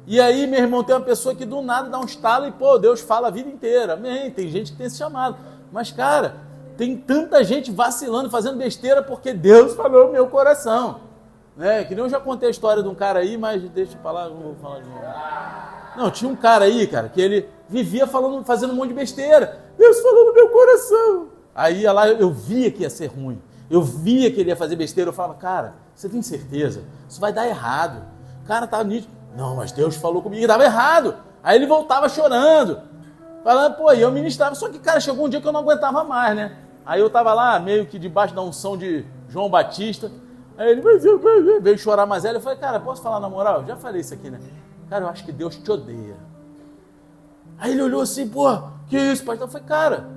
E 0.08 0.20
aí, 0.20 0.44
meu 0.48 0.58
irmão, 0.58 0.82
tem 0.82 0.96
uma 0.96 1.04
pessoa 1.04 1.36
que 1.36 1.44
do 1.44 1.62
nada 1.62 1.88
dá 1.88 2.00
um 2.00 2.04
estalo 2.04 2.46
e, 2.46 2.50
pô, 2.50 2.78
Deus 2.78 3.00
fala 3.00 3.28
a 3.28 3.30
vida 3.30 3.48
inteira. 3.48 3.92
Amém. 3.92 4.28
Tem 4.32 4.48
gente 4.48 4.72
que 4.72 4.78
tem 4.78 4.86
esse 4.86 4.96
chamado. 4.96 5.36
Mas, 5.70 5.92
cara, 5.92 6.34
tem 6.76 6.96
tanta 6.96 7.44
gente 7.44 7.70
vacilando, 7.70 8.28
fazendo 8.28 8.58
besteira 8.58 9.02
porque 9.02 9.32
Deus 9.32 9.74
falou 9.74 10.06
no 10.06 10.12
meu 10.12 10.26
coração. 10.26 10.98
Né? 11.56 11.84
Que 11.84 11.94
nem 11.94 12.02
eu 12.02 12.10
já 12.10 12.18
contei 12.18 12.48
a 12.48 12.50
história 12.50 12.82
de 12.82 12.88
um 12.88 12.94
cara 12.94 13.20
aí, 13.20 13.38
mas 13.38 13.62
deixa 13.70 13.92
eu 13.92 14.00
falar, 14.00 14.28
não 14.28 14.40
vou 14.40 14.56
falar 14.56 14.80
de 14.80 14.88
novo. 14.88 15.83
Não, 15.96 16.10
tinha 16.10 16.30
um 16.30 16.36
cara 16.36 16.64
aí, 16.64 16.86
cara, 16.86 17.08
que 17.08 17.20
ele 17.20 17.48
vivia 17.68 18.06
falando, 18.06 18.44
fazendo 18.44 18.72
um 18.72 18.76
monte 18.76 18.88
de 18.88 18.94
besteira. 18.94 19.60
Deus 19.78 20.00
falou 20.00 20.26
no 20.26 20.34
meu 20.34 20.48
coração. 20.48 21.28
Aí 21.54 21.84
lá, 21.84 22.08
eu 22.08 22.32
via 22.32 22.70
que 22.70 22.82
ia 22.82 22.90
ser 22.90 23.06
ruim. 23.06 23.40
Eu 23.70 23.82
via 23.82 24.30
que 24.30 24.40
ele 24.40 24.50
ia 24.50 24.56
fazer 24.56 24.76
besteira. 24.76 25.10
Eu 25.10 25.14
falava, 25.14 25.34
cara, 25.34 25.74
você 25.94 26.08
tem 26.08 26.20
certeza? 26.22 26.82
Isso 27.08 27.20
vai 27.20 27.32
dar 27.32 27.46
errado. 27.46 28.02
O 28.42 28.46
cara 28.46 28.66
tá 28.66 28.82
nítido. 28.82 29.12
Não, 29.36 29.56
mas 29.56 29.72
Deus 29.72 29.96
falou 29.96 30.22
comigo 30.22 30.40
e 30.40 30.44
estava 30.44 30.64
errado. 30.64 31.16
Aí 31.42 31.56
ele 31.56 31.66
voltava 31.66 32.08
chorando, 32.08 32.80
falando, 33.42 33.74
pô, 33.74 33.92
e 33.92 34.00
eu 34.00 34.10
ministrava. 34.10 34.54
Só 34.54 34.68
que, 34.68 34.78
cara, 34.78 35.00
chegou 35.00 35.26
um 35.26 35.28
dia 35.28 35.40
que 35.40 35.46
eu 35.46 35.52
não 35.52 35.60
aguentava 35.60 36.04
mais, 36.04 36.36
né? 36.36 36.56
Aí 36.86 37.00
eu 37.00 37.06
estava 37.06 37.32
lá, 37.32 37.58
meio 37.58 37.86
que 37.86 37.98
debaixo 37.98 38.34
da 38.34 38.42
unção 38.42 38.76
de 38.76 39.04
João 39.28 39.48
Batista. 39.48 40.10
Aí 40.56 40.70
ele 40.70 40.82
veio 41.60 41.78
chorar 41.78 42.06
mais 42.06 42.24
ela. 42.24 42.38
Eu 42.38 42.42
falei, 42.42 42.58
cara, 42.58 42.78
posso 42.78 43.02
falar 43.02 43.18
na 43.18 43.28
moral? 43.28 43.62
Eu 43.62 43.66
já 43.66 43.76
falei 43.76 44.00
isso 44.00 44.14
aqui, 44.14 44.30
né? 44.30 44.38
Cara, 44.88 45.04
eu 45.04 45.08
acho 45.08 45.24
que 45.24 45.32
Deus 45.32 45.56
te 45.56 45.70
odeia. 45.70 46.16
Aí 47.58 47.72
ele 47.72 47.82
olhou 47.82 48.02
assim, 48.02 48.28
pô, 48.28 48.46
que 48.88 48.98
isso, 48.98 49.24
pastor? 49.24 49.46
Eu 49.46 49.50
falei, 49.50 49.66
cara, 49.66 50.08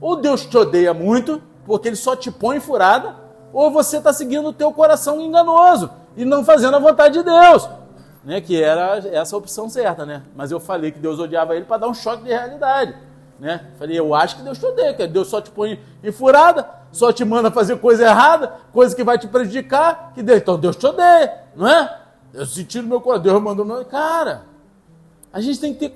ou 0.00 0.16
Deus 0.16 0.44
te 0.44 0.56
odeia 0.56 0.92
muito, 0.92 1.42
porque 1.64 1.88
ele 1.88 1.96
só 1.96 2.14
te 2.14 2.30
põe 2.30 2.60
furada, 2.60 3.16
ou 3.52 3.70
você 3.70 3.98
está 3.98 4.12
seguindo 4.12 4.48
o 4.48 4.52
teu 4.52 4.72
coração 4.72 5.20
enganoso 5.20 5.90
e 6.16 6.24
não 6.24 6.44
fazendo 6.44 6.76
a 6.76 6.80
vontade 6.80 7.14
de 7.14 7.22
Deus 7.22 7.68
né, 8.24 8.40
que 8.40 8.60
era 8.60 8.98
essa 9.08 9.36
a 9.36 9.38
opção 9.38 9.68
certa, 9.68 10.06
né? 10.06 10.22
Mas 10.34 10.50
eu 10.50 10.58
falei 10.58 10.90
que 10.90 10.98
Deus 10.98 11.18
odiava 11.18 11.54
ele 11.54 11.66
para 11.66 11.78
dar 11.78 11.88
um 11.88 11.94
choque 11.94 12.24
de 12.24 12.30
realidade, 12.30 12.94
né? 13.38 13.66
Falei, 13.78 13.98
eu 13.98 14.14
acho 14.14 14.36
que 14.36 14.42
Deus 14.42 14.58
te 14.58 14.64
odeia, 14.64 14.94
que 14.94 15.06
Deus 15.06 15.28
só 15.28 15.40
te 15.40 15.50
põe 15.50 15.78
em 16.02 16.10
furada, 16.10 16.66
só 16.90 17.12
te 17.12 17.24
manda 17.24 17.50
fazer 17.50 17.76
coisa 17.78 18.04
errada, 18.04 18.54
coisa 18.72 18.96
que 18.96 19.04
vai 19.04 19.18
te 19.18 19.28
prejudicar, 19.28 20.12
que 20.14 20.22
Deus, 20.22 20.38
então 20.38 20.58
Deus 20.58 20.74
te 20.74 20.86
odeia, 20.86 21.42
não 21.54 21.68
é? 21.68 22.00
Eu 22.34 22.44
senti 22.44 22.82
no 22.82 22.88
meu 22.88 23.00
coração, 23.00 23.22
Deus 23.22 23.42
mandou 23.42 23.64
meu, 23.64 23.84
cara. 23.84 24.44
A 25.32 25.40
gente 25.40 25.60
tem 25.60 25.72
que 25.72 25.88
ter 25.88 25.94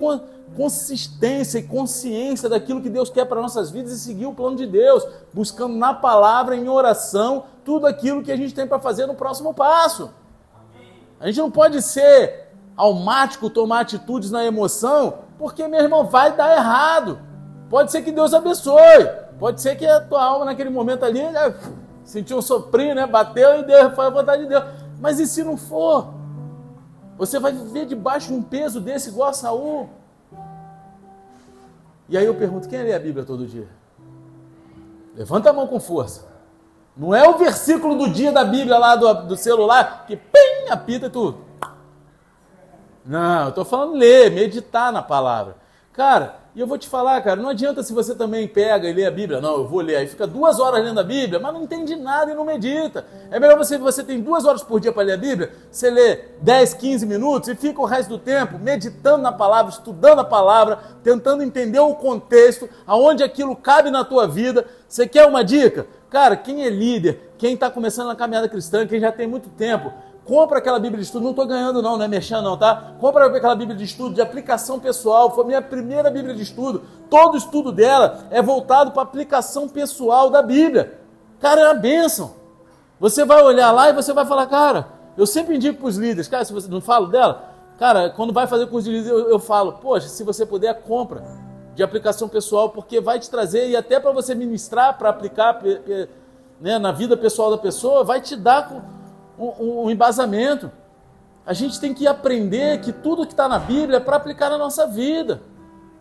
consistência 0.57 1.59
e 1.59 1.65
consciência 1.65 2.49
daquilo 2.49 2.81
que 2.81 2.89
Deus 2.89 3.11
quer 3.11 3.25
para 3.25 3.43
nossas 3.43 3.71
vidas 3.71 3.93
e 3.93 3.99
seguir 3.99 4.27
o 4.27 4.33
plano 4.33 4.57
de 4.57 4.67
Deus, 4.67 5.05
buscando 5.33 5.77
na 5.77 5.93
palavra, 5.93 6.55
em 6.55 6.69
oração, 6.69 7.45
tudo 7.65 7.87
aquilo 7.87 8.23
que 8.23 8.31
a 8.31 8.37
gente 8.37 8.55
tem 8.55 8.67
para 8.67 8.79
fazer 8.79 9.07
no 9.07 9.15
próximo 9.15 9.53
passo. 9.53 10.11
A 11.19 11.27
gente 11.27 11.39
não 11.39 11.51
pode 11.51 11.83
ser 11.83 12.53
almático, 12.77 13.51
tomar 13.51 13.81
atitudes 13.81 14.31
na 14.31 14.45
emoção, 14.45 15.19
porque, 15.39 15.67
meu 15.67 15.81
irmão, 15.81 16.07
vai 16.07 16.37
dar 16.37 16.57
errado. 16.57 17.19
Pode 17.69 17.91
ser 17.91 18.03
que 18.03 18.13
Deus 18.13 18.33
abençoe. 18.33 19.09
Pode 19.41 19.61
ser 19.61 19.75
que 19.77 19.85
a 19.85 20.01
tua 20.01 20.23
alma 20.23 20.45
naquele 20.45 20.71
momento 20.71 21.05
ali 21.05 21.21
né, 21.21 21.55
sentiu 22.05 22.39
um 22.39 22.43
soprinho, 22.43 22.95
né? 22.95 23.07
Bateu 23.07 23.59
e 23.61 23.65
Deus 23.65 23.95
foi 23.95 24.07
a 24.07 24.11
vontade 24.11 24.43
de 24.43 24.49
Deus. 24.49 24.65
Mas 25.01 25.19
e 25.19 25.27
se 25.27 25.43
não 25.43 25.57
for? 25.57 26.18
Você 27.19 27.41
vai 27.41 27.53
viver 27.53 27.85
debaixo 27.85 28.29
de 28.29 28.35
um 28.35 28.43
peso 28.43 28.81
desse 28.81 29.09
igual 29.09 29.31
a 29.31 29.33
Saul. 29.33 29.91
E 32.09 32.17
aí 32.17 32.25
eu 32.25 32.35
pergunto, 32.35 32.69
quem 32.69 32.83
lê 32.83 32.95
a 32.95 32.99
Bíblia 32.99 33.25
todo 33.27 33.47
dia? 33.47 33.69
Levanta 35.15 35.51
a 35.51 35.53
mão 35.53 35.67
com 35.67 35.81
força. 35.81 36.27
Não 36.97 37.15
é 37.15 37.29
o 37.29 37.37
versículo 37.37 37.97
do 37.97 38.09
dia 38.09 38.31
da 38.31 38.45
Bíblia 38.45 38.79
lá 38.79 38.95
do, 38.95 39.27
do 39.27 39.37
celular 39.37 40.05
que 40.07 40.17
pim, 40.17 40.71
apita 40.71 41.07
e 41.07 41.11
tudo. 41.11 41.39
Não, 43.05 43.45
eu 43.45 43.49
estou 43.49 43.65
falando 43.65 43.95
ler, 43.95 44.31
meditar 44.31 44.93
na 44.93 45.03
palavra. 45.03 45.57
Cara, 45.99 46.37
e 46.55 46.61
eu 46.61 46.67
vou 46.69 46.79
te 46.79 46.89
falar, 46.89 47.21
cara, 47.23 47.43
não 47.43 47.49
adianta 47.49 47.83
se 47.83 47.93
você 47.93 48.15
também 48.15 48.47
pega 48.47 48.89
e 48.89 48.93
lê 48.93 49.05
a 49.05 49.11
Bíblia. 49.11 49.41
Não, 49.41 49.55
eu 49.57 49.67
vou 49.67 49.81
ler. 49.81 49.97
Aí 49.97 50.07
fica 50.07 50.29
duas 50.29 50.61
horas 50.61 50.81
lendo 50.85 51.01
a 51.01 51.03
Bíblia, 51.03 51.41
mas 51.41 51.53
não 51.53 51.65
entende 51.65 51.97
nada 51.97 52.31
e 52.31 52.35
não 52.37 52.45
medita. 52.45 53.05
É 53.33 53.41
melhor 53.41 53.59
você, 53.59 53.77
você 53.77 54.05
tem 54.05 54.21
duas 54.21 54.45
horas 54.45 54.63
por 54.63 54.79
dia 54.79 54.93
para 54.93 55.03
ler 55.03 55.15
a 55.15 55.17
Bíblia, 55.17 55.53
você 55.69 55.91
lê 55.91 56.21
10, 56.41 56.75
15 56.75 57.05
minutos 57.05 57.49
e 57.49 57.57
fica 57.57 57.81
o 57.81 57.85
resto 57.85 58.11
do 58.11 58.19
tempo 58.21 58.61
meditando 58.61 59.25
na 59.25 59.33
palavra, 59.33 59.73
estudando 59.73 60.21
a 60.21 60.25
palavra, 60.25 60.79
tentando 61.03 61.43
entender 61.43 61.81
o 61.81 61.97
contexto, 61.97 62.71
aonde 62.87 63.25
aquilo 63.25 63.57
cabe 63.57 63.91
na 63.91 64.05
tua 64.05 64.29
vida. 64.29 64.67
Você 64.89 65.05
quer 65.05 65.27
uma 65.27 65.43
dica? 65.43 65.85
Cara, 66.09 66.37
quem 66.37 66.65
é 66.65 66.71
líder, 66.71 67.33
quem 67.37 67.55
está 67.55 67.69
começando 67.69 68.07
na 68.07 68.15
caminhada 68.15 68.49
cristã, 68.49 68.87
quem 68.87 69.01
já 69.01 69.11
tem 69.11 69.27
muito 69.27 69.49
tempo, 69.49 69.93
Compra 70.29 70.59
aquela 70.59 70.79
Bíblia 70.79 70.99
de 71.01 71.07
estudo, 71.07 71.23
não 71.23 71.31
estou 71.31 71.47
ganhando 71.47 71.81
não, 71.81 71.97
não 71.97 72.05
é 72.05 72.09
mexendo 72.09 72.43
não, 72.43 72.55
tá? 72.55 72.93
Compra 73.01 73.35
aquela 73.35 73.55
Bíblia 73.55 73.75
de 73.75 73.85
estudo 73.85 74.15
de 74.15 74.21
aplicação 74.21 74.79
pessoal, 74.79 75.35
foi 75.35 75.47
minha 75.47 75.63
primeira 75.63 76.11
Bíblia 76.11 76.35
de 76.35 76.43
estudo. 76.43 76.83
Todo 77.09 77.35
estudo 77.35 77.73
dela 77.73 78.27
é 78.31 78.43
voltado 78.43 78.91
para 78.91 79.01
aplicação 79.01 79.67
pessoal 79.67 80.29
da 80.29 80.43
Bíblia. 80.43 80.99
Cara, 81.41 81.63
é 81.63 81.65
uma 81.65 81.75
bênção. 81.75 82.35
Você 83.01 83.25
vai 83.25 83.43
olhar 83.43 83.73
lá 83.73 83.89
e 83.89 83.95
você 83.95 84.13
vai 84.13 84.27
falar, 84.27 84.47
cara, 84.49 84.89
eu 85.17 85.27
sempre 85.27 85.57
indico 85.57 85.81
para 85.81 85.89
os 85.89 85.97
líderes, 85.97 86.29
cara, 86.29 86.45
se 86.45 86.53
você 86.53 86.69
não 86.69 86.83
falo 86.83 87.07
dela, 87.07 87.55
cara, 87.79 88.11
quando 88.11 88.31
vai 88.31 88.47
fazer 88.47 88.67
com 88.67 88.77
os 88.77 88.87
líderes, 88.87 89.09
eu, 89.09 89.31
eu 89.31 89.39
falo, 89.39 89.79
poxa, 89.81 90.09
se 90.09 90.23
você 90.25 90.45
puder, 90.45 90.75
compra 90.83 91.25
de 91.75 91.83
aplicação 91.83 92.29
pessoal, 92.29 92.69
porque 92.69 93.01
vai 93.01 93.19
te 93.19 93.31
trazer, 93.31 93.71
e 93.71 93.75
até 93.75 93.99
para 93.99 94.13
você 94.13 94.35
ministrar, 94.35 94.99
para 94.99 95.09
aplicar 95.09 95.59
né, 96.61 96.79
na 96.79 96.93
vida 96.93 97.17
pessoal 97.17 97.51
da 97.51 97.57
pessoa, 97.57 98.05
vai 98.05 98.21
te 98.21 98.37
dar 98.37 98.98
um, 99.39 99.85
um 99.85 99.91
embasamento. 99.91 100.71
A 101.47 101.53
gente 101.53 101.81
tem 101.81 101.95
que 101.95 102.07
aprender 102.07 102.81
que 102.81 102.93
tudo 102.93 103.27
que 103.27 103.33
está 103.33 103.49
na 103.49 103.59
Bíblia 103.59 103.97
é 103.97 104.01
para 104.01 104.17
aplicar 104.17 104.51
na 104.51 104.59
nossa 104.59 104.87
vida. 104.87 105.41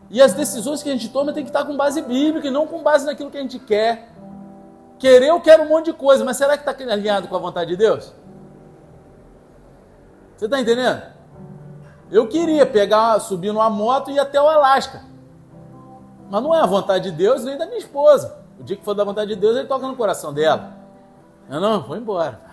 E 0.10 0.22
as 0.22 0.34
decisões 0.34 0.82
que 0.82 0.90
a 0.90 0.94
gente 0.94 1.10
toma 1.10 1.34
tem 1.34 1.44
que 1.44 1.50
estar 1.50 1.66
com 1.66 1.76
base 1.76 2.02
bíblica 2.02 2.48
e 2.48 2.52
não 2.52 2.66
com 2.68 2.82
base 2.82 3.06
naquilo 3.06 3.30
que 3.30 3.38
a 3.38 3.42
gente 3.42 3.60
quer. 3.60 4.12
Querer, 5.00 5.28
eu 5.30 5.40
quero 5.40 5.64
um 5.64 5.70
monte 5.70 5.86
de 5.86 5.94
coisa, 5.94 6.26
mas 6.26 6.38
será 6.38 6.58
que 6.58 6.70
está 6.70 6.92
alinhado 6.92 7.28
com 7.28 7.36
a 7.36 7.40
vontade 7.40 7.70
de 7.72 7.78
Deus? 7.78 8.14
Você 10.36 10.46
está 10.46 10.60
entendendo? 10.60 11.02
Eu 12.10 12.28
queria 12.28 12.66
pegar, 12.66 13.20
subir 13.20 13.52
numa 13.52 13.70
moto 13.70 14.10
e 14.10 14.16
ir 14.16 14.20
até 14.20 14.42
o 14.42 14.48
Alasca. 14.48 15.04
Mas 16.30 16.44
não 16.44 16.54
é 16.54 16.62
a 16.62 16.66
vontade 16.66 17.12
de 17.12 17.18
Deus 17.18 17.44
nem 17.44 17.58
da 17.58 17.66
minha 17.66 17.78
esposa. 17.78 18.38
O 18.60 18.64
dia 18.64 18.76
que 18.76 18.84
for 18.84 18.94
da 18.94 19.04
vontade 19.04 19.34
de 19.34 19.40
Deus, 19.40 19.56
ele 19.56 19.68
toca 19.68 19.88
no 19.88 19.96
coração 19.96 20.34
dela. 20.34 20.74
Eu 21.50 21.60
não, 21.60 21.82
vou 21.84 21.96
embora. 21.96 22.47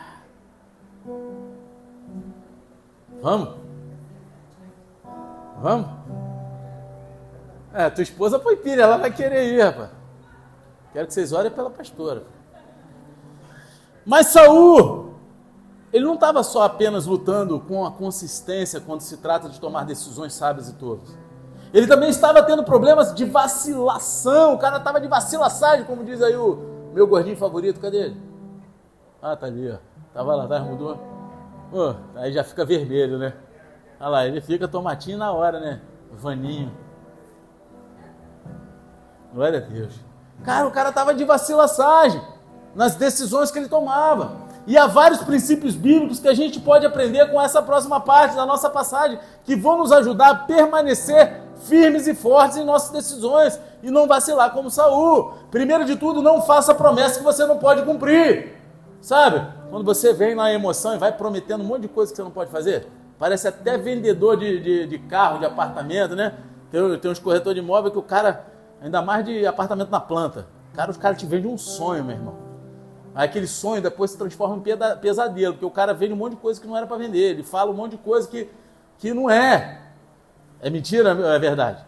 Vamos? 3.24 3.54
Vamos? 5.58 5.88
É, 7.72 7.88
tua 7.88 8.02
esposa 8.02 8.38
foi 8.38 8.54
pilha, 8.54 8.82
ela 8.82 8.98
vai 8.98 9.10
querer 9.10 9.50
ir, 9.50 9.62
rapaz. 9.62 9.88
Quero 10.92 11.06
que 11.06 11.14
vocês 11.14 11.32
orem 11.32 11.50
pela 11.50 11.70
pastora. 11.70 12.24
Mas 14.04 14.26
Saul, 14.26 15.14
ele 15.90 16.04
não 16.04 16.16
estava 16.16 16.42
só 16.42 16.64
apenas 16.64 17.06
lutando 17.06 17.58
com 17.60 17.86
a 17.86 17.90
consistência 17.90 18.78
quando 18.78 19.00
se 19.00 19.16
trata 19.16 19.48
de 19.48 19.58
tomar 19.58 19.86
decisões 19.86 20.34
sábias 20.34 20.68
e 20.68 20.74
todas. 20.74 21.16
Ele 21.72 21.86
também 21.86 22.10
estava 22.10 22.42
tendo 22.42 22.62
problemas 22.62 23.14
de 23.14 23.24
vacilação. 23.24 24.52
O 24.52 24.58
cara 24.58 24.76
estava 24.76 25.00
de 25.00 25.08
vacilaçagem, 25.08 25.86
como 25.86 26.04
diz 26.04 26.20
aí 26.20 26.36
o 26.36 26.90
meu 26.92 27.06
gordinho 27.06 27.38
favorito. 27.38 27.80
Cadê 27.80 28.02
ele? 28.02 28.22
Ah, 29.22 29.34
tá 29.34 29.46
ali, 29.46 29.70
ó. 29.70 29.78
Tava 30.12 30.34
lá 30.34 30.44
atrás, 30.44 30.62
mudou. 30.62 31.13
Oh, 31.76 31.92
aí 32.14 32.32
já 32.32 32.44
fica 32.44 32.64
vermelho, 32.64 33.18
né? 33.18 33.32
Olha 33.98 34.08
lá, 34.08 34.26
ele 34.26 34.40
fica 34.40 34.68
tomatinho 34.68 35.18
na 35.18 35.32
hora, 35.32 35.58
né? 35.58 35.80
Vaninho. 36.12 36.72
Glória 39.34 39.58
a 39.58 39.60
Deus. 39.60 39.92
Cara, 40.44 40.68
o 40.68 40.70
cara 40.70 40.92
tava 40.92 41.12
de 41.12 41.24
vacilaçagem 41.24 42.22
nas 42.76 42.94
decisões 42.94 43.50
que 43.50 43.58
ele 43.58 43.66
tomava. 43.66 44.44
E 44.68 44.78
há 44.78 44.86
vários 44.86 45.20
princípios 45.22 45.74
bíblicos 45.74 46.20
que 46.20 46.28
a 46.28 46.32
gente 46.32 46.60
pode 46.60 46.86
aprender 46.86 47.28
com 47.32 47.42
essa 47.42 47.60
próxima 47.60 48.00
parte 48.00 48.36
da 48.36 48.46
nossa 48.46 48.70
passagem, 48.70 49.18
que 49.44 49.56
vão 49.56 49.78
nos 49.78 49.90
ajudar 49.90 50.30
a 50.30 50.34
permanecer 50.36 51.42
firmes 51.64 52.06
e 52.06 52.14
fortes 52.14 52.56
em 52.56 52.64
nossas 52.64 52.90
decisões 52.90 53.58
e 53.82 53.90
não 53.90 54.06
vacilar 54.06 54.52
como 54.52 54.70
Saul. 54.70 55.32
Primeiro 55.50 55.84
de 55.84 55.96
tudo, 55.96 56.22
não 56.22 56.40
faça 56.40 56.72
promessa 56.72 57.18
que 57.18 57.24
você 57.24 57.44
não 57.44 57.58
pode 57.58 57.82
cumprir. 57.82 58.53
Sabe? 59.04 59.46
Quando 59.68 59.84
você 59.84 60.14
vem 60.14 60.34
na 60.34 60.50
emoção 60.50 60.94
e 60.94 60.98
vai 60.98 61.12
prometendo 61.12 61.60
um 61.60 61.66
monte 61.66 61.82
de 61.82 61.88
coisa 61.88 62.10
que 62.10 62.16
você 62.16 62.22
não 62.22 62.30
pode 62.30 62.50
fazer, 62.50 62.88
parece 63.18 63.46
até 63.46 63.76
vendedor 63.76 64.34
de, 64.34 64.58
de, 64.58 64.86
de 64.86 64.98
carro, 64.98 65.38
de 65.38 65.44
apartamento, 65.44 66.16
né? 66.16 66.32
Tem, 66.70 66.98
tem 66.98 67.10
uns 67.10 67.18
corretores 67.18 67.54
de 67.54 67.60
imóvel 67.60 67.90
que 67.90 67.98
o 67.98 68.02
cara, 68.02 68.46
ainda 68.80 69.02
mais 69.02 69.22
de 69.26 69.46
apartamento 69.46 69.90
na 69.90 70.00
planta, 70.00 70.46
cara, 70.72 70.90
os 70.90 70.96
caras 70.96 71.18
te 71.18 71.26
vendem 71.26 71.50
um 71.50 71.58
sonho, 71.58 72.02
meu 72.02 72.16
irmão. 72.16 72.34
Aí 73.14 73.26
aquele 73.26 73.46
sonho 73.46 73.82
depois 73.82 74.12
se 74.12 74.16
transforma 74.16 74.56
em 74.56 74.98
pesadelo, 74.98 75.52
porque 75.52 75.66
o 75.66 75.70
cara 75.70 75.92
vende 75.92 76.14
um 76.14 76.16
monte 76.16 76.36
de 76.36 76.38
coisa 76.38 76.58
que 76.58 76.66
não 76.66 76.74
era 76.74 76.86
para 76.86 76.96
vender, 76.96 77.32
ele 77.32 77.42
fala 77.42 77.70
um 77.70 77.74
monte 77.74 77.90
de 77.90 77.98
coisa 77.98 78.26
que, 78.26 78.48
que 78.96 79.12
não 79.12 79.28
é. 79.28 79.82
É 80.62 80.70
mentira, 80.70 81.10
é 81.10 81.38
verdade. 81.38 81.84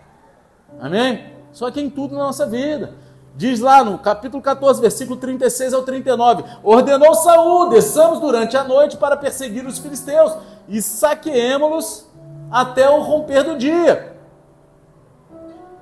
Amém? 0.79 1.33
Só 1.51 1.71
que 1.71 1.81
em 1.81 1.89
tudo 1.89 2.15
na 2.15 2.25
nossa 2.25 2.45
vida. 2.45 2.93
Diz 3.37 3.61
lá 3.61 3.85
no 3.85 3.99
capítulo 3.99 4.43
14, 4.43 4.81
versículo 4.81 5.21
36 5.21 5.75
ao 5.75 5.83
39: 5.83 6.43
Ordenou 6.63 7.15
Saúl, 7.15 7.69
desçamos 7.69 8.19
durante 8.19 8.57
a 8.57 8.65
noite 8.65 8.97
para 8.97 9.15
perseguir 9.15 9.67
os 9.67 9.79
filisteus 9.79 10.33
e 10.67 10.81
saqueemos-los 10.81 12.07
até 12.51 12.89
o 12.89 13.03
romper 13.03 13.45
do 13.45 13.59
dia. 13.59 14.17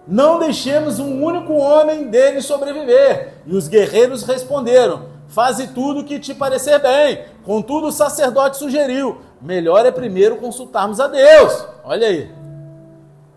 Não 0.06 0.40
deixemos 0.40 0.98
um 0.98 1.22
único 1.24 1.52
homem 1.54 2.08
dele 2.08 2.42
sobreviver. 2.42 3.34
E 3.46 3.54
os 3.54 3.68
guerreiros 3.68 4.24
responderam: 4.24 5.06
Faze 5.28 5.68
tudo 5.68 6.00
o 6.00 6.04
que 6.04 6.18
te 6.18 6.34
parecer 6.34 6.80
bem. 6.80 7.24
Contudo, 7.44 7.86
o 7.86 7.92
sacerdote 7.92 8.56
sugeriu: 8.56 9.20
Melhor 9.40 9.86
é 9.86 9.92
primeiro 9.92 10.38
consultarmos 10.38 10.98
a 10.98 11.06
Deus. 11.06 11.66
Olha 11.84 12.08
aí. 12.08 12.30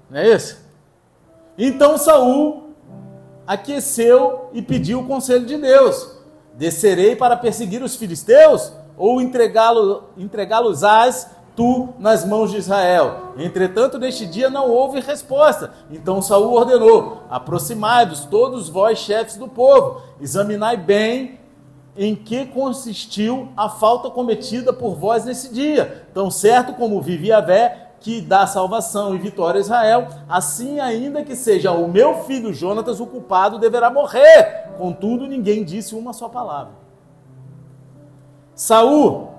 Não 0.10 0.20
é 0.20 0.30
isso? 0.30 0.58
Então 1.56 2.00
Saul 2.00 2.67
aqueceu 3.48 4.50
e 4.54 4.62
pediu 4.62 5.00
o 5.00 5.08
conselho 5.08 5.46
de 5.46 5.58
Deus: 5.58 6.12
Descerei 6.54 7.16
para 7.16 7.38
perseguir 7.38 7.82
os 7.82 7.96
filisteus 7.96 8.74
ou 8.98 9.22
entregá-los 9.22 10.04
entregá-los-ás 10.18 11.30
tu 11.56 11.90
nas 11.98 12.26
mãos 12.26 12.52
de 12.52 12.58
Israel? 12.58 13.34
Entretanto, 13.38 13.98
neste 13.98 14.26
dia 14.28 14.50
não 14.50 14.70
houve 14.70 15.00
resposta. 15.00 15.74
Então 15.90 16.22
Saul 16.22 16.54
ordenou: 16.54 17.24
Aproximai-vos 17.30 18.26
todos 18.26 18.70
vós, 18.70 19.00
chefes 19.00 19.38
do 19.38 19.48
povo, 19.48 20.02
examinai 20.20 20.76
bem 20.76 21.40
em 21.98 22.16
que 22.16 22.46
consistiu 22.46 23.50
a 23.58 23.68
falta 23.68 24.10
cometida 24.10 24.72
por 24.72 24.94
vós 24.94 25.26
nesse 25.26 25.52
dia. 25.52 26.08
Tão 26.14 26.30
certo 26.30 26.74
como 26.74 27.02
vive 27.02 27.32
a 27.32 27.42
vé, 27.42 27.87
que 28.00 28.22
dá 28.22 28.46
salvação 28.46 29.16
e 29.16 29.18
vitória 29.18 29.60
a 29.60 29.62
Israel, 29.62 30.08
assim 30.30 30.80
ainda 30.80 31.24
que 31.24 31.36
seja 31.36 31.72
o 31.72 31.88
meu 31.88 32.24
filho 32.24 32.54
Jonatas 32.54 33.00
o 33.00 33.08
culpado, 33.08 33.60
deverá 33.60 33.90
morrer. 33.90 34.68
Contudo, 34.78 35.28
ninguém 35.28 35.64
disse 35.64 35.96
uma 35.96 36.14
só 36.14 36.30
palavra. 36.30 36.74
Saul, 38.56 39.30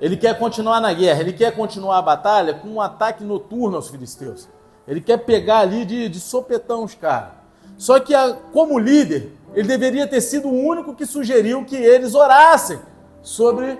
ele 0.00 0.16
quer 0.16 0.38
continuar 0.38 0.80
na 0.80 0.92
guerra, 0.92 1.20
ele 1.20 1.32
quer 1.32 1.54
continuar 1.54 1.98
a 1.98 2.02
batalha 2.02 2.54
com 2.54 2.68
um 2.68 2.80
ataque 2.80 3.22
noturno 3.22 3.76
aos 3.76 3.88
filisteus. 3.88 4.48
Ele 4.86 5.00
quer 5.00 5.18
pegar 5.18 5.60
ali 5.60 5.84
de, 5.84 6.08
de 6.08 6.20
sopetão 6.20 6.84
os 6.84 6.94
caras. 6.94 7.30
Só 7.78 8.00
que, 8.00 8.14
a, 8.14 8.32
como 8.52 8.78
líder, 8.78 9.32
ele 9.54 9.68
deveria 9.68 10.06
ter 10.06 10.20
sido 10.20 10.48
o 10.48 10.66
único 10.66 10.94
que 10.94 11.06
sugeriu 11.06 11.64
que 11.64 11.76
eles 11.76 12.14
orassem 12.14 12.78
sobre 13.22 13.78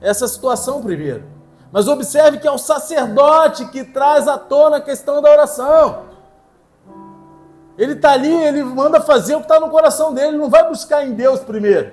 essa 0.00 0.28
situação 0.28 0.82
primeiro. 0.82 1.33
Mas 1.74 1.88
observe 1.88 2.38
que 2.38 2.46
é 2.46 2.52
o 2.52 2.56
sacerdote 2.56 3.66
que 3.66 3.82
traz 3.82 4.28
à 4.28 4.38
tona 4.38 4.76
a 4.76 4.80
questão 4.80 5.20
da 5.20 5.28
oração. 5.28 6.04
Ele 7.76 7.94
está 7.94 8.12
ali, 8.12 8.32
ele 8.32 8.62
manda 8.62 9.00
fazer 9.00 9.34
o 9.34 9.38
que 9.38 9.46
está 9.46 9.58
no 9.58 9.68
coração 9.68 10.14
dele, 10.14 10.28
ele 10.28 10.38
não 10.38 10.48
vai 10.48 10.68
buscar 10.68 11.04
em 11.04 11.14
Deus 11.14 11.40
primeiro. 11.40 11.92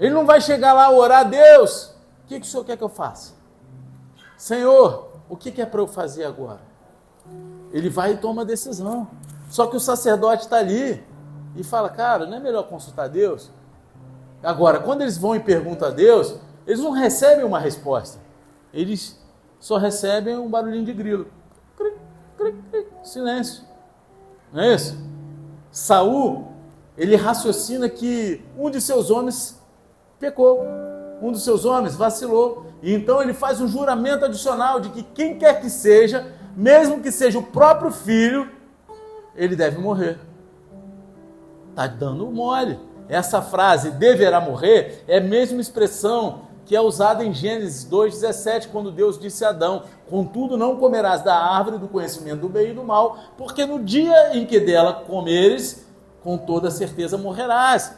Ele 0.00 0.12
não 0.12 0.26
vai 0.26 0.40
chegar 0.40 0.72
lá 0.72 0.90
orar 0.90 1.20
a 1.20 1.22
Deus. 1.22 1.94
O 2.24 2.26
que, 2.26 2.40
que 2.40 2.46
o 2.48 2.50
Senhor 2.50 2.64
quer 2.64 2.76
que 2.76 2.82
eu 2.82 2.88
faça? 2.88 3.34
Senhor, 4.36 5.12
o 5.28 5.36
que, 5.36 5.52
que 5.52 5.62
é 5.62 5.66
para 5.66 5.80
eu 5.80 5.86
fazer 5.86 6.24
agora? 6.24 6.62
Ele 7.70 7.88
vai 7.88 8.14
e 8.14 8.16
toma 8.16 8.42
a 8.42 8.44
decisão. 8.44 9.06
Só 9.48 9.68
que 9.68 9.76
o 9.76 9.80
sacerdote 9.80 10.42
está 10.42 10.56
ali 10.56 11.00
e 11.54 11.62
fala, 11.62 11.88
cara, 11.88 12.26
não 12.26 12.38
é 12.38 12.40
melhor 12.40 12.64
consultar 12.64 13.08
Deus? 13.08 13.52
Agora, 14.42 14.80
quando 14.80 15.02
eles 15.02 15.16
vão 15.16 15.36
e 15.36 15.38
perguntam 15.38 15.86
a 15.86 15.92
Deus, 15.92 16.40
eles 16.72 16.82
não 16.82 16.90
recebem 16.90 17.44
uma 17.44 17.58
resposta. 17.58 18.18
Eles 18.72 19.20
só 19.60 19.76
recebem 19.76 20.36
um 20.36 20.48
barulhinho 20.48 20.84
de 20.84 20.92
grilo. 20.92 21.26
Cric, 21.76 21.96
cric, 22.36 22.58
cric, 22.70 22.88
silêncio. 23.04 23.64
Não 24.52 24.62
é 24.62 24.74
isso? 24.74 24.96
Saul, 25.70 26.48
ele 26.96 27.14
raciocina 27.14 27.88
que 27.88 28.42
um 28.58 28.70
de 28.70 28.80
seus 28.80 29.10
homens 29.10 29.60
pecou, 30.18 30.64
um 31.20 31.30
dos 31.30 31.44
seus 31.44 31.64
homens 31.64 31.94
vacilou, 31.94 32.66
e 32.82 32.92
então 32.94 33.22
ele 33.22 33.34
faz 33.34 33.60
um 33.60 33.68
juramento 33.68 34.24
adicional 34.24 34.80
de 34.80 34.88
que 34.90 35.02
quem 35.02 35.38
quer 35.38 35.60
que 35.60 35.68
seja 35.68 36.32
mesmo 36.56 37.00
que 37.00 37.10
seja 37.10 37.38
o 37.38 37.42
próprio 37.42 37.90
filho, 37.90 38.50
ele 39.34 39.56
deve 39.56 39.78
morrer. 39.78 40.18
Está 41.70 41.86
dando 41.86 42.30
mole. 42.30 42.78
Essa 43.08 43.42
frase, 43.42 43.90
deverá 43.90 44.40
morrer, 44.40 45.04
é 45.06 45.18
a 45.18 45.20
mesma 45.20 45.60
expressão 45.60 46.51
que 46.72 46.76
é 46.76 46.80
usada 46.80 47.22
em 47.22 47.34
Gênesis 47.34 47.84
2,17, 47.84 48.68
quando 48.72 48.90
Deus 48.90 49.18
disse 49.18 49.44
a 49.44 49.50
Adão: 49.50 49.82
Contudo, 50.08 50.56
não 50.56 50.78
comerás 50.78 51.20
da 51.20 51.36
árvore 51.36 51.76
do 51.76 51.86
conhecimento 51.86 52.40
do 52.40 52.48
bem 52.48 52.70
e 52.70 52.72
do 52.72 52.82
mal, 52.82 53.18
porque 53.36 53.66
no 53.66 53.78
dia 53.78 54.34
em 54.34 54.46
que 54.46 54.58
dela 54.58 55.04
comeres, 55.06 55.86
com 56.24 56.38
toda 56.38 56.70
certeza 56.70 57.18
morrerás. 57.18 57.94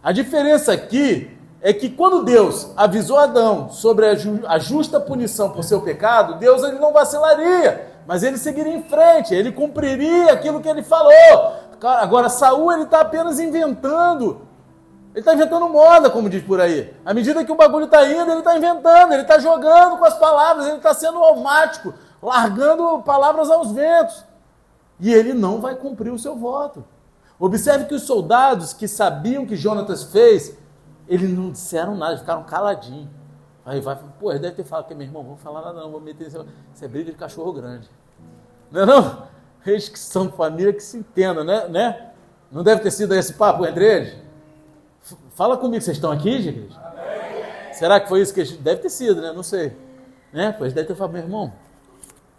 A 0.00 0.12
diferença 0.12 0.72
aqui 0.72 1.36
é 1.60 1.72
que 1.72 1.88
quando 1.88 2.22
Deus 2.22 2.70
avisou 2.76 3.18
Adão 3.18 3.68
sobre 3.68 4.06
a, 4.06 4.14
ju 4.14 4.42
a 4.46 4.60
justa 4.60 5.00
punição 5.00 5.50
por 5.50 5.64
seu 5.64 5.80
pecado, 5.80 6.38
Deus 6.38 6.62
ele 6.62 6.78
não 6.78 6.92
vacilaria, 6.92 7.94
mas 8.06 8.22
ele 8.22 8.38
seguiria 8.38 8.76
em 8.76 8.84
frente, 8.84 9.34
ele 9.34 9.50
cumpriria 9.50 10.34
aquilo 10.34 10.60
que 10.60 10.68
ele 10.68 10.84
falou. 10.84 11.52
Agora, 11.82 12.28
Saul 12.28 12.70
ele 12.70 12.84
está 12.84 13.00
apenas 13.00 13.40
inventando. 13.40 14.47
Ele 15.18 15.22
está 15.22 15.34
inventando 15.34 15.68
moda, 15.68 16.08
como 16.08 16.30
diz 16.30 16.44
por 16.44 16.60
aí. 16.60 16.94
À 17.04 17.12
medida 17.12 17.44
que 17.44 17.50
o 17.50 17.56
bagulho 17.56 17.86
está 17.86 18.08
indo, 18.08 18.30
ele 18.30 18.38
está 18.38 18.56
inventando, 18.56 19.12
ele 19.12 19.22
está 19.22 19.36
jogando 19.40 19.98
com 19.98 20.04
as 20.04 20.16
palavras, 20.16 20.68
ele 20.68 20.76
está 20.76 20.94
sendo 20.94 21.18
almático, 21.18 21.92
largando 22.22 23.02
palavras 23.02 23.50
aos 23.50 23.72
ventos. 23.72 24.24
E 25.00 25.12
ele 25.12 25.34
não 25.34 25.60
vai 25.60 25.74
cumprir 25.74 26.12
o 26.12 26.18
seu 26.20 26.36
voto. 26.36 26.84
Observe 27.36 27.86
que 27.86 27.96
os 27.96 28.02
soldados 28.02 28.72
que 28.72 28.86
sabiam 28.86 29.44
que 29.44 29.56
Jonatas 29.56 30.04
fez, 30.04 30.56
eles 31.08 31.36
não 31.36 31.50
disseram 31.50 31.96
nada, 31.96 32.16
ficaram 32.16 32.44
caladinhos. 32.44 33.08
Aí 33.66 33.80
vai, 33.80 33.98
pô, 34.20 34.30
ele 34.30 34.38
deve 34.38 34.54
ter 34.54 34.64
falado 34.64 34.86
que 34.86 34.94
meu 34.94 35.04
irmão, 35.04 35.24
não 35.24 35.30
vou 35.30 35.38
falar 35.38 35.62
nada 35.62 35.80
não, 35.80 35.90
vou 35.90 36.00
meter 36.00 36.28
isso. 36.28 36.46
Isso 36.72 36.84
é 36.84 36.86
briga 36.86 37.10
de 37.10 37.18
cachorro 37.18 37.52
grande. 37.52 37.90
Não 38.70 38.82
é 38.82 38.86
não? 38.86 39.26
Eles 39.66 39.88
que 39.88 39.98
são 39.98 40.30
família 40.30 40.72
que 40.72 40.80
se 40.80 40.96
entendam, 40.96 41.42
né? 41.42 41.66
né? 41.66 42.10
Não 42.52 42.62
deve 42.62 42.82
ter 42.82 42.92
sido 42.92 43.16
esse 43.16 43.34
papo 43.34 43.66
entre 43.66 43.84
eles? 43.84 44.27
Fala 45.38 45.56
comigo, 45.56 45.80
vocês 45.80 45.96
estão 45.96 46.10
aqui, 46.10 46.42
gente? 46.42 46.76
Será 47.72 48.00
que 48.00 48.08
foi 48.08 48.20
isso 48.20 48.34
que 48.34 48.40
eles... 48.40 48.56
Deve 48.56 48.82
ter 48.82 48.90
sido, 48.90 49.22
né? 49.22 49.32
Não 49.32 49.44
sei. 49.44 49.72
Né? 50.32 50.50
Pois 50.50 50.72
deve 50.72 50.88
ter 50.88 50.96
falado, 50.96 51.12
meu 51.12 51.22
irmão, 51.22 51.52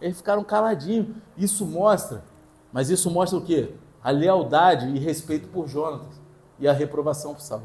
eles 0.02 0.18
ficaram 0.18 0.44
caladinhos. 0.44 1.16
Isso 1.38 1.66
mostra, 1.66 2.26
mas 2.74 2.90
isso 2.90 3.10
mostra 3.10 3.40
o 3.40 3.42
quê? 3.42 3.74
A 4.04 4.12
lealdade 4.12 4.90
e 4.90 5.00
respeito 5.00 5.48
por 5.48 5.66
Jonatas 5.70 6.20
e 6.60 6.68
a 6.68 6.74
reprovação 6.74 7.34
por 7.34 7.40
Saul. 7.40 7.62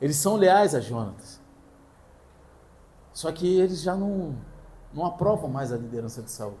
Eles 0.00 0.16
são 0.16 0.36
leais 0.36 0.74
a 0.74 0.80
Jonatas. 0.80 1.38
Só 3.12 3.30
que 3.30 3.60
eles 3.60 3.82
já 3.82 3.94
não, 3.94 4.34
não 4.94 5.04
aprovam 5.04 5.46
mais 5.46 5.74
a 5.74 5.76
liderança 5.76 6.22
de 6.22 6.30
Saul. 6.30 6.56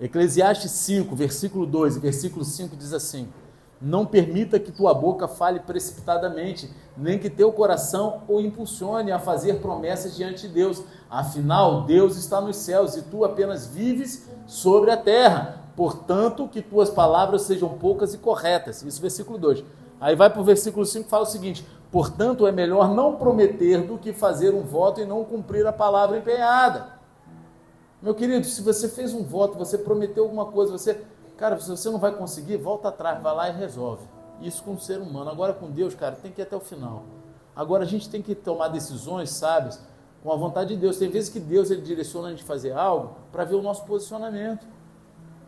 Eclesiastes 0.00 0.70
5, 0.70 1.14
versículo 1.14 1.66
2 1.66 1.96
e 1.96 2.00
versículo 2.00 2.46
5 2.46 2.74
diz 2.76 2.94
assim: 2.94 3.30
Não 3.80 4.04
permita 4.04 4.58
que 4.58 4.72
tua 4.72 4.92
boca 4.92 5.28
fale 5.28 5.60
precipitadamente, 5.60 6.70
nem 6.96 7.18
que 7.18 7.30
teu 7.30 7.52
coração 7.52 8.22
o 8.26 8.40
impulsione 8.40 9.12
a 9.12 9.20
fazer 9.20 9.60
promessas 9.60 10.16
diante 10.16 10.48
de 10.48 10.54
Deus. 10.54 10.82
Afinal, 11.08 11.82
Deus 11.82 12.16
está 12.16 12.40
nos 12.40 12.56
céus 12.56 12.96
e 12.96 13.02
tu 13.02 13.24
apenas 13.24 13.66
vives 13.66 14.28
sobre 14.46 14.90
a 14.90 14.96
terra. 14.96 15.62
Portanto, 15.76 16.48
que 16.48 16.60
tuas 16.60 16.90
palavras 16.90 17.42
sejam 17.42 17.68
poucas 17.68 18.14
e 18.14 18.18
corretas. 18.18 18.82
Isso, 18.82 19.00
versículo 19.00 19.38
2. 19.38 19.62
Aí 20.00 20.16
vai 20.16 20.28
para 20.28 20.40
o 20.40 20.44
versículo 20.44 20.84
5 20.84 21.06
e 21.06 21.10
fala 21.10 21.22
o 21.22 21.26
seguinte: 21.26 21.64
Portanto, 21.90 22.46
é 22.46 22.52
melhor 22.52 22.94
não 22.94 23.16
prometer 23.16 23.82
do 23.86 23.96
que 23.96 24.12
fazer 24.12 24.54
um 24.54 24.62
voto 24.62 25.00
e 25.00 25.04
não 25.04 25.24
cumprir 25.24 25.66
a 25.66 25.72
palavra 25.72 26.18
empenhada. 26.18 26.98
Meu 28.00 28.14
querido, 28.14 28.46
se 28.46 28.62
você 28.62 28.88
fez 28.88 29.12
um 29.12 29.24
voto, 29.24 29.58
você 29.58 29.76
prometeu 29.76 30.24
alguma 30.24 30.46
coisa, 30.46 30.70
você, 30.70 31.00
cara, 31.38 31.58
se 31.58 31.70
você 31.70 31.88
não 31.88 31.98
vai 31.98 32.12
conseguir, 32.14 32.58
volta 32.58 32.88
atrás, 32.88 33.22
vai 33.22 33.34
lá 33.34 33.48
e 33.48 33.52
resolve. 33.52 34.02
Isso 34.42 34.62
com 34.62 34.74
o 34.74 34.80
ser 34.80 35.00
humano. 35.00 35.30
Agora 35.30 35.54
com 35.54 35.70
Deus, 35.70 35.94
cara, 35.94 36.16
tem 36.16 36.30
que 36.30 36.40
ir 36.40 36.42
até 36.42 36.56
o 36.56 36.60
final. 36.60 37.04
Agora 37.56 37.84
a 37.84 37.86
gente 37.86 38.10
tem 38.10 38.20
que 38.20 38.34
tomar 38.34 38.68
decisões, 38.68 39.30
sabe, 39.30 39.74
com 40.22 40.32
a 40.32 40.36
vontade 40.36 40.74
de 40.74 40.80
Deus. 40.80 40.98
Tem 40.98 41.08
vezes 41.08 41.30
que 41.30 41.40
Deus 41.40 41.70
ele 41.70 41.80
direciona 41.80 42.28
a 42.28 42.30
gente 42.30 42.44
fazer 42.44 42.72
algo 42.72 43.16
para 43.32 43.44
ver 43.44 43.54
o 43.54 43.62
nosso 43.62 43.84
posicionamento. 43.84 44.66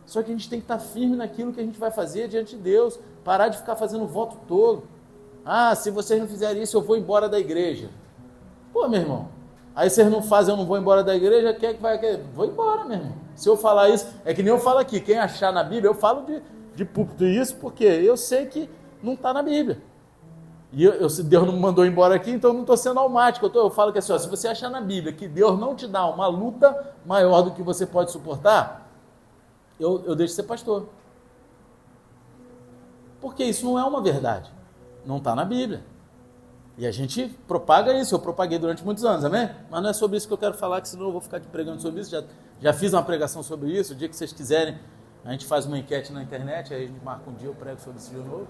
Só 0.05 0.21
que 0.23 0.31
a 0.31 0.33
gente 0.33 0.49
tem 0.49 0.59
que 0.59 0.65
estar 0.65 0.79
firme 0.79 1.15
naquilo 1.15 1.53
que 1.53 1.59
a 1.59 1.63
gente 1.63 1.79
vai 1.79 1.91
fazer 1.91 2.27
diante 2.27 2.55
de 2.55 2.61
Deus, 2.61 2.99
parar 3.23 3.49
de 3.49 3.57
ficar 3.57 3.75
fazendo 3.75 4.05
voto 4.07 4.37
todo. 4.47 4.83
Ah, 5.45 5.73
se 5.75 5.89
vocês 5.89 6.19
não 6.19 6.27
fizerem 6.27 6.61
isso, 6.63 6.75
eu 6.75 6.81
vou 6.81 6.97
embora 6.97 7.29
da 7.29 7.39
igreja. 7.39 7.89
Pô, 8.73 8.87
meu 8.87 9.01
irmão, 9.01 9.29
Aí 9.75 9.89
vocês 9.89 10.09
não 10.09 10.21
fazem, 10.21 10.53
eu 10.53 10.57
não 10.57 10.65
vou 10.65 10.77
embora 10.77 11.03
da 11.03 11.15
igreja, 11.15 11.53
quem 11.53 11.69
é 11.69 11.73
que 11.73 11.81
vai? 11.81 11.97
Vou 12.33 12.45
embora 12.45 12.83
mesmo. 12.83 13.15
Se 13.35 13.47
eu 13.47 13.55
falar 13.55 13.89
isso, 13.89 14.05
é 14.25 14.33
que 14.33 14.43
nem 14.43 14.51
eu 14.51 14.59
falo 14.59 14.79
aqui, 14.79 14.99
quem 14.99 15.17
achar 15.17 15.51
na 15.53 15.63
Bíblia, 15.63 15.89
eu 15.89 15.93
falo 15.93 16.25
de, 16.25 16.41
de 16.75 16.83
púlpito 16.83 17.25
isso, 17.25 17.55
porque 17.55 17.85
eu 17.85 18.17
sei 18.17 18.45
que 18.45 18.69
não 19.01 19.13
está 19.13 19.33
na 19.33 19.41
Bíblia. 19.41 19.81
E 20.73 20.83
eu, 20.83 20.93
eu, 20.93 21.09
se 21.09 21.23
Deus 21.23 21.45
não 21.45 21.53
me 21.53 21.59
mandou 21.59 21.85
embora 21.85 22.15
aqui, 22.15 22.31
então 22.31 22.51
eu 22.51 22.53
não 22.53 22.61
estou 22.61 22.77
sendo 22.77 22.99
almático. 22.99 23.45
Eu, 23.45 23.49
tô, 23.49 23.59
eu 23.59 23.69
falo 23.69 23.91
que 23.91 23.99
assim, 23.99 24.13
ó, 24.13 24.17
se 24.17 24.29
você 24.29 24.47
achar 24.47 24.69
na 24.69 24.79
Bíblia 24.79 25.11
que 25.11 25.27
Deus 25.27 25.59
não 25.59 25.75
te 25.75 25.87
dá 25.87 26.05
uma 26.05 26.27
luta 26.27 26.95
maior 27.05 27.41
do 27.41 27.51
que 27.51 27.61
você 27.61 27.85
pode 27.85 28.11
suportar, 28.11 28.89
eu, 29.79 30.01
eu 30.05 30.15
deixo 30.15 30.31
de 30.31 30.35
ser 30.35 30.43
pastor. 30.43 30.87
Porque 33.19 33.43
isso 33.43 33.65
não 33.65 33.77
é 33.77 33.83
uma 33.83 34.01
verdade. 34.01 34.51
Não 35.05 35.17
está 35.17 35.35
na 35.35 35.43
Bíblia. 35.43 35.83
E 36.77 36.87
a 36.87 36.91
gente 36.91 37.27
propaga 37.47 37.93
isso, 37.93 38.15
eu 38.15 38.19
propaguei 38.19 38.57
durante 38.57 38.83
muitos 38.83 39.03
anos, 39.03 39.25
amém? 39.25 39.49
Mas 39.69 39.83
não 39.83 39.89
é 39.89 39.93
sobre 39.93 40.17
isso 40.17 40.27
que 40.27 40.33
eu 40.33 40.37
quero 40.37 40.53
falar, 40.53 40.81
que 40.81 40.87
senão 40.87 41.05
eu 41.05 41.11
vou 41.11 41.21
ficar 41.21 41.37
aqui 41.37 41.47
pregando 41.47 41.81
sobre 41.81 42.01
isso. 42.01 42.09
Já, 42.09 42.23
já 42.61 42.73
fiz 42.73 42.93
uma 42.93 43.03
pregação 43.03 43.43
sobre 43.43 43.71
isso. 43.71 43.93
O 43.93 43.95
dia 43.95 44.07
que 44.07 44.15
vocês 44.15 44.31
quiserem, 44.31 44.79
a 45.23 45.31
gente 45.31 45.45
faz 45.45 45.65
uma 45.65 45.77
enquete 45.77 46.11
na 46.11 46.23
internet, 46.23 46.73
aí 46.73 46.85
a 46.85 46.87
gente 46.87 47.03
marca 47.03 47.29
um 47.29 47.33
dia, 47.33 47.49
eu 47.49 47.53
prego 47.53 47.79
sobre 47.79 47.99
isso 47.99 48.09
de 48.11 48.17
novo. 48.17 48.47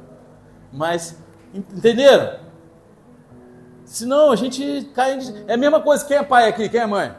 Mas, 0.71 1.17
entenderam? 1.53 2.39
Senão 3.83 4.31
a 4.31 4.35
gente 4.35 4.89
cai. 4.93 5.17
É 5.47 5.55
a 5.55 5.57
mesma 5.57 5.81
coisa, 5.81 6.05
quem 6.05 6.17
é 6.17 6.23
pai 6.23 6.47
aqui, 6.47 6.69
quem 6.69 6.79
é 6.79 6.85
mãe? 6.85 7.13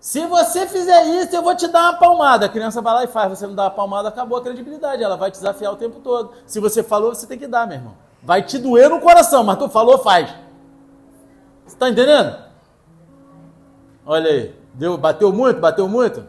Se 0.00 0.26
você 0.26 0.66
fizer 0.66 1.04
isso, 1.22 1.34
eu 1.34 1.42
vou 1.42 1.54
te 1.54 1.66
dar 1.68 1.90
uma 1.90 1.98
palmada. 1.98 2.46
A 2.46 2.48
criança 2.48 2.80
vai 2.80 2.94
lá 2.94 3.04
e 3.04 3.08
faz. 3.08 3.30
Você 3.30 3.46
não 3.46 3.54
dá 3.54 3.64
uma 3.64 3.70
palmada, 3.70 4.08
acabou 4.08 4.38
a 4.38 4.42
credibilidade. 4.42 5.02
Ela 5.02 5.16
vai 5.16 5.30
te 5.30 5.34
desafiar 5.34 5.72
o 5.72 5.76
tempo 5.76 6.00
todo. 6.00 6.32
Se 6.46 6.60
você 6.60 6.82
falou, 6.82 7.14
você 7.14 7.26
tem 7.26 7.38
que 7.38 7.46
dar, 7.46 7.66
meu 7.66 7.76
irmão. 7.76 8.07
Vai 8.22 8.42
te 8.42 8.58
doer 8.58 8.90
no 8.90 9.00
coração, 9.00 9.44
mas 9.44 9.58
tu 9.58 9.68
falou, 9.68 9.98
faz. 9.98 10.30
Você 11.64 11.74
está 11.74 11.88
entendendo? 11.88 12.36
Olha 14.04 14.30
aí. 14.30 14.54
Deu, 14.74 14.96
bateu 14.96 15.32
muito? 15.32 15.60
Bateu 15.60 15.88
muito? 15.88 16.24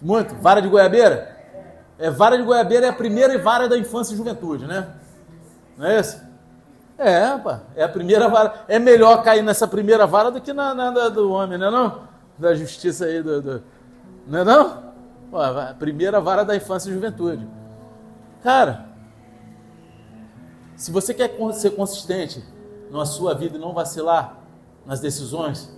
Muito? 0.00 0.34
Vara 0.36 0.60
de 0.60 0.68
goiabeira? 0.68 1.36
É, 1.98 2.10
vara 2.10 2.36
de 2.36 2.42
goiabeira 2.42 2.86
é 2.86 2.88
a 2.90 2.92
primeira 2.92 3.38
vara 3.38 3.68
da 3.68 3.78
infância 3.78 4.12
e 4.12 4.16
juventude, 4.16 4.66
né? 4.66 4.88
Não 5.76 5.86
é 5.86 6.00
isso? 6.00 6.20
É, 6.98 7.36
pá, 7.38 7.60
é 7.74 7.82
a 7.82 7.88
primeira 7.88 8.28
vara. 8.28 8.64
É 8.68 8.78
melhor 8.78 9.22
cair 9.22 9.42
nessa 9.42 9.66
primeira 9.66 10.06
vara 10.06 10.30
do 10.30 10.40
que 10.40 10.52
na, 10.52 10.74
na 10.74 10.90
do 11.08 11.30
homem, 11.30 11.58
não 11.58 11.66
é 11.66 11.70
não? 11.70 12.00
Da 12.38 12.54
justiça 12.54 13.06
aí, 13.06 13.22
do, 13.22 13.42
do 13.42 13.62
não 14.26 14.40
é 14.40 14.44
não? 14.44 14.82
Pô, 15.30 15.38
a 15.38 15.74
primeira 15.78 16.20
vara 16.20 16.44
da 16.44 16.56
infância 16.56 16.90
e 16.90 16.94
juventude. 16.94 17.46
Cara, 18.42 18.85
se 20.76 20.90
você 20.90 21.14
quer 21.14 21.34
ser 21.54 21.70
consistente 21.70 22.44
na 22.90 23.04
sua 23.04 23.34
vida 23.34 23.56
e 23.56 23.60
não 23.60 23.72
vacilar 23.72 24.38
nas 24.84 25.00
decisões, 25.00 25.74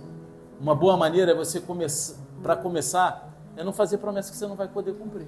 uma 0.59 0.75
boa 0.75 0.97
maneira 0.97 1.31
é 1.31 1.35
você 1.35 1.59
começar, 1.59 2.15
para 2.43 2.55
começar, 2.55 3.33
é 3.55 3.63
não 3.63 3.73
fazer 3.73 3.97
promessas 3.97 4.31
que 4.31 4.37
você 4.37 4.45
não 4.45 4.55
vai 4.55 4.67
poder 4.67 4.93
cumprir. 4.93 5.27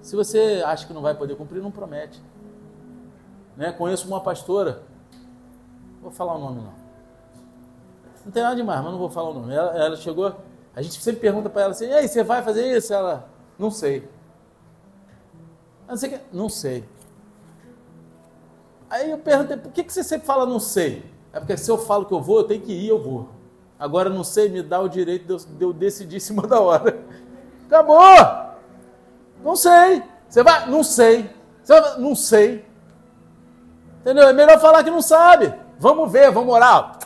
Se 0.00 0.16
você 0.16 0.62
acha 0.64 0.86
que 0.86 0.92
não 0.92 1.02
vai 1.02 1.14
poder 1.14 1.36
cumprir, 1.36 1.62
não 1.62 1.70
promete. 1.70 2.20
Né? 3.56 3.70
Conheço 3.72 4.08
uma 4.08 4.20
pastora, 4.20 4.82
vou 6.00 6.10
falar 6.10 6.34
o 6.34 6.40
nome 6.40 6.62
não. 6.62 6.82
Não 8.24 8.32
tem 8.32 8.42
nada 8.42 8.56
demais, 8.56 8.82
mas 8.82 8.92
não 8.92 8.98
vou 8.98 9.10
falar 9.10 9.30
o 9.30 9.34
nome. 9.34 9.54
Ela, 9.54 9.76
ela 9.76 9.96
chegou, 9.96 10.34
a 10.74 10.82
gente 10.82 11.00
sempre 11.00 11.20
pergunta 11.20 11.50
para 11.50 11.62
ela 11.62 11.70
assim: 11.72 11.86
e 11.86 11.92
aí, 11.92 12.08
você 12.08 12.22
vai 12.22 12.42
fazer 12.42 12.76
isso? 12.76 12.92
Ela, 12.92 13.28
não 13.58 13.70
sei. 13.70 14.08
Não 16.32 16.48
sei. 16.48 16.84
Aí 18.92 19.10
eu 19.10 19.16
perguntei, 19.16 19.56
por 19.56 19.72
que, 19.72 19.82
que 19.82 19.90
você 19.90 20.04
sempre 20.04 20.26
fala 20.26 20.44
não 20.44 20.60
sei? 20.60 21.02
É 21.32 21.40
porque 21.40 21.56
se 21.56 21.70
eu 21.70 21.78
falo 21.78 22.04
que 22.04 22.12
eu 22.12 22.20
vou, 22.20 22.40
eu 22.40 22.44
tenho 22.44 22.60
que 22.60 22.72
ir, 22.74 22.88
eu 22.88 23.02
vou. 23.02 23.30
Agora 23.78 24.10
não 24.10 24.22
sei, 24.22 24.50
me 24.50 24.62
dá 24.62 24.80
o 24.80 24.86
direito 24.86 25.24
de 25.24 25.32
eu, 25.32 25.38
de 25.38 25.64
eu 25.64 25.72
decidir 25.72 26.16
em 26.16 26.20
cima 26.20 26.44
da 26.46 26.60
hora. 26.60 27.00
Acabou! 27.66 28.52
Não 29.42 29.56
sei. 29.56 30.02
Você 30.28 30.42
vai? 30.42 30.68
Não 30.68 30.84
sei. 30.84 31.30
Você 31.64 31.80
vai? 31.80 31.98
Não 32.00 32.14
sei. 32.14 32.66
Entendeu? 34.02 34.28
É 34.28 34.32
melhor 34.34 34.60
falar 34.60 34.84
que 34.84 34.90
não 34.90 35.00
sabe. 35.00 35.54
Vamos 35.78 36.12
ver, 36.12 36.30
vamos 36.30 36.52
orar. 36.52 36.98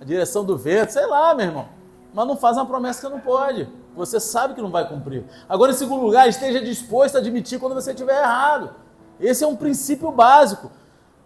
A 0.00 0.04
direção 0.04 0.44
do 0.44 0.58
vento, 0.58 0.90
sei 0.90 1.06
lá, 1.06 1.36
meu 1.36 1.46
irmão. 1.46 1.68
Mas 2.12 2.26
não 2.26 2.36
faz 2.36 2.56
uma 2.56 2.66
promessa 2.66 3.06
que 3.06 3.14
não 3.14 3.20
pode. 3.20 3.68
Você 3.94 4.18
sabe 4.18 4.54
que 4.54 4.60
não 4.60 4.72
vai 4.72 4.88
cumprir. 4.88 5.24
Agora, 5.48 5.70
em 5.70 5.76
segundo 5.76 6.02
lugar, 6.02 6.28
esteja 6.28 6.60
disposto 6.60 7.14
a 7.14 7.20
admitir 7.20 7.60
quando 7.60 7.74
você 7.74 7.92
estiver 7.92 8.18
errado. 8.20 8.70
Esse 9.20 9.44
é 9.44 9.46
um 9.46 9.54
princípio 9.54 10.10
básico. 10.10 10.68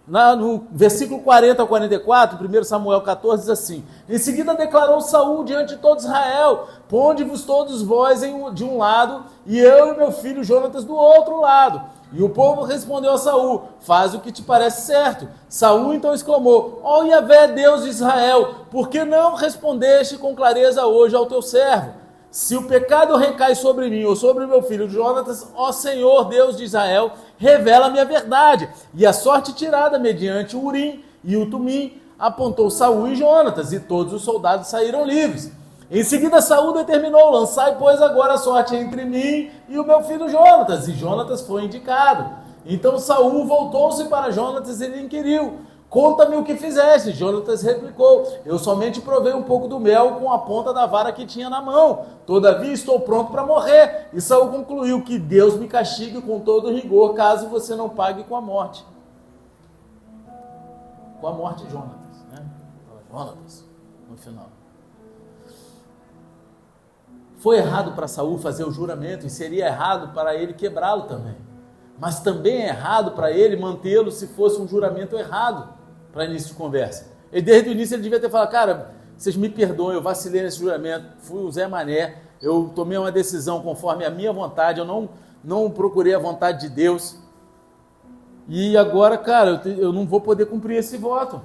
Na, 0.06 0.34
no 0.34 0.66
versículo 0.72 1.22
40 1.22 1.62
ao 1.62 1.68
44, 1.68 2.38
1 2.44 2.64
Samuel 2.64 3.00
14, 3.02 3.42
diz 3.42 3.50
assim: 3.50 3.84
Em 4.08 4.18
seguida 4.18 4.54
declarou 4.54 5.00
Saul 5.00 5.44
diante 5.44 5.76
de 5.76 5.80
todo 5.80 6.00
Israel: 6.00 6.66
Ponde-vos 6.88 7.44
todos 7.44 7.82
vós 7.82 8.22
em, 8.22 8.52
de 8.52 8.64
um 8.64 8.78
lado, 8.78 9.24
e 9.46 9.58
eu 9.60 9.94
e 9.94 9.96
meu 9.96 10.10
filho 10.10 10.42
Jonatas 10.42 10.84
do 10.84 10.94
outro 10.94 11.40
lado. 11.40 11.82
E 12.12 12.20
o 12.20 12.28
povo 12.28 12.64
respondeu 12.64 13.12
a 13.12 13.18
Saul: 13.18 13.62
Faz 13.78 14.12
o 14.12 14.18
que 14.18 14.32
te 14.32 14.42
parece 14.42 14.86
certo. 14.86 15.28
Saul 15.48 15.94
então 15.94 16.12
exclamou: 16.12 16.80
Ó 16.82 17.00
oh, 17.00 17.04
Yahvé, 17.04 17.46
Deus 17.46 17.84
de 17.84 17.90
Israel, 17.90 18.66
por 18.72 18.88
que 18.88 19.04
não 19.04 19.34
respondeste 19.34 20.18
com 20.18 20.34
clareza 20.34 20.84
hoje 20.84 21.14
ao 21.14 21.26
teu 21.26 21.40
servo? 21.40 22.01
Se 22.32 22.56
o 22.56 22.62
pecado 22.62 23.14
recai 23.18 23.54
sobre 23.54 23.90
mim 23.90 24.04
ou 24.04 24.16
sobre 24.16 24.46
meu 24.46 24.62
filho 24.62 24.88
Jonatas, 24.88 25.46
ó 25.54 25.70
Senhor 25.70 26.24
Deus 26.30 26.56
de 26.56 26.64
Israel, 26.64 27.12
revela-me 27.36 28.00
a 28.00 28.04
verdade. 28.04 28.70
E 28.94 29.04
a 29.04 29.12
sorte 29.12 29.52
tirada 29.52 29.98
mediante 29.98 30.56
o 30.56 30.64
Urim 30.64 31.04
e 31.22 31.36
o 31.36 31.50
Tumim 31.50 32.00
apontou 32.18 32.70
Saul 32.70 33.08
e 33.08 33.16
Jonatas, 33.16 33.74
e 33.74 33.80
todos 33.80 34.14
os 34.14 34.22
soldados 34.22 34.68
saíram 34.68 35.04
livres. 35.04 35.52
Em 35.90 36.02
seguida, 36.02 36.40
Saul 36.40 36.72
determinou: 36.72 37.32
lançai, 37.32 37.76
pois, 37.78 38.00
agora 38.00 38.32
a 38.32 38.38
sorte 38.38 38.74
entre 38.74 39.04
mim 39.04 39.50
e 39.68 39.78
o 39.78 39.84
meu 39.84 40.02
filho 40.02 40.26
Jonatas. 40.30 40.88
E 40.88 40.92
Jonatas 40.92 41.42
foi 41.42 41.64
indicado. 41.64 42.30
Então 42.64 42.98
Saul 42.98 43.44
voltou-se 43.44 44.04
para 44.04 44.30
Jonatas 44.30 44.80
e 44.80 44.86
lhe 44.86 45.02
inquiriu: 45.02 45.58
Conta-me 45.92 46.36
o 46.36 46.42
que 46.42 46.56
fizeste. 46.56 47.12
Jonatas 47.12 47.60
replicou: 47.60 48.26
Eu 48.46 48.58
somente 48.58 48.98
provei 48.98 49.34
um 49.34 49.42
pouco 49.42 49.68
do 49.68 49.78
mel 49.78 50.12
com 50.12 50.32
a 50.32 50.38
ponta 50.38 50.72
da 50.72 50.86
vara 50.86 51.12
que 51.12 51.26
tinha 51.26 51.50
na 51.50 51.60
mão. 51.60 52.06
Todavia 52.24 52.72
estou 52.72 53.00
pronto 53.00 53.30
para 53.30 53.44
morrer. 53.44 54.08
E 54.10 54.18
Saul 54.18 54.48
concluiu: 54.48 55.04
Que 55.04 55.18
Deus 55.18 55.58
me 55.58 55.68
castigue 55.68 56.22
com 56.22 56.40
todo 56.40 56.72
rigor, 56.72 57.12
caso 57.12 57.50
você 57.50 57.76
não 57.76 57.90
pague 57.90 58.24
com 58.24 58.34
a 58.34 58.40
morte. 58.40 58.86
Com 61.20 61.26
a 61.28 61.32
morte 61.34 61.68
Jonatas, 61.70 62.24
né? 62.32 62.42
Jonatas, 63.10 63.62
no 64.08 64.16
final. 64.16 64.48
Foi 67.36 67.58
errado 67.58 67.94
para 67.94 68.08
Saul 68.08 68.38
fazer 68.38 68.64
o 68.64 68.72
juramento 68.72 69.26
e 69.26 69.30
seria 69.30 69.66
errado 69.66 70.14
para 70.14 70.34
ele 70.34 70.54
quebrá-lo 70.54 71.02
também. 71.02 71.36
Mas 71.98 72.20
também 72.20 72.62
é 72.62 72.68
errado 72.68 73.10
para 73.10 73.30
ele 73.30 73.56
mantê-lo 73.56 74.10
se 74.10 74.28
fosse 74.28 74.58
um 74.58 74.66
juramento 74.66 75.18
errado 75.18 75.81
para 76.12 76.24
início 76.24 76.50
de 76.50 76.54
conversa. 76.54 77.06
E 77.32 77.40
desde 77.40 77.70
o 77.70 77.72
início 77.72 77.94
ele 77.94 78.02
devia 78.02 78.20
ter 78.20 78.30
falado, 78.30 78.50
cara, 78.50 78.94
vocês 79.16 79.36
me 79.36 79.48
perdoem, 79.48 79.94
eu 79.94 80.02
vacilei 80.02 80.42
nesse 80.42 80.58
juramento, 80.58 81.06
fui 81.20 81.42
o 81.42 81.50
Zé 81.50 81.66
Mané, 81.66 82.16
eu 82.40 82.70
tomei 82.74 82.98
uma 82.98 83.10
decisão 83.10 83.62
conforme 83.62 84.04
a 84.04 84.10
minha 84.10 84.32
vontade, 84.32 84.80
eu 84.80 84.84
não, 84.84 85.08
não 85.42 85.70
procurei 85.70 86.14
a 86.14 86.18
vontade 86.18 86.60
de 86.60 86.68
Deus. 86.68 87.16
E 88.48 88.76
agora, 88.76 89.16
cara, 89.16 89.62
eu, 89.64 89.72
eu 89.72 89.92
não 89.92 90.06
vou 90.06 90.20
poder 90.20 90.46
cumprir 90.46 90.76
esse 90.76 90.96
voto. 90.96 91.40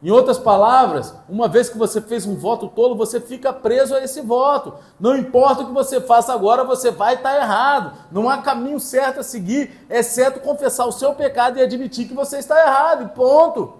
Em 0.00 0.10
outras 0.10 0.38
palavras, 0.38 1.12
uma 1.28 1.48
vez 1.48 1.68
que 1.68 1.76
você 1.76 2.00
fez 2.00 2.24
um 2.24 2.36
voto 2.36 2.68
tolo, 2.68 2.94
você 2.94 3.20
fica 3.20 3.52
preso 3.52 3.96
a 3.96 4.00
esse 4.00 4.20
voto. 4.20 4.74
Não 4.98 5.16
importa 5.16 5.62
o 5.62 5.66
que 5.66 5.72
você 5.72 6.00
faça 6.00 6.32
agora, 6.32 6.62
você 6.62 6.92
vai 6.92 7.14
estar 7.14 7.34
errado. 7.34 7.98
Não 8.12 8.28
há 8.28 8.38
caminho 8.38 8.78
certo 8.78 9.20
a 9.20 9.24
seguir, 9.24 9.86
exceto 9.90 10.38
confessar 10.38 10.86
o 10.86 10.92
seu 10.92 11.14
pecado 11.14 11.58
e 11.58 11.62
admitir 11.62 12.06
que 12.06 12.14
você 12.14 12.38
está 12.38 12.60
errado, 12.60 13.04
e 13.04 13.08
ponto. 13.08 13.74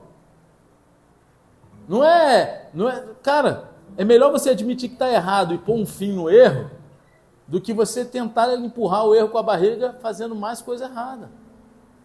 Não 1.88 2.04
é, 2.04 2.68
não 2.74 2.88
é, 2.88 3.04
cara, 3.22 3.70
é 3.96 4.04
melhor 4.04 4.32
você 4.32 4.50
admitir 4.50 4.88
que 4.88 4.96
está 4.96 5.08
errado 5.08 5.54
e 5.54 5.58
pôr 5.58 5.74
um 5.74 5.86
fim 5.86 6.12
no 6.12 6.28
erro 6.28 6.68
do 7.46 7.60
que 7.60 7.72
você 7.72 8.04
tentar 8.04 8.52
empurrar 8.54 9.06
o 9.06 9.14
erro 9.14 9.28
com 9.28 9.38
a 9.38 9.42
barriga 9.42 9.96
fazendo 10.02 10.34
mais 10.34 10.60
coisa 10.60 10.84
errada. 10.86 11.30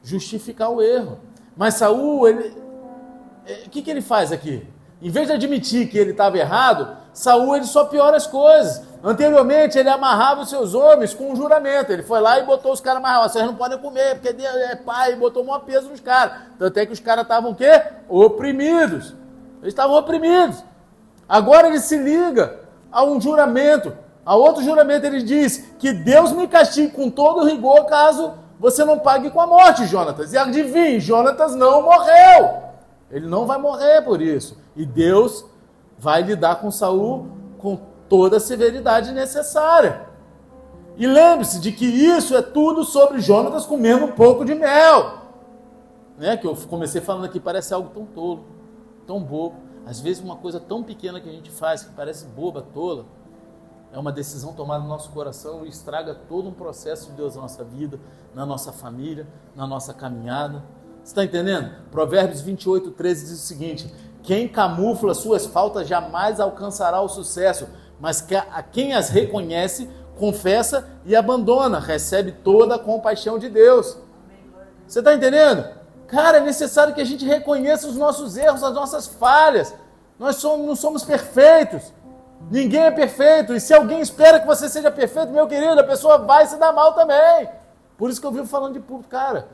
Justificar 0.03 0.69
o 0.69 0.81
erro. 0.81 1.19
Mas 1.57 1.73
Saul, 1.75 2.27
ele, 2.27 2.62
o 3.65 3.69
que, 3.69 3.81
que 3.81 3.91
ele 3.91 4.01
faz 4.01 4.31
aqui? 4.31 4.65
Em 5.01 5.09
vez 5.09 5.27
de 5.27 5.33
admitir 5.33 5.89
que 5.89 5.97
ele 5.97 6.11
estava 6.11 6.37
errado, 6.37 6.95
Saul 7.11 7.55
ele 7.55 7.65
só 7.65 7.85
piora 7.85 8.15
as 8.15 8.25
coisas. 8.25 8.81
Anteriormente 9.03 9.77
ele 9.77 9.89
amarrava 9.89 10.41
os 10.41 10.49
seus 10.49 10.73
homens 10.73 11.13
com 11.13 11.31
um 11.31 11.35
juramento. 11.35 11.91
Ele 11.91 12.03
foi 12.03 12.21
lá 12.21 12.39
e 12.39 12.43
botou 12.43 12.71
os 12.71 12.79
caras 12.79 12.99
amarrados. 12.99 13.33
Vocês 13.33 13.45
não 13.45 13.55
podem 13.55 13.77
comer, 13.77 14.15
porque 14.15 14.31
Deus 14.31 14.55
é 14.55 14.77
pai, 14.77 15.11
e 15.11 15.15
botou 15.17 15.43
um 15.43 15.59
peso 15.59 15.89
nos 15.89 15.99
caras. 15.99 16.43
Tanto 16.57 16.77
é 16.77 16.85
que 16.85 16.93
os 16.93 17.01
caras 17.01 17.23
estavam 17.23 17.51
o 17.51 17.55
quê? 17.55 17.81
Oprimidos. 18.07 19.13
Eles 19.61 19.73
estavam 19.73 19.97
oprimidos. 19.97 20.63
Agora 21.27 21.67
ele 21.67 21.79
se 21.79 21.97
liga 21.97 22.61
a 22.89 23.03
um 23.03 23.19
juramento. 23.19 23.93
A 24.25 24.35
outro 24.35 24.63
juramento 24.63 25.05
ele 25.05 25.21
diz 25.21 25.65
que 25.77 25.91
Deus 25.91 26.31
me 26.31 26.47
castigue 26.47 26.91
com 26.91 27.09
todo 27.09 27.45
rigor 27.45 27.85
caso 27.87 28.35
você 28.57 28.85
não 28.85 28.97
pague 28.97 29.29
com 29.29 29.41
a 29.41 29.47
morte, 29.47 29.85
Jonatas. 29.85 30.31
E 30.31 30.37
adivinhe, 30.37 30.97
Jonatas 30.97 31.53
não 31.53 31.81
morreu. 31.81 32.62
Ele 33.13 33.27
não 33.27 33.45
vai 33.45 33.59
morrer 33.59 34.01
por 34.01 34.21
isso. 34.21 34.57
E 34.75 34.85
Deus 34.85 35.45
vai 35.99 36.23
lidar 36.23 36.55
com 36.55 36.71
Saul 36.71 37.27
com 37.59 37.79
toda 38.09 38.37
a 38.37 38.39
severidade 38.39 39.11
necessária. 39.11 40.07
E 40.97 41.05
lembre-se 41.05 41.59
de 41.59 41.71
que 41.71 41.85
isso 41.85 42.35
é 42.35 42.41
tudo 42.41 42.83
sobre 42.83 43.21
Jonatas 43.21 43.67
comendo 43.67 44.05
um 44.05 44.11
pouco 44.11 44.43
de 44.43 44.55
mel. 44.55 45.19
Né? 46.17 46.35
Que 46.37 46.47
eu 46.47 46.55
comecei 46.67 47.01
falando 47.01 47.25
aqui, 47.25 47.39
parece 47.39 47.71
algo 47.73 47.89
tão 47.89 48.05
tolo, 48.05 48.45
tão 49.05 49.21
bobo. 49.21 49.57
Às 49.85 49.99
vezes 49.99 50.23
uma 50.23 50.35
coisa 50.35 50.59
tão 50.59 50.81
pequena 50.81 51.21
que 51.21 51.29
a 51.29 51.31
gente 51.31 51.51
faz, 51.51 51.83
que 51.83 51.91
parece 51.93 52.25
boba, 52.25 52.65
tola, 52.73 53.05
é 53.91 53.99
uma 53.99 54.11
decisão 54.11 54.53
tomada 54.53 54.81
no 54.81 54.89
nosso 54.89 55.11
coração 55.11 55.65
e 55.65 55.69
estraga 55.69 56.15
todo 56.27 56.49
um 56.49 56.53
processo 56.53 57.11
de 57.11 57.17
Deus 57.17 57.35
na 57.35 57.43
nossa 57.43 57.63
vida, 57.63 57.99
na 58.33 58.43
nossa 58.43 58.71
família, 58.71 59.27
na 59.55 59.67
nossa 59.67 59.93
caminhada. 59.93 60.63
Está 61.03 61.23
entendendo? 61.23 61.71
Provérbios 61.91 62.41
28, 62.41 62.91
13 62.91 63.25
diz 63.25 63.43
o 63.43 63.45
seguinte: 63.45 63.93
Quem 64.21 64.47
camufla 64.47 65.13
suas 65.13 65.45
faltas 65.45 65.87
jamais 65.87 66.39
alcançará 66.39 67.01
o 67.01 67.09
sucesso, 67.09 67.67
mas 67.99 68.25
a 68.51 68.63
quem 68.63 68.93
as 68.93 69.09
reconhece, 69.09 69.89
confessa 70.17 70.87
e 71.05 71.15
abandona, 71.15 71.79
recebe 71.79 72.31
toda 72.31 72.75
a 72.75 72.79
compaixão 72.79 73.37
de 73.37 73.49
Deus. 73.49 73.97
Você 74.87 74.99
está 74.99 75.13
entendendo? 75.13 75.67
Cara, 76.07 76.37
é 76.37 76.41
necessário 76.41 76.93
que 76.93 77.01
a 77.01 77.05
gente 77.05 77.25
reconheça 77.25 77.87
os 77.87 77.95
nossos 77.95 78.37
erros, 78.37 78.63
as 78.63 78.73
nossas 78.73 79.07
falhas. 79.07 79.73
Nós 80.17 80.37
somos, 80.37 80.67
não 80.67 80.75
somos 80.75 81.03
perfeitos. 81.03 81.91
Ninguém 82.51 82.81
é 82.83 82.91
perfeito. 82.91 83.53
E 83.53 83.59
se 83.59 83.73
alguém 83.73 83.99
espera 83.99 84.39
que 84.39 84.45
você 84.45 84.69
seja 84.69 84.91
perfeito, 84.91 85.31
meu 85.31 85.47
querido, 85.47 85.79
a 85.79 85.83
pessoa 85.83 86.19
vai 86.19 86.45
se 86.45 86.57
dar 86.57 86.71
mal 86.71 86.93
também. 86.93 87.49
Por 87.97 88.09
isso 88.09 88.21
que 88.21 88.27
eu 88.27 88.31
vivo 88.31 88.45
falando 88.45 88.73
de 88.73 88.79
público, 88.79 89.09
cara. 89.09 89.47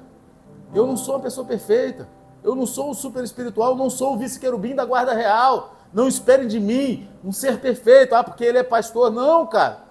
Eu 0.74 0.86
não 0.86 0.97
sou 0.97 1.15
uma 1.15 1.22
pessoa 1.22 1.45
perfeita. 1.45 2.07
Eu 2.43 2.55
não 2.55 2.65
sou 2.65 2.91
o 2.91 2.93
super 2.93 3.24
espiritual, 3.24 3.72
eu 3.72 3.76
não 3.76 3.89
sou 3.89 4.13
o 4.13 4.17
vice-querubim 4.17 4.76
da 4.76 4.86
guarda 4.86 5.13
real. 5.13 5.76
Não 5.93 6.07
espere 6.07 6.45
de 6.45 6.59
mim 6.59 7.09
um 7.24 7.32
ser 7.32 7.59
perfeito, 7.59 8.13
ah, 8.15 8.24
porque 8.24 8.43
ele 8.43 8.57
é 8.57 8.63
pastor. 8.63 9.11
Não, 9.11 9.45
cara. 9.45 9.89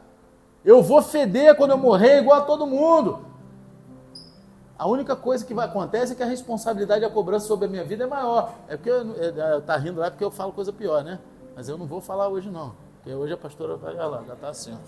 Eu 0.64 0.82
vou 0.82 1.02
feder 1.02 1.56
quando 1.56 1.72
eu 1.72 1.78
morrer 1.78 2.18
igual 2.20 2.40
a 2.40 2.44
todo 2.44 2.66
mundo. 2.66 3.26
A 4.78 4.86
única 4.86 5.16
coisa 5.16 5.44
que 5.44 5.52
vai 5.52 5.66
acontecer 5.66 6.12
é 6.12 6.16
que 6.16 6.22
a 6.22 6.26
responsabilidade 6.26 7.02
e 7.02 7.04
a 7.04 7.10
cobrança 7.10 7.46
sobre 7.46 7.66
a 7.66 7.68
minha 7.68 7.84
vida 7.84 8.04
é 8.04 8.06
maior. 8.06 8.52
É 8.68 8.76
porque 8.76 8.90
é, 8.90 9.60
tá 9.60 9.76
rindo 9.76 10.00
lá 10.00 10.10
porque 10.10 10.24
eu 10.24 10.30
falo 10.30 10.52
coisa 10.52 10.72
pior, 10.72 11.02
né? 11.02 11.18
Mas 11.56 11.68
eu 11.68 11.76
não 11.76 11.86
vou 11.86 12.00
falar 12.00 12.28
hoje 12.28 12.48
não. 12.48 12.74
Porque 12.96 13.12
hoje 13.12 13.32
a 13.32 13.36
pastora 13.36 13.76
vai 13.76 13.94
lá, 13.94 14.22
já 14.26 14.36
tá 14.36 14.48
assim. 14.50 14.78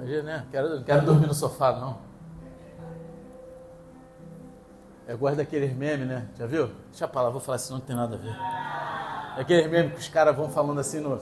Hoje, 0.00 0.22
né? 0.22 0.46
Quero, 0.52 0.84
quero 0.84 1.04
dormir 1.04 1.26
no 1.26 1.34
sofá, 1.34 1.72
não. 1.72 2.07
Eu 5.08 5.16
gosto 5.16 5.36
daqueles 5.36 5.74
memes, 5.74 6.06
né? 6.06 6.28
Já 6.38 6.44
viu? 6.44 6.70
Deixa 6.90 7.08
pra 7.08 7.22
lá, 7.22 7.30
vou 7.30 7.40
falar 7.40 7.56
assim, 7.56 7.72
não 7.72 7.80
tem 7.80 7.96
nada 7.96 8.14
a 8.14 8.18
ver. 8.18 8.36
É 9.38 9.40
aqueles 9.40 9.70
memes 9.70 9.94
que 9.94 10.00
os 10.00 10.08
caras 10.08 10.36
vão 10.36 10.50
falando 10.50 10.78
assim 10.78 11.00
no, 11.00 11.18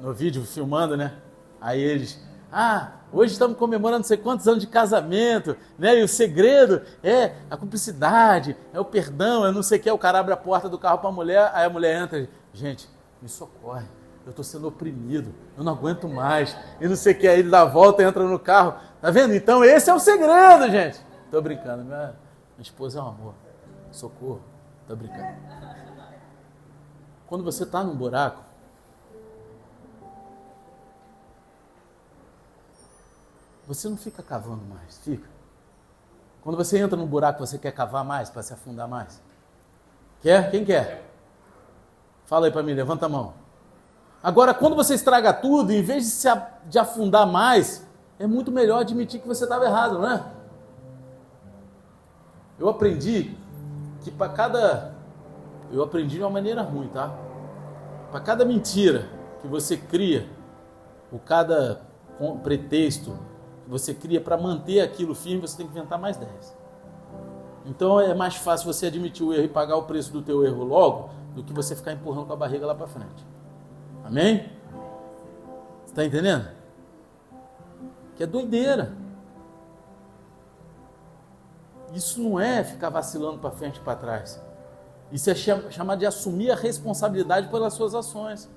no 0.00 0.12
vídeo, 0.12 0.44
filmando, 0.44 0.96
né? 0.96 1.14
Aí 1.60 1.80
eles, 1.80 2.20
ah, 2.50 2.90
hoje 3.12 3.34
estamos 3.34 3.56
comemorando 3.56 3.98
não 4.00 4.04
sei 4.04 4.16
quantos 4.16 4.48
anos 4.48 4.60
de 4.60 4.66
casamento, 4.66 5.56
né? 5.78 5.96
E 5.96 6.02
o 6.02 6.08
segredo 6.08 6.82
é 7.04 7.34
a 7.48 7.56
cumplicidade, 7.56 8.56
é 8.74 8.80
o 8.80 8.84
perdão, 8.84 9.46
é 9.46 9.52
não 9.52 9.62
sei 9.62 9.78
o 9.78 9.82
que. 9.82 9.88
O 9.92 9.96
cara 9.96 10.18
abre 10.18 10.34
a 10.34 10.36
porta 10.36 10.68
do 10.68 10.76
carro 10.76 10.98
para 10.98 11.10
a 11.10 11.12
mulher, 11.12 11.52
aí 11.54 11.64
a 11.64 11.70
mulher 11.70 12.02
entra, 12.02 12.28
gente, 12.52 12.90
me 13.22 13.28
socorre, 13.28 13.86
eu 14.26 14.30
estou 14.30 14.44
sendo 14.44 14.66
oprimido, 14.66 15.32
eu 15.56 15.62
não 15.62 15.74
aguento 15.74 16.08
mais, 16.08 16.56
e 16.80 16.88
não 16.88 16.96
sei 16.96 17.12
o 17.12 17.16
que. 17.16 17.28
Aí 17.28 17.38
ele 17.38 17.50
dá 17.50 17.60
a 17.60 17.66
volta, 17.66 18.02
entra 18.02 18.24
no 18.24 18.40
carro, 18.40 18.74
tá 19.00 19.08
vendo? 19.12 19.36
Então 19.36 19.62
esse 19.62 19.88
é 19.88 19.94
o 19.94 20.00
segredo, 20.00 20.68
gente. 20.68 20.98
Tô 21.30 21.40
brincando, 21.40 21.84
minha, 21.84 22.12
minha 22.60 22.66
esposa 22.66 22.98
é 22.98 23.02
um 23.02 23.08
amor. 23.08 23.34
Socorro. 23.90 24.42
Tá 24.86 24.94
brincando. 24.94 25.34
Quando 27.26 27.42
você 27.42 27.62
está 27.62 27.82
num 27.82 27.96
buraco, 27.96 28.42
você 33.66 33.88
não 33.88 33.96
fica 33.96 34.22
cavando 34.22 34.62
mais, 34.64 34.98
fica. 34.98 35.26
Quando 36.42 36.56
você 36.56 36.78
entra 36.78 36.98
num 36.98 37.06
buraco, 37.06 37.38
você 37.38 37.56
quer 37.56 37.72
cavar 37.72 38.04
mais 38.04 38.28
para 38.28 38.42
se 38.42 38.52
afundar 38.52 38.88
mais? 38.88 39.22
Quer? 40.20 40.50
Quem 40.50 40.64
quer? 40.64 41.08
Fala 42.26 42.46
aí 42.46 42.52
para 42.52 42.62
mim, 42.62 42.74
levanta 42.74 43.06
a 43.06 43.08
mão. 43.08 43.32
Agora, 44.22 44.52
quando 44.52 44.76
você 44.76 44.94
estraga 44.94 45.32
tudo, 45.32 45.72
em 45.72 45.82
vez 45.82 46.04
de 46.04 46.10
se 46.10 46.28
de 46.66 46.78
afundar 46.78 47.26
mais, 47.26 47.86
é 48.18 48.26
muito 48.26 48.52
melhor 48.52 48.80
admitir 48.80 49.20
que 49.20 49.28
você 49.28 49.44
estava 49.44 49.64
errado, 49.64 49.98
não 49.98 50.10
é? 50.10 50.39
Eu 52.60 52.68
aprendi 52.68 53.34
que 54.02 54.10
para 54.10 54.30
cada. 54.30 54.94
Eu 55.72 55.82
aprendi 55.82 56.16
de 56.16 56.22
uma 56.22 56.30
maneira 56.30 56.60
ruim, 56.62 56.88
tá? 56.88 57.16
Para 58.10 58.20
cada 58.20 58.44
mentira 58.44 59.08
que 59.40 59.48
você 59.48 59.76
cria, 59.76 60.28
ou 61.10 61.18
cada 61.18 61.80
pretexto 62.42 63.16
que 63.64 63.70
você 63.70 63.94
cria 63.94 64.20
para 64.20 64.36
manter 64.36 64.80
aquilo 64.80 65.14
firme, 65.14 65.40
você 65.40 65.56
tem 65.56 65.66
que 65.66 65.72
inventar 65.72 65.98
mais 65.98 66.16
10. 66.18 66.56
Então 67.64 67.98
é 67.98 68.14
mais 68.14 68.36
fácil 68.36 68.70
você 68.70 68.86
admitir 68.86 69.24
o 69.24 69.32
erro 69.32 69.44
e 69.44 69.48
pagar 69.48 69.76
o 69.76 69.84
preço 69.84 70.12
do 70.12 70.20
teu 70.20 70.44
erro 70.44 70.64
logo 70.64 71.10
do 71.34 71.42
que 71.42 71.52
você 71.52 71.74
ficar 71.74 71.92
empurrando 71.92 72.26
com 72.26 72.32
a 72.32 72.36
barriga 72.36 72.66
lá 72.66 72.74
para 72.74 72.86
frente. 72.86 73.24
Amém? 74.04 74.50
Está 75.86 76.04
entendendo? 76.04 76.48
Que 78.16 78.24
é 78.24 78.26
doideira. 78.26 78.92
Isso 81.92 82.22
não 82.22 82.38
é 82.38 82.62
ficar 82.62 82.88
vacilando 82.88 83.38
para 83.38 83.50
frente 83.50 83.78
e 83.78 83.80
para 83.80 83.96
trás. 83.96 84.40
Isso 85.10 85.28
é 85.28 85.34
chamar 85.34 85.96
de 85.96 86.06
assumir 86.06 86.50
a 86.50 86.56
responsabilidade 86.56 87.48
pelas 87.48 87.74
suas 87.74 87.94
ações. 87.94 88.48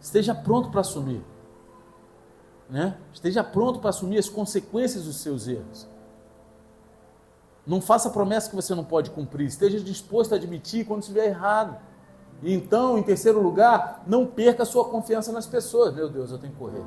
Esteja 0.00 0.34
pronto 0.34 0.70
para 0.70 0.80
assumir. 0.80 1.24
Né? 2.68 2.96
Esteja 3.12 3.42
pronto 3.42 3.80
para 3.80 3.90
assumir 3.90 4.18
as 4.18 4.28
consequências 4.28 5.04
dos 5.04 5.16
seus 5.16 5.48
erros. 5.48 5.88
Não 7.66 7.80
faça 7.80 8.08
promessa 8.10 8.48
que 8.48 8.56
você 8.56 8.74
não 8.74 8.84
pode 8.84 9.10
cumprir. 9.10 9.46
Esteja 9.46 9.80
disposto 9.80 10.32
a 10.32 10.36
admitir 10.36 10.86
quando 10.86 11.02
estiver 11.02 11.26
errado. 11.26 11.76
E 12.42 12.54
então, 12.54 12.96
em 12.96 13.02
terceiro 13.02 13.40
lugar, 13.42 14.02
não 14.06 14.26
perca 14.26 14.62
a 14.62 14.66
sua 14.66 14.84
confiança 14.88 15.32
nas 15.32 15.46
pessoas. 15.46 15.94
Meu 15.94 16.08
Deus, 16.08 16.30
eu 16.30 16.38
tenho 16.38 16.52
que 16.52 16.58
correr. 16.58 16.82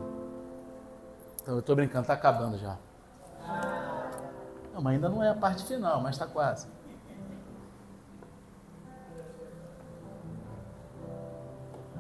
Então, 1.42 1.56
eu 1.56 1.60
estou 1.60 1.76
brincando, 1.76 2.04
está 2.04 2.14
acabando 2.14 2.58
já. 2.58 2.78
Não, 4.74 4.82
mas 4.82 4.96
ainda 4.96 5.08
não 5.08 5.24
é 5.24 5.30
a 5.30 5.36
parte 5.36 5.64
final, 5.66 6.02
mas 6.02 6.16
está 6.16 6.26
quase. 6.26 6.66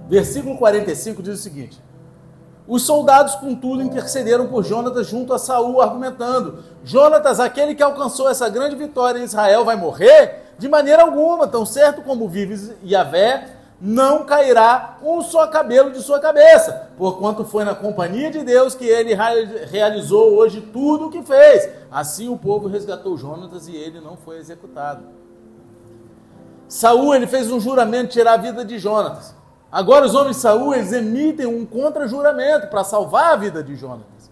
Versículo 0.07 0.57
45 0.57 1.21
diz 1.21 1.39
o 1.39 1.41
seguinte: 1.41 1.81
Os 2.67 2.81
soldados, 2.81 3.35
contudo, 3.35 3.81
intercederam 3.81 4.47
por 4.47 4.63
Jonatas 4.63 5.07
junto 5.07 5.33
a 5.33 5.39
Saul, 5.39 5.81
argumentando: 5.81 6.63
Jonatas, 6.83 7.39
aquele 7.39 7.75
que 7.75 7.83
alcançou 7.83 8.29
essa 8.29 8.49
grande 8.49 8.75
vitória 8.75 9.19
em 9.19 9.23
Israel, 9.23 9.63
vai 9.63 9.75
morrer? 9.75 10.53
De 10.57 10.67
maneira 10.67 11.03
alguma, 11.03 11.47
tão 11.47 11.65
certo 11.65 12.01
como 12.01 12.27
vive 12.27 12.75
Yahvé, 12.83 13.47
não 13.85 14.23
cairá 14.23 14.97
um 15.03 15.21
só 15.21 15.45
cabelo 15.47 15.91
de 15.91 16.01
sua 16.01 16.17
cabeça, 16.17 16.89
porquanto 16.97 17.43
foi 17.43 17.65
na 17.65 17.75
companhia 17.75 18.31
de 18.31 18.41
Deus 18.41 18.73
que 18.73 18.85
ele 18.85 19.13
realizou 19.69 20.35
hoje 20.35 20.61
tudo 20.61 21.07
o 21.07 21.09
que 21.09 21.21
fez. 21.21 21.69
Assim 21.91 22.29
o 22.29 22.37
povo 22.37 22.69
resgatou 22.69 23.17
Jonatas 23.17 23.67
e 23.67 23.75
ele 23.75 23.99
não 23.99 24.15
foi 24.15 24.37
executado. 24.37 25.03
Saul 26.65 27.13
ele 27.13 27.27
fez 27.27 27.51
um 27.51 27.59
juramento 27.59 28.07
de 28.07 28.13
tirar 28.13 28.35
a 28.35 28.37
vida 28.37 28.63
de 28.63 28.79
Jonatas. 28.79 29.35
Agora 29.69 30.05
os 30.05 30.15
homens 30.15 30.37
de 30.37 30.43
Saul 30.43 30.73
eles 30.73 30.93
emitem 30.93 31.45
um 31.45 31.65
contra-juramento 31.65 32.67
para 32.67 32.85
salvar 32.85 33.33
a 33.33 33.35
vida 33.35 33.61
de 33.61 33.75
Jonatas. 33.75 34.31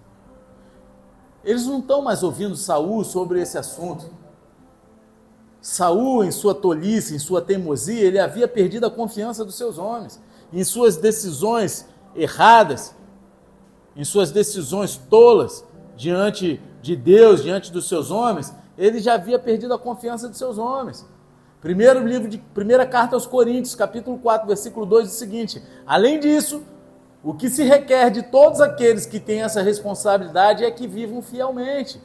Eles 1.43 1.68
não 1.68 1.80
estão 1.80 2.02
mais 2.02 2.24
ouvindo 2.24 2.56
Saul 2.56 3.04
sobre 3.04 3.41
esse 3.41 3.58
assunto. 3.58 4.06
Saul, 5.62 6.24
em 6.24 6.32
sua 6.32 6.55
tolice, 6.55 7.16
em 7.16 7.20
sua 7.20 7.41
teimosia, 7.41 8.01
ele 8.01 8.18
havia 8.18 8.47
perdido 8.47 8.88
a 8.88 8.91
confiança 8.91 9.45
dos 9.45 9.55
seus 9.55 9.78
homens, 9.78 10.20
em 10.51 10.64
suas 10.64 10.97
decisões 10.97 11.86
erradas, 12.16 12.95
em 13.95 14.03
suas 14.03 14.32
decisões 14.32 14.97
tolas 14.97 15.64
diante 15.95 16.59
de 16.82 16.95
Deus, 16.95 17.43
diante 17.43 17.72
dos 17.72 17.88
seus 17.88 18.09
homens, 18.09 18.53
ele 18.78 18.99
já 18.99 19.14
havia 19.14 19.38
perdido 19.38 19.74
a 19.74 19.80
confiança 19.80 20.28
dos 20.28 20.38
seus 20.38 20.57
homens. 20.57 21.05
Primeiro 21.62 22.05
livro 22.05 22.28
de 22.28 22.39
primeira 22.39 22.88
carta 22.88 23.16
aos 23.16 23.28
Coríntios, 23.28 23.76
capítulo 23.76 24.18
4, 24.18 24.47
versículo 24.47 24.84
2 24.84 25.05
diz 25.05 25.16
o 25.16 25.20
seguinte: 25.20 25.62
Além 25.86 26.20
disso, 26.20 26.64
o 27.24 27.36
que 27.36 27.49
se 27.51 27.64
requer 27.64 28.09
de 28.09 28.24
todos 28.24 28.59
aqueles 28.59 29.05
que 29.05 29.20
têm 29.20 29.43
essa 29.43 29.62
responsabilidade 29.62 30.66
é 30.66 30.72
que 30.72 30.88
vivam 30.88 31.22
fielmente. 31.22 32.01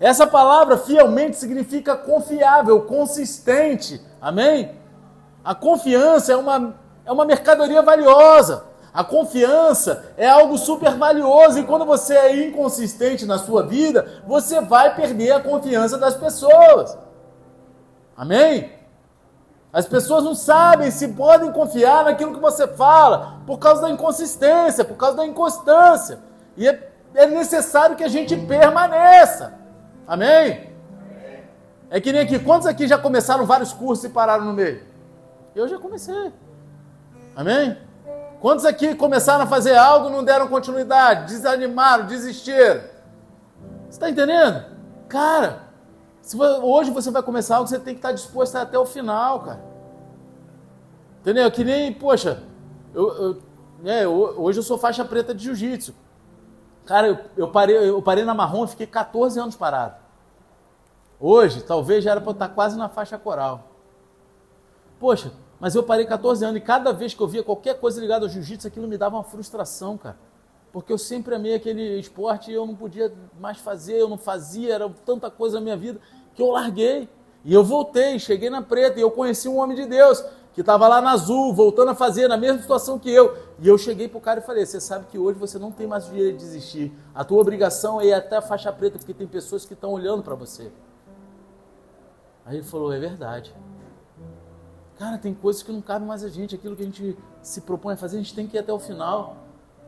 Essa 0.00 0.26
palavra 0.26 0.76
fielmente 0.76 1.36
significa 1.36 1.96
confiável, 1.96 2.82
consistente. 2.82 4.00
Amém? 4.20 4.72
A 5.44 5.54
confiança 5.54 6.32
é 6.32 6.36
uma, 6.36 6.74
é 7.04 7.12
uma 7.12 7.24
mercadoria 7.24 7.82
valiosa. 7.82 8.64
A 8.92 9.02
confiança 9.02 10.12
é 10.16 10.28
algo 10.28 10.56
super 10.56 10.94
valioso 10.94 11.58
e 11.58 11.64
quando 11.64 11.84
você 11.84 12.14
é 12.14 12.46
inconsistente 12.46 13.26
na 13.26 13.38
sua 13.38 13.64
vida, 13.64 14.22
você 14.26 14.60
vai 14.60 14.94
perder 14.94 15.32
a 15.32 15.40
confiança 15.40 15.98
das 15.98 16.14
pessoas. 16.14 16.96
Amém? 18.16 18.72
As 19.72 19.86
pessoas 19.86 20.22
não 20.22 20.36
sabem 20.36 20.92
se 20.92 21.08
podem 21.08 21.50
confiar 21.50 22.04
naquilo 22.04 22.32
que 22.32 22.40
você 22.40 22.68
fala 22.68 23.40
por 23.44 23.58
causa 23.58 23.82
da 23.82 23.90
inconsistência, 23.90 24.84
por 24.84 24.96
causa 24.96 25.16
da 25.16 25.26
inconstância. 25.26 26.20
E 26.56 26.68
é, 26.68 26.92
é 27.12 27.26
necessário 27.26 27.96
que 27.96 28.04
a 28.04 28.08
gente 28.08 28.36
permaneça. 28.36 29.63
Amém? 30.06 30.70
É 31.90 32.00
que 32.00 32.12
nem 32.12 32.20
aqui, 32.20 32.38
quantos 32.38 32.66
aqui 32.66 32.86
já 32.88 32.98
começaram 32.98 33.46
vários 33.46 33.72
cursos 33.72 34.04
e 34.04 34.08
pararam 34.08 34.44
no 34.44 34.52
meio? 34.52 34.82
Eu 35.54 35.68
já 35.68 35.78
comecei. 35.78 36.32
Amém? 37.36 37.76
Quantos 38.40 38.64
aqui 38.64 38.94
começaram 38.94 39.44
a 39.44 39.46
fazer 39.46 39.76
algo 39.76 40.08
e 40.08 40.12
não 40.12 40.24
deram 40.24 40.48
continuidade, 40.48 41.32
desanimaram, 41.32 42.06
desistiram? 42.06 42.82
Você 43.84 43.90
está 43.90 44.10
entendendo? 44.10 44.64
Cara, 45.08 45.62
se 46.20 46.36
hoje 46.36 46.90
você 46.90 47.10
vai 47.10 47.22
começar 47.22 47.56
algo, 47.56 47.68
você 47.68 47.78
tem 47.78 47.94
que 47.94 47.98
estar 47.98 48.12
disposto 48.12 48.56
até 48.56 48.78
o 48.78 48.84
final, 48.84 49.40
cara. 49.40 49.60
Entendeu? 51.20 51.50
Que 51.50 51.64
nem, 51.64 51.92
poxa, 51.92 52.42
eu, 52.92 53.08
eu, 53.14 53.42
né, 53.82 54.06
hoje 54.06 54.58
eu 54.58 54.62
sou 54.62 54.76
faixa 54.76 55.04
preta 55.04 55.34
de 55.34 55.44
jiu-jitsu. 55.44 55.94
Cara, 56.84 57.08
eu, 57.08 57.18
eu, 57.36 57.48
parei, 57.48 57.76
eu 57.76 58.02
parei 58.02 58.24
na 58.24 58.34
marrom 58.34 58.64
e 58.64 58.68
fiquei 58.68 58.86
14 58.86 59.38
anos 59.38 59.56
parado. 59.56 59.96
Hoje, 61.18 61.62
talvez 61.62 62.04
já 62.04 62.10
era 62.10 62.20
para 62.20 62.30
eu 62.30 62.34
estar 62.34 62.48
quase 62.48 62.76
na 62.76 62.88
faixa 62.88 63.16
coral. 63.16 63.70
Poxa, 65.00 65.32
mas 65.58 65.74
eu 65.74 65.82
parei 65.82 66.04
14 66.04 66.44
anos 66.44 66.56
e 66.56 66.60
cada 66.60 66.92
vez 66.92 67.14
que 67.14 67.20
eu 67.20 67.28
via 67.28 67.42
qualquer 67.42 67.80
coisa 67.80 68.00
ligada 68.00 68.26
ao 68.26 68.28
jiu-jitsu, 68.28 68.68
aquilo 68.68 68.86
me 68.86 68.98
dava 68.98 69.16
uma 69.16 69.24
frustração, 69.24 69.96
cara. 69.96 70.18
Porque 70.72 70.92
eu 70.92 70.98
sempre 70.98 71.34
amei 71.34 71.54
aquele 71.54 71.98
esporte 71.98 72.50
e 72.50 72.54
eu 72.54 72.66
não 72.66 72.74
podia 72.74 73.12
mais 73.40 73.58
fazer, 73.58 73.94
eu 73.94 74.08
não 74.08 74.18
fazia, 74.18 74.74
era 74.74 74.90
tanta 75.06 75.30
coisa 75.30 75.56
na 75.56 75.62
minha 75.62 75.76
vida 75.76 76.00
que 76.34 76.42
eu 76.42 76.50
larguei. 76.50 77.08
E 77.44 77.54
eu 77.54 77.62
voltei, 77.62 78.18
cheguei 78.18 78.50
na 78.50 78.60
preta 78.60 78.98
e 78.98 79.02
eu 79.02 79.10
conheci 79.10 79.48
um 79.48 79.58
homem 79.58 79.76
de 79.76 79.86
Deus 79.86 80.24
que 80.54 80.60
estava 80.60 80.86
lá 80.86 81.02
na 81.02 81.10
azul, 81.10 81.52
voltando 81.52 81.90
a 81.90 81.94
fazer, 81.96 82.28
na 82.28 82.36
mesma 82.36 82.62
situação 82.62 82.96
que 82.96 83.10
eu. 83.10 83.36
E 83.58 83.66
eu 83.66 83.76
cheguei 83.76 84.08
para 84.08 84.18
o 84.18 84.20
cara 84.20 84.38
e 84.38 84.42
falei: 84.42 84.64
Você 84.64 84.80
sabe 84.80 85.06
que 85.06 85.18
hoje 85.18 85.36
você 85.36 85.58
não 85.58 85.72
tem 85.72 85.84
mais 85.84 86.08
o 86.08 86.12
direito 86.12 86.38
de 86.38 86.44
desistir. 86.44 86.92
A 87.12 87.24
tua 87.24 87.40
obrigação 87.40 88.00
é 88.00 88.06
ir 88.06 88.12
até 88.12 88.36
a 88.36 88.42
faixa 88.42 88.72
preta, 88.72 88.96
porque 88.96 89.12
tem 89.12 89.26
pessoas 89.26 89.66
que 89.66 89.74
estão 89.74 89.92
olhando 89.92 90.22
para 90.22 90.36
você. 90.36 90.70
Aí 92.46 92.58
ele 92.58 92.64
falou: 92.64 92.92
É 92.92 93.00
verdade. 93.00 93.52
Cara, 94.96 95.18
tem 95.18 95.34
coisas 95.34 95.60
que 95.60 95.72
não 95.72 95.82
cabem 95.82 96.06
mais 96.06 96.22
a 96.22 96.28
gente. 96.28 96.54
Aquilo 96.54 96.76
que 96.76 96.82
a 96.82 96.86
gente 96.86 97.18
se 97.42 97.62
propõe 97.62 97.94
a 97.94 97.96
fazer, 97.96 98.16
a 98.16 98.20
gente 98.20 98.34
tem 98.34 98.46
que 98.46 98.56
ir 98.56 98.60
até 98.60 98.72
o 98.72 98.78
final. 98.78 99.36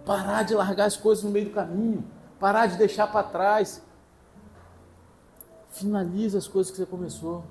Parar 0.05 0.43
de 0.43 0.53
largar 0.53 0.87
as 0.87 0.97
coisas 0.97 1.23
no 1.23 1.31
meio 1.31 1.47
do 1.47 1.53
caminho. 1.53 2.05
Parar 2.41 2.67
de 2.67 2.77
deixar 2.77 3.07
para 3.07 3.23
trás. 3.23 3.81
Finaliza 5.71 6.39
as 6.39 6.49
coisas 6.49 6.73
que 6.73 6.77
você 6.77 6.87
começou. 6.87 7.45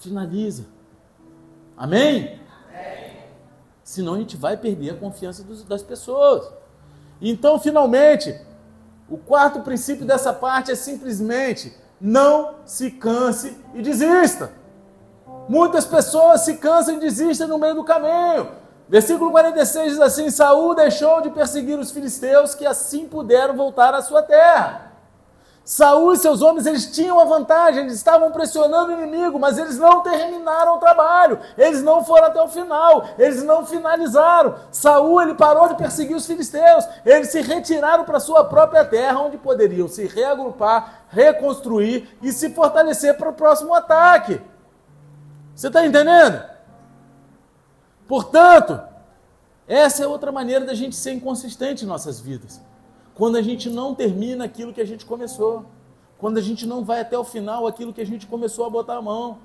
Finaliza. 0.00 0.79
Amém? 1.80 2.38
Senão 3.82 4.12
a 4.12 4.18
gente 4.18 4.36
vai 4.36 4.54
perder 4.54 4.90
a 4.90 4.96
confiança 4.96 5.42
dos, 5.42 5.64
das 5.64 5.82
pessoas. 5.82 6.46
Então, 7.22 7.58
finalmente, 7.58 8.38
o 9.08 9.16
quarto 9.16 9.60
princípio 9.60 10.04
dessa 10.04 10.30
parte 10.30 10.70
é 10.70 10.74
simplesmente 10.74 11.74
não 11.98 12.56
se 12.66 12.90
canse 12.90 13.58
e 13.72 13.80
desista. 13.80 14.52
Muitas 15.48 15.86
pessoas 15.86 16.42
se 16.42 16.58
cansam 16.58 16.96
e 16.96 17.00
desistem 17.00 17.46
no 17.46 17.58
meio 17.58 17.74
do 17.74 17.82
caminho. 17.82 18.50
Versículo 18.86 19.30
46 19.30 19.92
diz 19.92 20.00
assim: 20.00 20.28
Saul 20.28 20.74
deixou 20.74 21.22
de 21.22 21.30
perseguir 21.30 21.78
os 21.78 21.90
filisteus 21.90 22.54
que 22.54 22.66
assim 22.66 23.08
puderam 23.08 23.56
voltar 23.56 23.94
à 23.94 24.02
sua 24.02 24.22
terra. 24.22 24.89
Saul 25.70 26.14
e 26.14 26.16
seus 26.16 26.42
homens, 26.42 26.66
eles 26.66 26.86
tinham 26.86 27.20
a 27.20 27.24
vantagem, 27.24 27.82
eles 27.82 27.94
estavam 27.94 28.32
pressionando 28.32 28.90
o 28.90 28.92
inimigo, 29.00 29.38
mas 29.38 29.56
eles 29.56 29.78
não 29.78 30.02
terminaram 30.02 30.74
o 30.74 30.80
trabalho, 30.80 31.38
eles 31.56 31.80
não 31.80 32.04
foram 32.04 32.26
até 32.26 32.42
o 32.42 32.48
final, 32.48 33.04
eles 33.16 33.44
não 33.44 33.64
finalizaram. 33.64 34.56
Saul, 34.72 35.22
ele 35.22 35.34
parou 35.36 35.68
de 35.68 35.76
perseguir 35.76 36.16
os 36.16 36.26
filisteus, 36.26 36.84
eles 37.06 37.28
se 37.28 37.40
retiraram 37.40 38.04
para 38.04 38.18
sua 38.18 38.42
própria 38.46 38.84
terra, 38.84 39.20
onde 39.20 39.38
poderiam 39.38 39.86
se 39.86 40.08
reagrupar, 40.08 41.04
reconstruir 41.08 42.18
e 42.20 42.32
se 42.32 42.50
fortalecer 42.50 43.16
para 43.16 43.28
o 43.28 43.32
próximo 43.32 43.72
ataque. 43.72 44.42
Você 45.54 45.68
está 45.68 45.86
entendendo? 45.86 46.42
Portanto, 48.08 48.80
essa 49.68 50.02
é 50.02 50.06
outra 50.08 50.32
maneira 50.32 50.64
da 50.64 50.74
gente 50.74 50.96
ser 50.96 51.12
inconsistente 51.12 51.84
em 51.84 51.88
nossas 51.88 52.18
vidas 52.18 52.60
quando 53.20 53.36
a 53.36 53.42
gente 53.42 53.68
não 53.68 53.94
termina 53.94 54.46
aquilo 54.46 54.72
que 54.72 54.80
a 54.80 54.86
gente 54.86 55.04
começou, 55.04 55.66
quando 56.16 56.38
a 56.38 56.40
gente 56.40 56.64
não 56.64 56.82
vai 56.82 57.00
até 57.00 57.18
o 57.18 57.22
final 57.22 57.66
aquilo 57.66 57.92
que 57.92 58.00
a 58.00 58.06
gente 58.06 58.26
começou 58.26 58.64
a 58.64 58.70
botar 58.70 58.96
a 58.96 59.02
mão. 59.02 59.36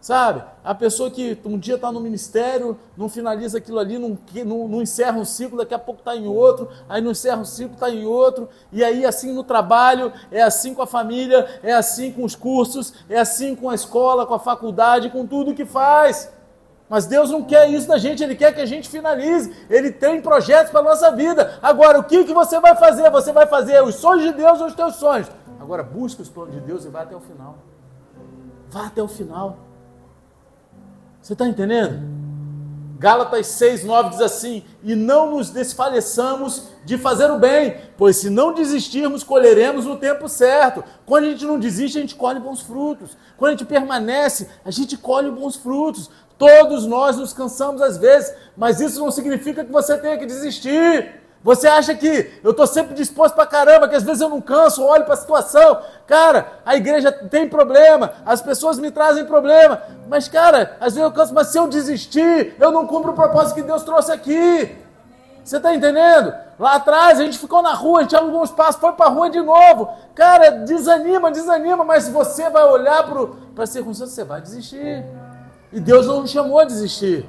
Sabe? 0.00 0.44
A 0.62 0.72
pessoa 0.72 1.10
que 1.10 1.36
um 1.44 1.58
dia 1.58 1.74
está 1.74 1.90
no 1.90 1.98
ministério, 1.98 2.78
não 2.96 3.08
finaliza 3.08 3.58
aquilo 3.58 3.80
ali, 3.80 3.98
não, 3.98 4.16
não, 4.44 4.68
não 4.68 4.80
encerra 4.80 5.18
um 5.18 5.24
ciclo, 5.24 5.58
daqui 5.58 5.74
a 5.74 5.78
pouco 5.78 6.02
está 6.02 6.14
em 6.14 6.28
outro, 6.28 6.68
aí 6.88 7.02
não 7.02 7.10
encerra 7.10 7.40
um 7.40 7.44
ciclo, 7.44 7.74
está 7.74 7.90
em 7.90 8.06
outro, 8.06 8.48
e 8.70 8.84
aí 8.84 9.04
assim 9.04 9.32
no 9.32 9.42
trabalho, 9.42 10.12
é 10.30 10.40
assim 10.40 10.72
com 10.72 10.82
a 10.82 10.86
família, 10.86 11.58
é 11.64 11.72
assim 11.72 12.12
com 12.12 12.22
os 12.22 12.36
cursos, 12.36 12.94
é 13.08 13.18
assim 13.18 13.56
com 13.56 13.68
a 13.68 13.74
escola, 13.74 14.24
com 14.24 14.34
a 14.34 14.38
faculdade, 14.38 15.10
com 15.10 15.26
tudo 15.26 15.52
que 15.52 15.64
faz. 15.64 16.30
Mas 16.88 17.06
Deus 17.06 17.30
não 17.30 17.42
quer 17.42 17.68
isso 17.68 17.88
da 17.88 17.98
gente, 17.98 18.22
Ele 18.22 18.36
quer 18.36 18.52
que 18.54 18.60
a 18.60 18.66
gente 18.66 18.88
finalize. 18.88 19.52
Ele 19.68 19.90
tem 19.90 20.20
projetos 20.20 20.70
para 20.70 20.80
a 20.80 20.84
nossa 20.84 21.10
vida. 21.10 21.58
Agora, 21.60 21.98
o 21.98 22.04
que, 22.04 22.24
que 22.24 22.32
você 22.32 22.60
vai 22.60 22.76
fazer? 22.76 23.10
Você 23.10 23.32
vai 23.32 23.46
fazer 23.46 23.82
os 23.82 23.96
sonhos 23.96 24.22
de 24.22 24.32
Deus 24.32 24.60
ou 24.60 24.66
os 24.66 24.74
teus 24.74 24.94
sonhos? 24.96 25.28
Agora, 25.60 25.82
busca 25.82 26.22
os 26.22 26.28
planos 26.28 26.54
de 26.54 26.60
Deus 26.60 26.84
e 26.84 26.88
vá 26.88 27.02
até 27.02 27.16
o 27.16 27.20
final. 27.20 27.58
Vá 28.68 28.86
até 28.86 29.02
o 29.02 29.08
final. 29.08 29.58
Você 31.20 31.32
está 31.32 31.46
entendendo? 31.46 32.16
Gálatas 32.98 33.48
6, 33.48 33.84
9 33.84 34.10
diz 34.10 34.20
assim: 34.20 34.64
E 34.82 34.94
não 34.94 35.30
nos 35.32 35.50
desfaleçamos 35.50 36.68
de 36.84 36.96
fazer 36.96 37.30
o 37.30 37.38
bem, 37.38 37.76
pois 37.96 38.16
se 38.16 38.30
não 38.30 38.54
desistirmos, 38.54 39.22
colheremos 39.22 39.84
no 39.84 39.96
tempo 39.96 40.28
certo. 40.28 40.82
Quando 41.04 41.24
a 41.24 41.30
gente 41.30 41.44
não 41.44 41.58
desiste, 41.58 41.98
a 41.98 42.00
gente 42.00 42.14
colhe 42.14 42.40
bons 42.40 42.60
frutos. 42.62 43.16
Quando 43.36 43.48
a 43.48 43.52
gente 43.52 43.66
permanece, 43.66 44.48
a 44.64 44.70
gente 44.70 44.96
colhe 44.96 45.30
bons 45.30 45.56
frutos. 45.56 46.10
Todos 46.38 46.86
nós 46.86 47.16
nos 47.16 47.32
cansamos 47.32 47.80
às 47.80 47.96
vezes, 47.96 48.34
mas 48.56 48.80
isso 48.80 49.00
não 49.00 49.10
significa 49.10 49.64
que 49.64 49.72
você 49.72 49.96
tenha 49.96 50.18
que 50.18 50.26
desistir. 50.26 51.20
Você 51.42 51.68
acha 51.68 51.94
que 51.94 52.40
eu 52.42 52.50
estou 52.50 52.66
sempre 52.66 52.92
disposto 52.92 53.34
para 53.36 53.46
caramba, 53.46 53.88
que 53.88 53.94
às 53.94 54.02
vezes 54.02 54.20
eu 54.20 54.28
não 54.28 54.40
canso, 54.40 54.82
olho 54.82 55.04
para 55.04 55.14
a 55.14 55.16
situação. 55.16 55.80
Cara, 56.04 56.60
a 56.66 56.74
igreja 56.74 57.12
tem 57.12 57.48
problema, 57.48 58.14
as 58.26 58.42
pessoas 58.42 58.80
me 58.80 58.90
trazem 58.90 59.24
problema. 59.24 59.80
Mas, 60.08 60.26
cara, 60.26 60.76
às 60.80 60.94
vezes 60.94 61.08
eu 61.08 61.12
canso, 61.12 61.32
mas 61.32 61.46
se 61.46 61.58
eu 61.58 61.68
desistir, 61.68 62.56
eu 62.58 62.72
não 62.72 62.86
cumpro 62.86 63.12
o 63.12 63.14
propósito 63.14 63.54
que 63.54 63.62
Deus 63.62 63.84
trouxe 63.84 64.10
aqui. 64.10 64.76
Você 65.44 65.58
está 65.58 65.72
entendendo? 65.72 66.34
Lá 66.58 66.74
atrás 66.74 67.20
a 67.20 67.22
gente 67.22 67.38
ficou 67.38 67.62
na 67.62 67.72
rua, 67.72 68.00
a 68.00 68.02
gente 68.02 68.16
alugou 68.16 68.40
um 68.40 68.44
espaço, 68.44 68.80
foi 68.80 68.92
para 68.94 69.06
a 69.06 69.10
rua 69.10 69.30
de 69.30 69.40
novo. 69.40 69.88
Cara, 70.16 70.50
desanima, 70.50 71.30
desanima, 71.30 71.84
mas 71.84 72.08
você 72.08 72.50
vai 72.50 72.64
olhar 72.64 73.04
para 73.54 73.62
a 73.62 73.66
circunstância, 73.66 74.12
você 74.12 74.24
vai 74.24 74.40
desistir. 74.40 75.04
E 75.76 75.80
Deus 75.80 76.06
não 76.06 76.22
nos 76.22 76.30
chamou 76.30 76.58
a 76.58 76.64
desistir. 76.64 77.28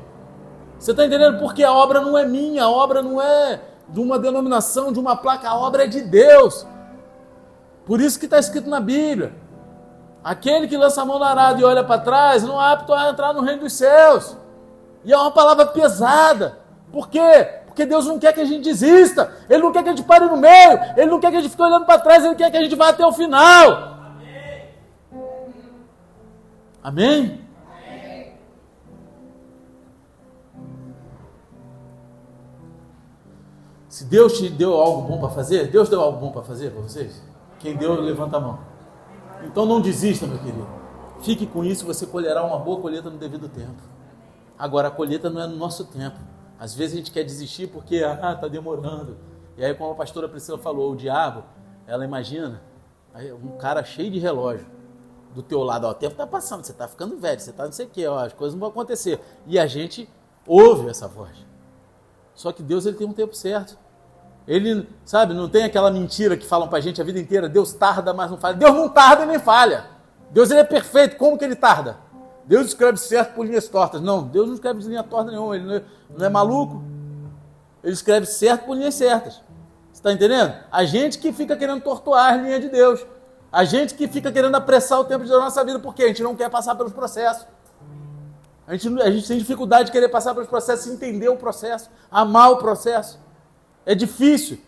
Você 0.79 0.91
está 0.91 1.05
entendendo? 1.05 1.37
Porque 1.37 1.65
a 1.65 1.73
obra 1.73 1.99
não 1.99 2.17
é 2.17 2.25
minha, 2.25 2.63
a 2.63 2.69
obra 2.69 3.01
não 3.01 3.21
é 3.21 3.59
de 3.89 3.99
uma 3.99 4.17
denominação, 4.17 4.93
de 4.93 4.97
uma 4.97 5.17
placa, 5.17 5.49
a 5.49 5.57
obra 5.57 5.83
é 5.83 5.87
de 5.87 5.99
Deus. 5.99 6.65
Por 7.85 7.99
isso 7.99 8.17
que 8.17 8.23
está 8.23 8.39
escrito 8.39 8.69
na 8.69 8.79
Bíblia: 8.79 9.33
aquele 10.23 10.65
que 10.65 10.77
lança 10.77 11.01
a 11.01 11.05
mão 11.05 11.19
no 11.19 11.25
arado 11.25 11.59
e 11.59 11.65
olha 11.65 11.83
para 11.83 11.99
trás 11.99 12.43
não 12.43 12.63
é 12.63 12.71
apto 12.71 12.93
a 12.93 13.09
entrar 13.09 13.33
no 13.33 13.41
reino 13.41 13.63
dos 13.63 13.73
céus. 13.73 14.37
E 15.03 15.11
é 15.11 15.17
uma 15.17 15.31
palavra 15.31 15.65
pesada. 15.65 16.57
Por 16.89 17.09
quê? 17.09 17.49
Porque 17.65 17.85
Deus 17.85 18.05
não 18.05 18.17
quer 18.17 18.31
que 18.31 18.39
a 18.39 18.45
gente 18.45 18.63
desista. 18.63 19.29
Ele 19.49 19.61
não 19.61 19.73
quer 19.73 19.83
que 19.83 19.89
a 19.89 19.91
gente 19.93 20.07
pare 20.07 20.23
no 20.23 20.37
meio. 20.37 20.79
Ele 20.95 21.11
não 21.11 21.19
quer 21.19 21.31
que 21.31 21.37
a 21.37 21.41
gente 21.41 21.51
fique 21.51 21.61
olhando 21.61 21.85
para 21.85 21.99
trás. 21.99 22.23
Ele 22.23 22.35
quer 22.35 22.49
que 22.49 22.55
a 22.55 22.63
gente 22.63 22.75
vá 22.77 22.87
até 22.87 23.05
o 23.05 23.11
final. 23.11 23.97
Amém? 24.13 24.69
Amém? 26.81 27.46
Se 33.97 34.05
Deus 34.05 34.37
te 34.37 34.47
deu 34.47 34.75
algo 34.75 35.07
bom 35.07 35.17
para 35.17 35.29
fazer, 35.29 35.71
Deus 35.71 35.89
deu 35.89 35.99
algo 35.99 36.19
bom 36.19 36.31
para 36.31 36.43
fazer 36.43 36.69
para 36.69 36.83
vocês? 36.83 37.19
Quem 37.57 37.75
deu, 37.75 37.99
levanta 37.99 38.37
a 38.37 38.39
mão. 38.39 38.59
Então 39.43 39.65
não 39.65 39.81
desista, 39.81 40.27
meu 40.27 40.37
querido. 40.37 40.67
Fique 41.23 41.47
com 41.47 41.65
isso, 41.65 41.83
você 41.83 42.05
colherá 42.05 42.43
uma 42.43 42.59
boa 42.59 42.79
colheita 42.79 43.09
no 43.09 43.17
devido 43.17 43.49
tempo. 43.49 43.81
Agora, 44.55 44.89
a 44.89 44.91
colheita 44.91 45.31
não 45.31 45.41
é 45.41 45.47
no 45.47 45.55
nosso 45.55 45.83
tempo. 45.83 46.15
Às 46.59 46.75
vezes 46.75 46.93
a 46.93 46.97
gente 46.97 47.09
quer 47.09 47.23
desistir 47.23 47.69
porque, 47.69 48.03
ah, 48.03 48.33
está 48.33 48.47
demorando. 48.47 49.17
E 49.57 49.65
aí, 49.65 49.73
como 49.73 49.93
a 49.93 49.95
pastora 49.95 50.29
Priscila 50.29 50.59
falou, 50.59 50.91
o 50.91 50.95
diabo, 50.95 51.43
ela 51.87 52.05
imagina 52.05 52.61
um 53.43 53.57
cara 53.57 53.83
cheio 53.83 54.11
de 54.11 54.19
relógio 54.19 54.67
do 55.33 55.41
teu 55.41 55.63
lado, 55.63 55.87
ó, 55.87 55.89
o 55.89 55.95
tempo 55.95 56.11
está 56.11 56.27
passando, 56.27 56.63
você 56.63 56.71
está 56.71 56.87
ficando 56.87 57.17
velho, 57.17 57.39
você 57.39 57.49
está 57.49 57.65
não 57.65 57.71
sei 57.71 57.87
o 57.87 57.89
quê, 57.89 58.05
ó, 58.05 58.19
as 58.19 58.33
coisas 58.33 58.53
não 58.53 58.59
vão 58.59 58.69
acontecer. 58.69 59.19
E 59.47 59.57
a 59.57 59.65
gente 59.65 60.07
ouve 60.45 60.87
essa 60.87 61.07
voz. 61.07 61.35
Só 62.35 62.51
que 62.51 62.61
Deus 62.61 62.85
ele 62.85 62.95
tem 62.95 63.07
um 63.07 63.13
tempo 63.13 63.35
certo. 63.35 63.86
Ele, 64.47 64.87
sabe, 65.03 65.33
não 65.33 65.49
tem 65.49 65.65
aquela 65.65 65.91
mentira 65.91 66.37
que 66.37 66.45
falam 66.45 66.69
pra 66.69 66.79
gente 66.79 67.01
a 67.01 67.03
vida 67.03 67.19
inteira, 67.19 67.49
Deus 67.49 67.73
tarda, 67.73 68.13
mas 68.13 68.31
não 68.31 68.37
falha. 68.37 68.55
Deus 68.55 68.73
não 68.73 68.87
tarda 68.87 69.25
nem 69.25 69.37
falha. 69.37 69.85
Deus 70.31 70.49
ele 70.49 70.61
é 70.61 70.63
perfeito, 70.63 71.17
como 71.17 71.37
que 71.37 71.43
ele 71.43 71.55
tarda? 71.55 71.97
Deus 72.45 72.67
escreve 72.67 72.97
certo 72.97 73.33
por 73.33 73.45
linhas 73.45 73.67
tortas. 73.67 73.99
Não, 73.99 74.23
Deus 74.23 74.47
não 74.47 74.53
escreve 74.53 74.79
de 74.79 74.87
linha 74.87 75.03
torta 75.03 75.31
nenhuma, 75.31 75.55
ele 75.55 75.65
não 75.65 75.75
é, 75.75 75.83
não 76.17 76.25
é 76.25 76.29
maluco. 76.29 76.81
Ele 77.83 77.93
escreve 77.93 78.25
certo 78.25 78.65
por 78.65 78.77
linhas 78.77 78.95
certas. 78.95 79.41
Está 79.93 80.13
entendendo? 80.13 80.53
A 80.71 80.85
gente 80.85 81.17
que 81.17 81.33
fica 81.33 81.57
querendo 81.57 81.81
tortuar 81.81 82.33
a 82.33 82.37
linha 82.37 82.59
de 82.59 82.69
Deus. 82.69 83.05
A 83.51 83.65
gente 83.65 83.95
que 83.95 84.07
fica 84.07 84.31
querendo 84.31 84.55
apressar 84.55 84.99
o 84.99 85.05
tempo 85.05 85.25
da 85.25 85.39
nossa 85.39 85.63
vida, 85.65 85.79
porque 85.79 86.03
a 86.03 86.07
gente 86.07 86.23
não 86.23 86.35
quer 86.35 86.49
passar 86.49 86.75
pelos 86.75 86.93
processos. 86.93 87.45
A 88.65 88.75
gente, 88.75 89.01
a 89.01 89.09
gente 89.09 89.27
tem 89.27 89.37
dificuldade 89.37 89.85
de 89.85 89.91
querer 89.91 90.09
passar 90.09 90.33
pelos 90.33 90.49
processos, 90.49 90.87
entender 90.87 91.29
o 91.29 91.37
processo, 91.37 91.89
amar 92.11 92.51
o 92.51 92.57
processo. 92.57 93.19
É 93.87 93.95
difícil, 93.95 94.59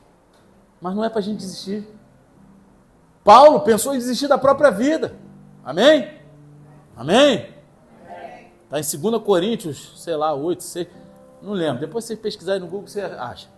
mas 0.79 0.95
não 0.95 1.03
é 1.03 1.09
para 1.09 1.19
a 1.19 1.21
gente 1.21 1.39
desistir. 1.39 1.85
Paulo 3.21 3.59
pensou 3.59 3.93
em 3.93 3.97
desistir 3.97 4.29
da 4.29 4.37
própria 4.37 4.71
vida. 4.71 5.17
Amém? 5.61 6.09
Amém? 6.95 7.53
Está 8.63 8.79
em 8.79 9.11
2 9.11 9.21
Coríntios, 9.21 10.01
sei 10.01 10.15
lá, 10.15 10.33
8, 10.33 10.63
6, 10.63 10.87
não 11.41 11.51
lembro. 11.51 11.81
Depois 11.81 12.05
você 12.05 12.15
pesquisar 12.15 12.53
aí 12.53 12.59
no 12.61 12.67
Google, 12.67 12.87
você 12.87 13.01
acha. 13.01 13.49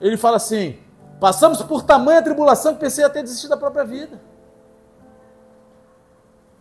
Ele 0.00 0.16
fala 0.16 0.38
assim: 0.38 0.78
passamos 1.20 1.60
por 1.60 1.82
tamanha 1.82 2.22
tribulação 2.22 2.72
que 2.72 2.80
pensei 2.80 3.04
até 3.04 3.22
desistir 3.22 3.48
da 3.48 3.58
própria 3.58 3.84
vida. 3.84 4.18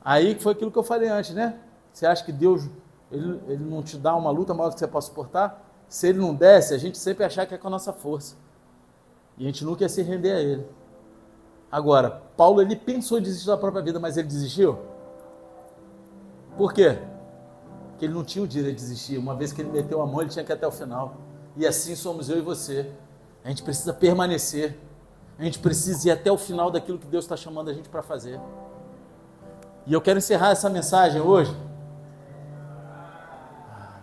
Aí 0.03 0.38
foi 0.38 0.51
aquilo 0.51 0.70
que 0.70 0.78
eu 0.78 0.84
falei 0.84 1.07
antes, 1.07 1.34
né? 1.34 1.57
Você 1.93 2.05
acha 2.05 2.26
que 2.26 2.34
Deus 2.34 2.70
ele, 3.09 3.41
ele 3.47 3.64
não 3.64 3.82
te 3.82 3.97
dá 3.97 4.14
uma 4.18 4.32
luta 4.32 4.53
maior 4.53 4.74
que 4.74 4.80
você 4.80 4.88
possa 4.88 5.07
suportar? 5.07 5.70
Se 5.92 6.08
ele 6.08 6.20
não 6.20 6.34
desse, 6.34 6.74
a 6.74 6.78
gente 6.78 6.98
sempre 6.98 7.26
achar 7.26 7.46
que 7.46 7.54
é 7.54 7.58
com 7.58 7.68
a 7.68 7.70
nossa 7.70 7.92
força. 7.92 8.38
E 9.38 9.44
a 9.44 9.46
gente 9.46 9.66
nunca 9.66 9.84
ia 9.84 9.89
se 9.89 10.02
render 10.02 10.32
a 10.32 10.39
ele. 10.39 10.66
Agora, 11.70 12.22
Paulo 12.38 12.62
ele 12.62 12.78
pensou 12.78 13.20
em 13.20 13.22
desistir 13.22 13.48
da 13.48 13.58
própria 13.58 13.84
vida, 13.84 14.00
mas 14.00 14.16
ele 14.16 14.30
desistiu? 14.30 14.80
Por 16.56 16.72
quê? 16.72 16.98
Porque 17.89 18.06
ele 18.06 18.14
não 18.14 18.24
tinha 18.24 18.42
o 18.42 18.48
direito 18.48 18.78
de 18.78 18.82
desistir. 18.84 19.18
Uma 19.18 19.36
vez 19.36 19.52
que 19.52 19.60
ele 19.60 19.70
meteu 19.70 20.02
a 20.02 20.08
mão, 20.08 20.22
ele 20.22 20.30
tinha 20.30 20.46
que 20.46 20.52
ir 20.54 20.56
até 20.56 20.66
o 20.66 20.72
final. 20.72 21.18
E 21.58 21.68
assim 21.68 21.94
somos 21.94 22.30
eu 22.30 22.38
e 22.38 22.42
você. 22.42 22.89
A 23.44 23.50
gente 23.50 23.62
precisa 23.62 23.94
permanecer. 23.94 24.80
A 25.38 25.44
gente 25.44 25.60
precisa 25.60 26.08
ir 26.08 26.12
até 26.12 26.32
o 26.32 26.38
final 26.38 26.72
daquilo 26.72 26.98
que 26.98 27.08
Deus 27.08 27.26
está 27.26 27.36
chamando 27.36 27.70
a 27.70 27.74
gente 27.74 27.89
para 27.89 28.02
fazer. 28.02 28.39
E 29.86 29.92
eu 29.92 30.00
quero 30.00 30.20
encerrar 30.20 30.52
essa 30.52 30.70
mensagem 30.70 31.20
hoje 31.20 31.54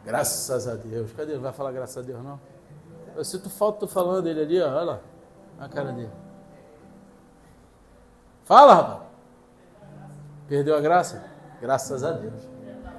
Graças 0.09 0.67
a 0.67 0.75
Deus. 0.75 1.13
Cadê 1.13 1.33
ele? 1.33 1.41
Vai 1.41 1.53
falar 1.53 1.71
graças 1.71 1.99
a 1.99 2.01
Deus, 2.01 2.25
não? 2.25 2.41
Eu 3.15 3.23
sinto 3.23 3.51
falta, 3.51 3.87
falando 3.87 4.23
dele 4.23 4.41
ali, 4.41 4.59
ó. 4.59 4.67
olha 4.67 4.83
lá. 4.83 5.01
A 5.61 5.69
cara 5.69 5.93
dele. 5.93 6.11
Fala, 8.43 8.75
rapaz. 8.75 9.03
Perdeu 10.49 10.75
a 10.75 10.81
graça? 10.81 11.23
Graças 11.61 12.03
a 12.03 12.13
Deus. 12.13 12.41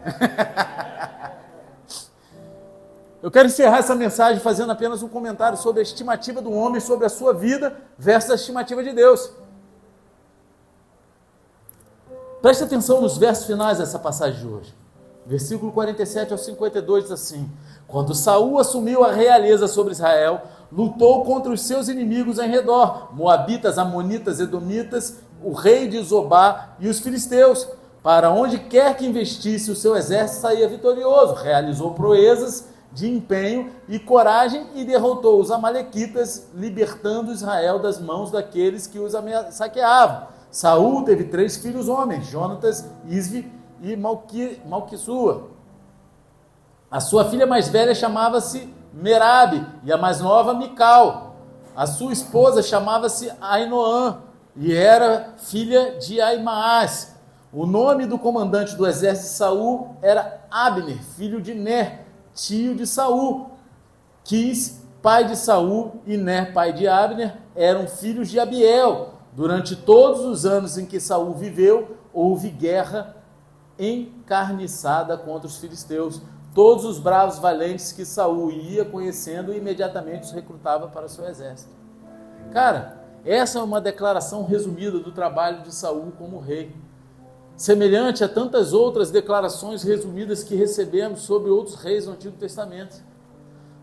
Eu 3.23 3.31
quero 3.31 3.47
encerrar 3.47 3.79
essa 3.79 3.95
mensagem 3.95 4.39
fazendo 4.39 4.71
apenas 4.71 5.01
um 5.01 5.09
comentário 5.09 5.57
sobre 5.57 5.79
a 5.79 5.83
estimativa 5.83 6.43
do 6.43 6.51
homem, 6.51 6.79
sobre 6.79 7.07
a 7.07 7.09
sua 7.09 7.33
vida 7.33 7.75
versus 7.97 8.29
a 8.29 8.35
estimativa 8.35 8.83
de 8.83 8.93
Deus. 8.93 9.31
Preste 12.39 12.63
atenção 12.63 13.01
nos 13.01 13.17
versos 13.17 13.47
finais 13.47 13.79
dessa 13.79 13.97
passagem 13.97 14.39
de 14.39 14.47
hoje. 14.47 14.78
Versículo 15.29 15.71
47 15.71 16.31
ao 16.31 16.39
52 16.39 17.03
diz 17.03 17.11
assim: 17.11 17.47
Quando 17.87 18.15
Saul 18.15 18.57
assumiu 18.57 19.03
a 19.03 19.11
realeza 19.11 19.67
sobre 19.67 19.91
Israel, 19.91 20.41
lutou 20.71 21.23
contra 21.23 21.51
os 21.51 21.61
seus 21.61 21.87
inimigos 21.87 22.39
em 22.39 22.49
redor, 22.49 23.15
moabitas, 23.15 23.77
amonitas, 23.77 24.39
edomitas, 24.39 25.17
o 25.43 25.51
rei 25.51 25.87
de 25.87 26.01
Zobá 26.01 26.69
e 26.79 26.89
os 26.89 26.99
filisteus. 26.99 27.67
Para 28.01 28.31
onde 28.31 28.57
quer 28.57 28.97
que 28.97 29.05
investisse 29.05 29.69
o 29.69 29.75
seu 29.75 29.95
exército 29.95 30.41
saía 30.41 30.67
vitorioso, 30.67 31.35
realizou 31.35 31.93
proezas 31.93 32.65
de 32.91 33.07
empenho 33.07 33.69
e 33.87 33.99
coragem 33.99 34.65
e 34.73 34.83
derrotou 34.83 35.39
os 35.39 35.51
amalequitas, 35.51 36.47
libertando 36.55 37.31
Israel 37.31 37.77
das 37.77 38.01
mãos 38.01 38.31
daqueles 38.31 38.87
que 38.87 38.97
os 38.97 39.13
saqueavam. 39.51 40.27
Saul 40.49 41.03
teve 41.03 41.25
três 41.25 41.55
filhos 41.57 41.87
homens, 41.87 42.25
Jonatas, 42.25 42.83
Isvi 43.07 43.58
e 43.81 43.95
Malqui, 43.95 44.61
Malquissua. 44.65 45.49
A 46.89 46.99
sua 46.99 47.25
filha 47.25 47.45
mais 47.45 47.69
velha 47.69 47.93
chamava-se 47.93 48.73
Merabe 48.93 49.65
e 49.83 49.91
a 49.91 49.97
mais 49.97 50.19
nova 50.19 50.53
Mical. 50.53 51.35
A 51.75 51.85
sua 51.85 52.11
esposa 52.11 52.61
chamava-se 52.63 53.31
Ainoã 53.39 54.21
e 54.55 54.73
era 54.73 55.35
filha 55.37 55.97
de 55.99 56.19
Aimaas. 56.19 57.15
O 57.53 57.65
nome 57.65 58.05
do 58.05 58.19
comandante 58.19 58.75
do 58.75 58.85
exército 58.85 59.29
de 59.29 59.33
Saul 59.35 59.95
era 60.01 60.41
Abner, 60.51 61.01
filho 61.15 61.41
de 61.41 61.53
Ner, 61.53 62.05
tio 62.33 62.75
de 62.75 62.85
Saul. 62.85 63.51
Quis, 64.23 64.81
pai 65.01 65.25
de 65.25 65.35
Saul, 65.35 66.01
e 66.05 66.17
Ner, 66.17 66.53
pai 66.53 66.73
de 66.73 66.87
Abner, 66.87 67.37
eram 67.55 67.87
filhos 67.87 68.29
de 68.29 68.39
Abiel. 68.39 69.13
Durante 69.33 69.75
todos 69.75 70.25
os 70.25 70.45
anos 70.45 70.77
em 70.77 70.85
que 70.85 70.99
Saul 70.99 71.33
viveu, 71.33 71.97
houve 72.13 72.49
guerra 72.49 73.15
encarniçada 73.79 75.17
contra 75.17 75.47
os 75.47 75.57
filisteus. 75.57 76.21
Todos 76.53 76.83
os 76.83 76.99
bravos 76.99 77.39
valentes 77.39 77.91
que 77.91 78.03
Saul 78.03 78.51
ia 78.51 78.83
conhecendo, 78.83 79.53
imediatamente 79.53 80.23
os 80.23 80.31
recrutava 80.31 80.87
para 80.87 81.05
o 81.05 81.09
seu 81.09 81.25
exército. 81.25 81.71
Cara, 82.51 82.99
essa 83.25 83.59
é 83.59 83.61
uma 83.61 83.79
declaração 83.79 84.45
resumida 84.45 84.99
do 84.99 85.11
trabalho 85.11 85.61
de 85.61 85.73
Saul 85.73 86.11
como 86.17 86.39
rei. 86.39 86.75
Semelhante 87.55 88.23
a 88.23 88.29
tantas 88.29 88.73
outras 88.73 89.11
declarações 89.11 89.83
resumidas 89.83 90.43
que 90.43 90.55
recebemos 90.55 91.21
sobre 91.21 91.49
outros 91.49 91.75
reis 91.75 92.05
no 92.05 92.13
Antigo 92.13 92.37
Testamento. 92.37 93.08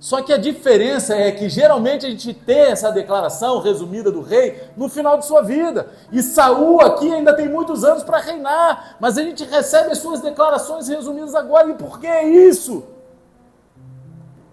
Só 0.07 0.23
que 0.23 0.33
a 0.33 0.37
diferença 0.37 1.17
é 1.17 1.33
que 1.33 1.49
geralmente 1.49 2.07
a 2.07 2.09
gente 2.09 2.33
tem 2.33 2.71
essa 2.71 2.93
declaração 2.93 3.59
resumida 3.59 4.13
do 4.13 4.23
rei 4.23 4.63
no 4.77 4.89
final 4.89 5.19
de 5.19 5.27
sua 5.27 5.43
vida. 5.43 5.91
E 6.13 6.23
Saul 6.23 6.81
aqui 6.81 7.13
ainda 7.13 7.35
tem 7.35 7.49
muitos 7.49 7.83
anos 7.83 8.05
para 8.05 8.21
reinar, 8.21 8.97
mas 9.01 9.19
a 9.19 9.23
gente 9.25 9.43
recebe 9.43 9.91
as 9.91 9.99
suas 9.99 10.21
declarações 10.21 10.87
resumidas 10.87 11.35
agora. 11.35 11.73
E 11.73 11.75
por 11.75 11.99
que 11.99 12.07
isso? 12.23 12.85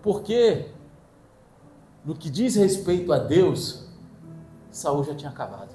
Porque 0.01 0.69
no 2.03 2.15
que 2.15 2.31
diz 2.31 2.55
respeito 2.55 3.13
a 3.13 3.19
Deus, 3.19 3.85
Saul 4.71 5.03
já 5.03 5.13
tinha 5.13 5.29
acabado. 5.29 5.69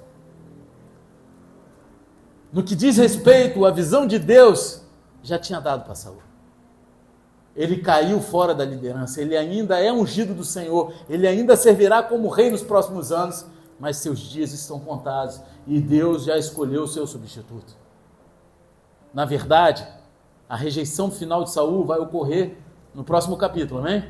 No 2.51 2.63
que 2.63 2.75
diz 2.75 2.97
respeito 2.97 3.65
à 3.65 3.71
visão 3.71 4.05
de 4.05 4.19
Deus, 4.19 4.81
já 5.23 5.39
tinha 5.39 5.61
dado 5.61 5.85
para 5.85 5.95
Saul 5.95 6.28
ele 7.59 7.79
caiu 7.79 8.21
fora 8.21 8.55
da 8.55 8.63
liderança, 8.63 9.21
ele 9.21 9.35
ainda 9.35 9.77
é 9.77 9.91
ungido 9.91 10.33
do 10.33 10.45
Senhor, 10.45 10.93
ele 11.09 11.27
ainda 11.27 11.57
servirá 11.57 12.01
como 12.01 12.29
rei 12.29 12.49
nos 12.49 12.63
próximos 12.63 13.11
anos, 13.11 13.45
mas 13.77 13.97
seus 13.97 14.17
dias 14.17 14.53
estão 14.53 14.79
contados 14.79 15.41
e 15.67 15.81
Deus 15.81 16.23
já 16.23 16.37
escolheu 16.37 16.83
o 16.83 16.87
seu 16.87 17.05
substituto. 17.05 17.75
Na 19.13 19.25
verdade, 19.25 19.85
a 20.47 20.55
rejeição 20.55 21.11
final 21.11 21.43
de 21.43 21.51
Saul 21.51 21.83
vai 21.83 21.99
ocorrer 21.99 22.55
no 22.95 23.03
próximo 23.03 23.35
capítulo, 23.35 23.81
amém? 23.81 24.05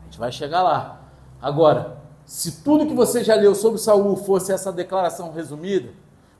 A 0.00 0.04
gente 0.06 0.18
vai 0.18 0.32
chegar 0.32 0.62
lá. 0.62 1.02
Agora, 1.42 1.98
se 2.24 2.62
tudo 2.62 2.86
que 2.86 2.94
você 2.94 3.22
já 3.22 3.34
leu 3.34 3.54
sobre 3.54 3.78
Saul 3.78 4.16
fosse 4.16 4.50
essa 4.50 4.72
declaração 4.72 5.30
resumida, 5.30 5.90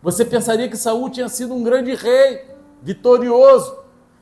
você 0.02 0.24
pensaria 0.24 0.66
que 0.66 0.78
Saul 0.78 1.10
tinha 1.10 1.28
sido 1.28 1.52
um 1.52 1.62
grande 1.62 1.94
rei, 1.94 2.46
vitorioso. 2.80 3.76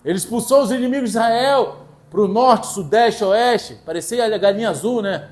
Ele 0.05 0.18
expulsou 0.18 0.62
os 0.62 0.72
inimigos 0.72 1.12
de 1.12 1.16
Israel, 1.16 1.82
para 2.13 2.21
o 2.21 2.29
norte, 2.29 2.67
sudeste, 2.67 3.25
oeste. 3.25 3.75
Parecia 3.87 4.27
a 4.27 4.39
galinha 4.39 4.69
azul, 4.69 5.01
né? 5.01 5.31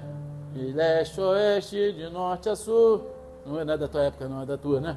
De 0.55 0.73
leste, 0.73 1.21
oeste, 1.21 1.93
de 1.93 2.09
norte 2.09 2.49
a 2.49 2.57
sul. 2.57 3.07
Não 3.45 3.61
é, 3.61 3.65
não 3.67 3.75
é 3.75 3.77
da 3.77 3.87
tua 3.87 4.05
época, 4.05 4.27
não 4.27 4.43
é 4.43 4.47
da 4.47 4.57
tua, 4.57 4.81
né? 4.81 4.97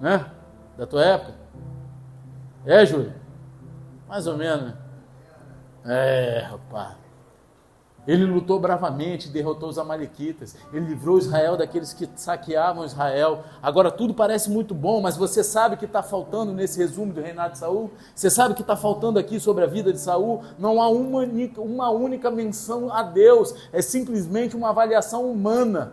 Né? 0.00 0.24
Da 0.76 0.86
tua 0.86 1.04
época? 1.04 1.34
É, 2.64 2.86
Júlio? 2.86 3.12
Mais 4.08 4.28
ou 4.28 4.36
menos, 4.36 4.66
né? 4.66 4.76
É, 5.84 6.46
rapaz. 6.48 6.94
Ele 8.08 8.24
lutou 8.24 8.58
bravamente, 8.58 9.28
derrotou 9.28 9.68
os 9.68 9.78
amalequitas, 9.78 10.56
ele 10.72 10.86
livrou 10.86 11.18
Israel 11.18 11.58
daqueles 11.58 11.92
que 11.92 12.08
saqueavam 12.16 12.82
Israel. 12.86 13.44
Agora 13.62 13.90
tudo 13.90 14.14
parece 14.14 14.50
muito 14.50 14.74
bom, 14.74 15.02
mas 15.02 15.14
você 15.14 15.44
sabe 15.44 15.76
que 15.76 15.84
está 15.84 16.02
faltando 16.02 16.54
nesse 16.54 16.78
resumo 16.78 17.12
do 17.12 17.20
reinado 17.20 17.52
de 17.52 17.58
Saul? 17.58 17.90
Você 18.14 18.30
sabe 18.30 18.54
que 18.54 18.62
está 18.62 18.74
faltando 18.74 19.18
aqui 19.18 19.38
sobre 19.38 19.62
a 19.62 19.66
vida 19.66 19.92
de 19.92 20.00
Saul? 20.00 20.42
Não 20.58 20.80
há 20.80 20.88
uma 20.88 21.28
uma 21.58 21.90
única 21.90 22.30
menção 22.30 22.90
a 22.90 23.02
Deus, 23.02 23.54
é 23.70 23.82
simplesmente 23.82 24.56
uma 24.56 24.70
avaliação 24.70 25.30
humana. 25.30 25.92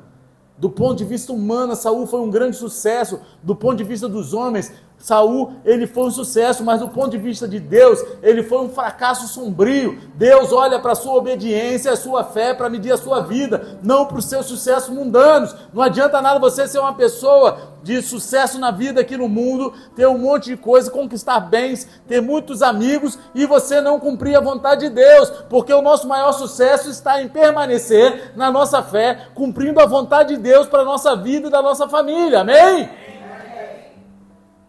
Do 0.57 0.69
ponto 0.69 0.95
de 0.95 1.03
vista 1.03 1.33
humano, 1.33 1.75
Saul 1.75 2.07
foi 2.07 2.21
um 2.21 2.29
grande 2.29 2.55
sucesso. 2.55 3.19
Do 3.43 3.53
ponto 3.53 3.75
de 3.75 3.83
vista 3.83 4.07
dos 4.07 4.33
homens, 4.33 4.71
Saul, 5.05 5.53
ele 5.63 5.85
foi 5.85 6.05
um 6.05 6.09
sucesso, 6.09 6.63
mas 6.63 6.79
do 6.79 6.87
ponto 6.87 7.11
de 7.11 7.19
vista 7.19 7.47
de 7.47 7.59
Deus, 7.59 8.03
ele 8.23 8.41
foi 8.41 8.57
um 8.65 8.69
fracasso 8.69 9.27
sombrio. 9.27 9.99
Deus 10.15 10.51
olha 10.51 10.79
para 10.79 10.93
a 10.93 10.95
sua 10.95 11.13
obediência, 11.13 11.91
a 11.91 11.95
sua 11.95 12.23
fé 12.23 12.55
para 12.55 12.71
medir 12.71 12.91
a 12.91 12.97
sua 12.97 13.19
vida, 13.19 13.77
não 13.83 14.07
para 14.07 14.17
os 14.17 14.25
seus 14.25 14.47
sucessos 14.47 14.89
mundanos. 14.89 15.55
Não 15.71 15.83
adianta 15.83 16.23
nada 16.23 16.39
você 16.39 16.67
ser 16.67 16.79
uma 16.79 16.95
pessoa 16.95 17.75
de 17.83 18.01
sucesso 18.01 18.57
na 18.57 18.71
vida 18.71 19.01
aqui 19.01 19.15
no 19.15 19.29
mundo, 19.29 19.71
ter 19.95 20.07
um 20.07 20.17
monte 20.17 20.45
de 20.45 20.57
coisa, 20.57 20.89
conquistar 20.89 21.39
bens, 21.39 21.87
ter 22.07 22.19
muitos 22.19 22.63
amigos 22.63 23.19
e 23.35 23.45
você 23.45 23.81
não 23.81 23.99
cumprir 23.99 24.35
a 24.35 24.41
vontade 24.41 24.89
de 24.89 24.95
Deus, 24.95 25.29
porque 25.47 25.71
o 25.71 25.83
nosso 25.83 26.07
maior 26.07 26.31
sucesso 26.31 26.89
está 26.89 27.21
em 27.21 27.27
permanecer 27.27 28.31
na 28.35 28.49
nossa 28.49 28.81
fé, 28.81 29.27
cumprindo 29.35 29.79
a 29.79 29.85
vontade 29.85 30.35
de 30.35 30.41
Deus 30.41 30.65
para 30.65 30.81
a 30.81 30.85
nossa 30.85 31.15
vida 31.15 31.47
e 31.47 31.51
da 31.51 31.61
nossa 31.61 31.87
família. 31.87 32.39
Amém? 32.39 33.14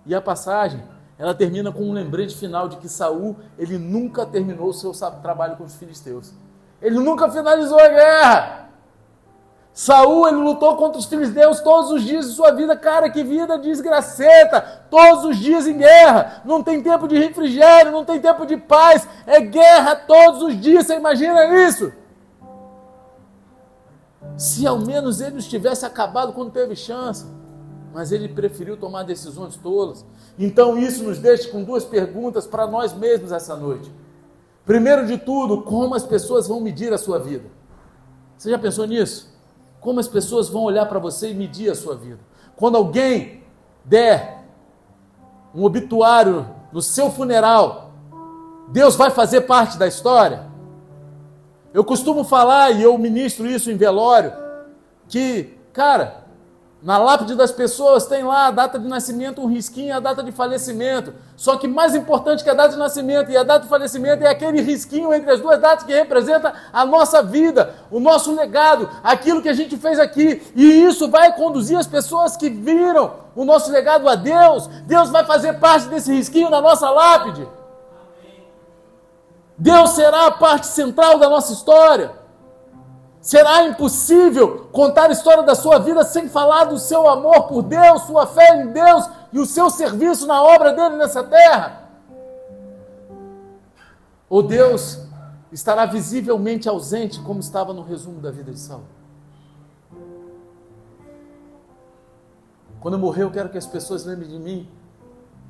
E 0.07 0.15
a 0.15 0.21
passagem, 0.21 0.83
ela 1.19 1.35
termina 1.35 1.73
com 1.73 1.83
um 1.83 1.93
lembrete 1.93 2.37
final 2.37 2.69
de 2.69 2.77
que 2.77 2.89
Saul, 2.89 3.37
ele 3.59 3.77
nunca 3.77 4.25
terminou 4.25 4.69
o 4.69 4.73
seu 4.73 4.93
trabalho 5.21 5.57
com 5.57 5.65
os 5.65 5.75
filisteus. 5.75 6.33
Ele 6.81 7.01
nunca 7.01 7.29
finalizou 7.29 7.81
a 7.81 7.89
guerra. 7.89 8.69
Saul, 9.73 10.29
ele 10.29 10.37
lutou 10.37 10.77
contra 10.77 10.99
os 10.99 11.07
filisteus 11.07 11.61
todos 11.61 11.91
os 11.91 12.03
dias 12.03 12.27
de 12.27 12.33
sua 12.35 12.53
vida. 12.53 12.77
Cara, 12.77 13.11
que 13.11 13.25
vida 13.25 13.59
desgraceta! 13.59 14.61
Todos 14.89 15.25
os 15.25 15.37
dias 15.37 15.67
em 15.67 15.77
guerra. 15.77 16.41
Não 16.45 16.63
tem 16.63 16.83
tempo 16.83 17.09
de 17.09 17.19
refrigério, 17.19 17.91
não 17.91 18.05
tem 18.05 18.21
tempo 18.21 18.47
de 18.47 18.57
paz. 18.57 19.09
É 19.27 19.41
guerra 19.41 19.97
todos 19.97 20.43
os 20.43 20.59
dias. 20.59 20.87
Você 20.87 20.97
imagina 20.97 21.45
isso? 21.67 21.93
Se 24.37 24.67
ao 24.67 24.79
menos 24.79 25.21
ele 25.21 25.39
estivesse 25.39 25.85
acabado 25.85 26.33
quando 26.33 26.53
teve 26.53 26.77
chance 26.77 27.27
mas 27.97 28.13
ele 28.13 28.29
preferiu 28.29 28.77
tomar 28.77 29.05
decisões 29.05 29.57
tolas. 29.57 30.05
Então 30.39 30.77
isso 30.77 31.03
nos 31.03 31.19
deixa 31.19 31.49
com 31.49 31.65
duas 31.65 31.83
perguntas 31.83 32.47
para 32.47 32.67
nós 32.67 32.93
mesmos 32.93 33.33
essa 33.33 33.57
noite. 33.57 33.91
Primeiro 34.67 35.07
de 35.07 35.17
tudo, 35.17 35.63
como 35.63 35.95
as 35.95 36.03
pessoas 36.03 36.47
vão 36.47 36.61
medir 36.61 36.93
a 36.93 36.99
sua 36.99 37.19
vida? 37.19 37.47
Você 38.37 38.51
já 38.51 38.59
pensou 38.59 38.87
nisso? 38.87 39.35
Como 39.81 39.99
as 39.99 40.07
pessoas 40.07 40.47
vão 40.47 40.65
olhar 40.65 40.85
para 40.85 40.99
você 40.99 41.31
e 41.31 41.35
medir 41.35 41.71
a 41.71 41.75
sua 41.75 41.97
vida? 41.97 42.19
Quando 42.55 42.77
alguém 42.77 43.43
der 43.83 44.45
um 45.55 45.65
obituário 45.65 46.47
no 46.71 46.83
seu 46.83 47.11
funeral, 47.11 47.93
Deus 48.69 48.95
vai 48.95 49.09
fazer 49.09 49.41
parte 49.43 49.79
da 49.79 49.87
história? 49.87 50.45
Eu 51.73 51.83
costumo 51.83 52.25
falar, 52.25 52.73
e 52.73 52.83
eu 52.83 52.99
ministro 52.99 53.47
isso 53.47 53.71
em 53.71 53.77
velório, 53.79 54.35
que, 55.09 55.57
cara, 55.73 56.26
na 56.83 56.99
lápide 56.99 57.35
das 57.35 57.51
pessoas 57.51 58.07
tem 58.07 58.23
lá 58.23 58.47
a 58.47 58.51
data 58.51 58.79
de 58.79 58.87
nascimento, 58.87 59.41
um 59.41 59.47
risquinho 59.47 59.89
e 59.89 59.93
a 59.93 59.99
data 59.99 60.23
de 60.23 60.31
falecimento. 60.31 61.15
Só 61.35 61.57
que 61.57 61.67
mais 61.67 61.95
importante 61.95 62.45
que 62.45 62.51
a 62.51 62.55
data 62.55 62.71
de 62.71 62.77
nascimento 62.77 63.31
e 63.31 63.37
a 63.37 63.43
data 63.43 63.65
de 63.65 63.69
falecimento 63.69 64.23
é 64.23 64.29
aquele 64.29 64.61
risquinho 64.61 65.13
entre 65.13 65.31
as 65.31 65.41
duas 65.41 65.59
datas 65.59 65.85
que 65.85 65.93
representa 65.93 66.53
a 66.73 66.85
nossa 66.85 67.23
vida, 67.23 67.75
o 67.91 67.99
nosso 67.99 68.35
legado, 68.35 68.89
aquilo 69.03 69.41
que 69.41 69.49
a 69.49 69.55
gente 69.55 69.77
fez 69.77 69.99
aqui. 69.99 70.43
E 70.55 70.85
isso 70.85 71.11
vai 71.11 71.35
conduzir 71.35 71.79
as 71.79 71.87
pessoas 71.87 72.37
que 72.37 72.51
viram 72.51 73.15
o 73.35 73.45
nosso 73.45 73.73
legado 73.73 74.07
a 74.09 74.15
Deus. 74.15 74.67
Deus 74.87 75.09
vai 75.09 75.25
fazer 75.25 75.55
parte 75.55 75.89
desse 75.89 76.13
risquinho 76.13 76.51
na 76.51 76.61
nossa 76.61 76.91
lápide. 76.91 77.49
Deus 79.59 79.91
será 79.91 80.27
a 80.27 80.31
parte 80.31 80.67
central 80.67 81.19
da 81.19 81.29
nossa 81.29 81.53
história. 81.53 82.26
Será 83.27 83.65
impossível 83.65 84.69
contar 84.71 85.11
a 85.11 85.13
história 85.13 85.43
da 85.43 85.57
sua 85.57 85.81
vida 85.81 86.05
sem 86.05 86.29
falar 86.29 86.67
do 86.67 86.79
seu 86.79 87.09
amor 87.09 87.49
por 87.49 87.61
Deus, 87.61 88.03
sua 88.03 88.25
fé 88.25 88.63
em 88.63 88.71
Deus 88.71 89.11
e 89.33 89.41
o 89.41 89.45
seu 89.45 89.69
serviço 89.69 90.29
na 90.29 90.41
obra 90.41 90.73
dele 90.73 90.95
nessa 90.95 91.25
terra? 91.25 91.91
Ou 94.31 94.45
Deus 94.45 95.01
estará 95.51 95.87
visivelmente 95.87 96.69
ausente, 96.69 97.21
como 97.21 97.41
estava 97.41 97.73
no 97.73 97.83
resumo 97.83 98.21
da 98.21 98.31
vida 98.31 98.53
de 98.53 98.61
Saul? 98.61 98.85
Quando 102.79 102.95
eu 102.95 103.01
morrer, 103.01 103.25
eu 103.25 103.31
quero 103.33 103.49
que 103.49 103.59
as 103.59 103.67
pessoas 103.67 104.05
lembrem 104.05 104.29
de 104.29 104.39
mim 104.39 104.71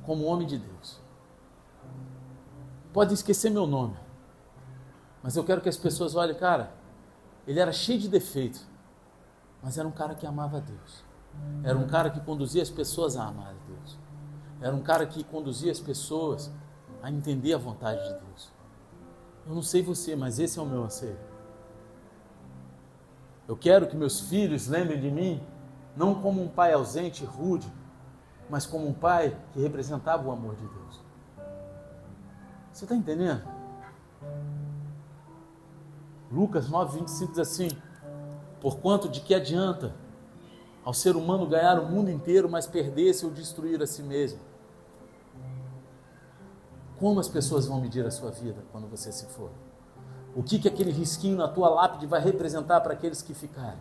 como 0.03 0.25
homem 0.25 0.47
de 0.47 0.57
Deus. 0.57 0.99
Podem 2.91 3.13
esquecer 3.13 3.51
meu 3.51 3.67
nome, 3.67 3.95
mas 5.21 5.35
eu 5.35 5.43
quero 5.43 5.61
que 5.61 5.69
as 5.69 5.77
pessoas 5.77 6.15
olhem, 6.15 6.33
cara, 6.33 6.75
ele 7.47 7.59
era 7.59 7.71
cheio 7.71 7.99
de 7.99 8.09
defeitos, 8.09 8.67
mas 9.63 9.77
era 9.77 9.87
um 9.87 9.91
cara 9.91 10.13
que 10.13 10.27
amava 10.27 10.59
Deus. 10.59 11.03
Era 11.63 11.77
um 11.77 11.87
cara 11.87 12.09
que 12.09 12.19
conduzia 12.19 12.61
as 12.61 12.69
pessoas 12.69 13.15
a 13.15 13.25
amar 13.25 13.49
a 13.49 13.67
Deus. 13.67 13.97
Era 14.59 14.75
um 14.75 14.81
cara 14.81 15.05
que 15.05 15.23
conduzia 15.23 15.71
as 15.71 15.79
pessoas 15.79 16.51
a 17.01 17.09
entender 17.09 17.53
a 17.53 17.57
vontade 17.57 18.03
de 18.03 18.19
Deus. 18.25 18.51
Eu 19.47 19.55
não 19.55 19.61
sei 19.61 19.81
você, 19.81 20.15
mas 20.15 20.39
esse 20.39 20.59
é 20.59 20.61
o 20.61 20.65
meu 20.65 20.83
anseio. 20.83 21.17
Eu 23.47 23.55
quero 23.55 23.87
que 23.87 23.95
meus 23.95 24.19
filhos 24.19 24.67
lembrem 24.67 24.99
de 24.99 25.09
mim 25.09 25.41
não 25.95 26.15
como 26.15 26.43
um 26.43 26.49
pai 26.49 26.73
ausente, 26.73 27.23
rude, 27.23 27.71
mas 28.49 28.65
como 28.65 28.87
um 28.87 28.93
pai 28.93 29.35
que 29.53 29.59
representava 29.61 30.27
o 30.27 30.31
amor 30.31 30.55
de 30.55 30.67
Deus. 30.67 31.01
Você 32.71 32.85
está 32.85 32.95
entendendo? 32.95 33.56
Lucas 36.31 36.69
9, 36.69 36.99
25 36.99 37.31
diz 37.31 37.39
assim: 37.39 37.69
Porquanto 38.59 39.07
de 39.07 39.21
que 39.21 39.33
adianta 39.33 39.93
ao 40.83 40.93
ser 40.93 41.15
humano 41.15 41.47
ganhar 41.47 41.79
o 41.79 41.85
mundo 41.85 42.09
inteiro, 42.09 42.49
mas 42.49 42.65
perder-se 42.65 43.25
ou 43.25 43.31
destruir 43.31 43.81
a 43.81 43.87
si 43.87 44.01
mesmo? 44.03 44.39
Como 46.99 47.19
as 47.19 47.27
pessoas 47.27 47.65
vão 47.65 47.79
medir 47.79 48.05
a 48.05 48.11
sua 48.11 48.31
vida 48.31 48.63
quando 48.71 48.87
você 48.87 49.11
se 49.11 49.25
for? 49.27 49.51
O 50.35 50.43
que, 50.43 50.59
que 50.59 50.67
aquele 50.67 50.91
risquinho 50.91 51.37
na 51.37 51.47
tua 51.47 51.69
lápide 51.69 52.05
vai 52.05 52.21
representar 52.21 52.81
para 52.81 52.93
aqueles 52.93 53.21
que 53.21 53.33
ficarem? 53.33 53.79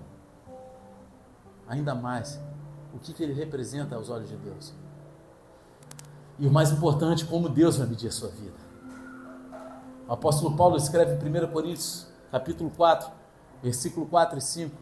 Ainda 1.69 1.95
mais, 1.95 2.41
o 2.95 2.99
que, 2.99 3.13
que 3.13 3.23
ele 3.23 3.33
representa 3.33 3.97
aos 3.97 4.09
olhos 4.09 4.29
de 4.29 4.37
Deus? 4.37 4.73
E 6.39 6.47
o 6.47 6.51
mais 6.51 6.71
importante, 6.71 7.25
como 7.25 7.49
Deus 7.49 7.77
vai 7.77 7.87
medir 7.87 8.09
a 8.09 8.13
sua 8.13 8.29
vida. 8.29 8.57
O 10.09 10.13
apóstolo 10.13 10.57
Paulo 10.57 10.77
escreve 10.77 11.13
em 11.13 11.45
1 11.45 11.53
Coríntios, 11.53 12.07
capítulo 12.31 12.71
4, 12.77 13.11
versículo 13.63 14.07
4 14.07 14.39
e 14.39 14.43
5. 14.43 14.77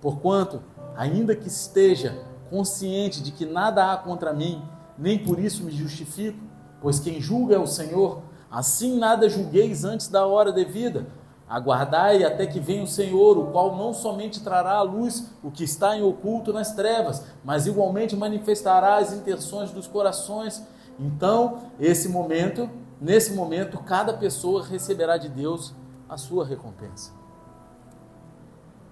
Porquanto, 0.00 0.62
ainda 0.96 1.36
que 1.36 1.48
esteja 1.48 2.24
consciente 2.48 3.22
de 3.22 3.32
que 3.32 3.46
nada 3.46 3.92
há 3.92 3.96
contra 3.96 4.32
mim, 4.32 4.62
nem 4.98 5.18
por 5.18 5.38
isso 5.38 5.62
me 5.62 5.70
justifico, 5.70 6.38
pois 6.80 6.98
quem 6.98 7.20
julga 7.20 7.54
é 7.54 7.58
o 7.58 7.66
Senhor, 7.66 8.22
Assim 8.50 8.98
nada 8.98 9.28
julgueis 9.28 9.84
antes 9.84 10.08
da 10.08 10.26
hora 10.26 10.50
devida. 10.50 11.06
Aguardai 11.48 12.24
até 12.24 12.46
que 12.46 12.58
venha 12.58 12.82
o 12.82 12.86
Senhor, 12.86 13.38
o 13.38 13.46
qual 13.52 13.76
não 13.76 13.94
somente 13.94 14.42
trará 14.42 14.72
à 14.72 14.82
luz 14.82 15.30
o 15.42 15.52
que 15.52 15.62
está 15.62 15.96
em 15.96 16.02
oculto 16.02 16.52
nas 16.52 16.72
trevas, 16.72 17.24
mas 17.44 17.66
igualmente 17.66 18.16
manifestará 18.16 18.96
as 18.96 19.12
intenções 19.12 19.70
dos 19.70 19.86
corações. 19.86 20.62
Então, 20.98 21.58
esse 21.78 22.08
momento, 22.08 22.68
nesse 23.00 23.32
momento, 23.32 23.78
cada 23.78 24.12
pessoa 24.12 24.64
receberá 24.64 25.16
de 25.16 25.28
Deus 25.28 25.72
a 26.10 26.18
sua 26.18 26.44
recompensa. 26.44 27.12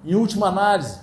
Em 0.03 0.15
última 0.15 0.49
análise, 0.49 1.01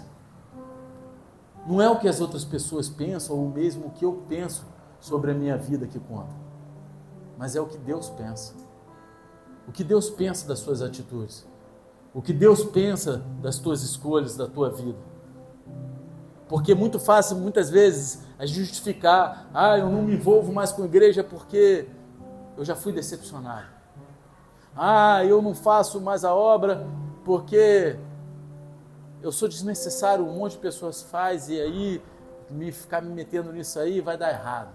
não 1.68 1.80
é 1.80 1.88
o 1.88 1.99
que 1.99 2.07
as 2.07 2.20
outras 2.20 2.43
pessoas 2.43 2.89
pensam 2.89 3.38
ou 3.38 3.47
mesmo 3.49 3.88
o 3.88 3.91
que 3.91 4.05
eu 4.05 4.24
penso 4.28 4.66
sobre 4.99 5.30
a 5.30 5.34
minha 5.36 5.57
vida 5.57 5.86
que 5.86 5.99
conta 5.99 6.45
mas 7.38 7.55
é 7.55 7.61
o 7.61 7.66
que 7.66 7.78
Deus 7.78 8.09
pensa. 8.09 8.53
O 9.68 9.72
que 9.72 9.84
Deus 9.84 10.09
pensa 10.09 10.47
das 10.47 10.59
suas 10.59 10.82
atitudes. 10.82 11.45
O 12.13 12.22
que 12.22 12.32
Deus 12.32 12.63
pensa 12.63 13.24
das 13.41 13.59
tuas 13.59 13.84
escolhas, 13.84 14.38
da 14.38 14.47
tua 14.47 14.70
vida. 14.70 14.99
Porque 16.47 16.72
é 16.72 16.76
muito 16.76 16.99
fácil, 16.99 17.38
muitas 17.38 17.70
vezes, 17.70 18.24
a 18.38 18.45
justificar: 18.45 19.49
ah, 19.53 19.78
eu 19.78 19.89
não 19.89 20.03
me 20.03 20.13
envolvo 20.13 20.53
mais 20.53 20.72
com 20.72 20.84
a 20.84 20.86
igreja 20.86 21.24
porque 21.24 21.88
eu 22.57 22.63
já 22.63 22.76
fui 22.76 22.93
decepcionado. 22.93 23.74
Ah, 24.76 25.23
eu 25.23 25.41
não 25.41 25.55
faço 25.55 26.01
mais 26.01 26.26
a 26.26 26.34
obra 26.34 26.86
porque 27.23 27.97
eu 29.21 29.32
sou 29.32 29.47
desnecessário, 29.47 30.26
um 30.26 30.38
monte 30.38 30.53
de 30.53 30.57
pessoas 30.59 31.01
faz 31.01 31.49
e 31.49 31.59
aí 31.59 32.01
me 32.49 32.71
ficar 32.71 33.01
me 33.01 33.09
metendo 33.09 33.51
nisso 33.51 33.80
aí 33.80 34.01
vai 34.01 34.17
dar 34.17 34.32
errado. 34.32 34.69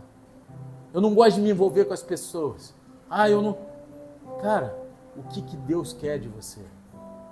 Eu 0.93 1.01
não 1.01 1.15
gosto 1.15 1.37
de 1.37 1.43
me 1.43 1.51
envolver 1.51 1.85
com 1.85 1.95
as 1.95 2.03
pessoas. 2.03 2.75
Ah, 3.09 3.29
eu 3.31 3.43
não. 3.43 3.57
Cara, 4.43 4.77
o 5.17 5.23
que, 5.25 5.43
que 5.43 5.57
Deus 5.57 5.93
quer 5.93 6.19
de 6.19 6.29
você? 6.29 6.61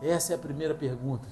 Essa 0.00 0.32
é 0.32 0.36
a 0.36 0.38
primeira 0.38 0.74
pergunta. 0.74 1.26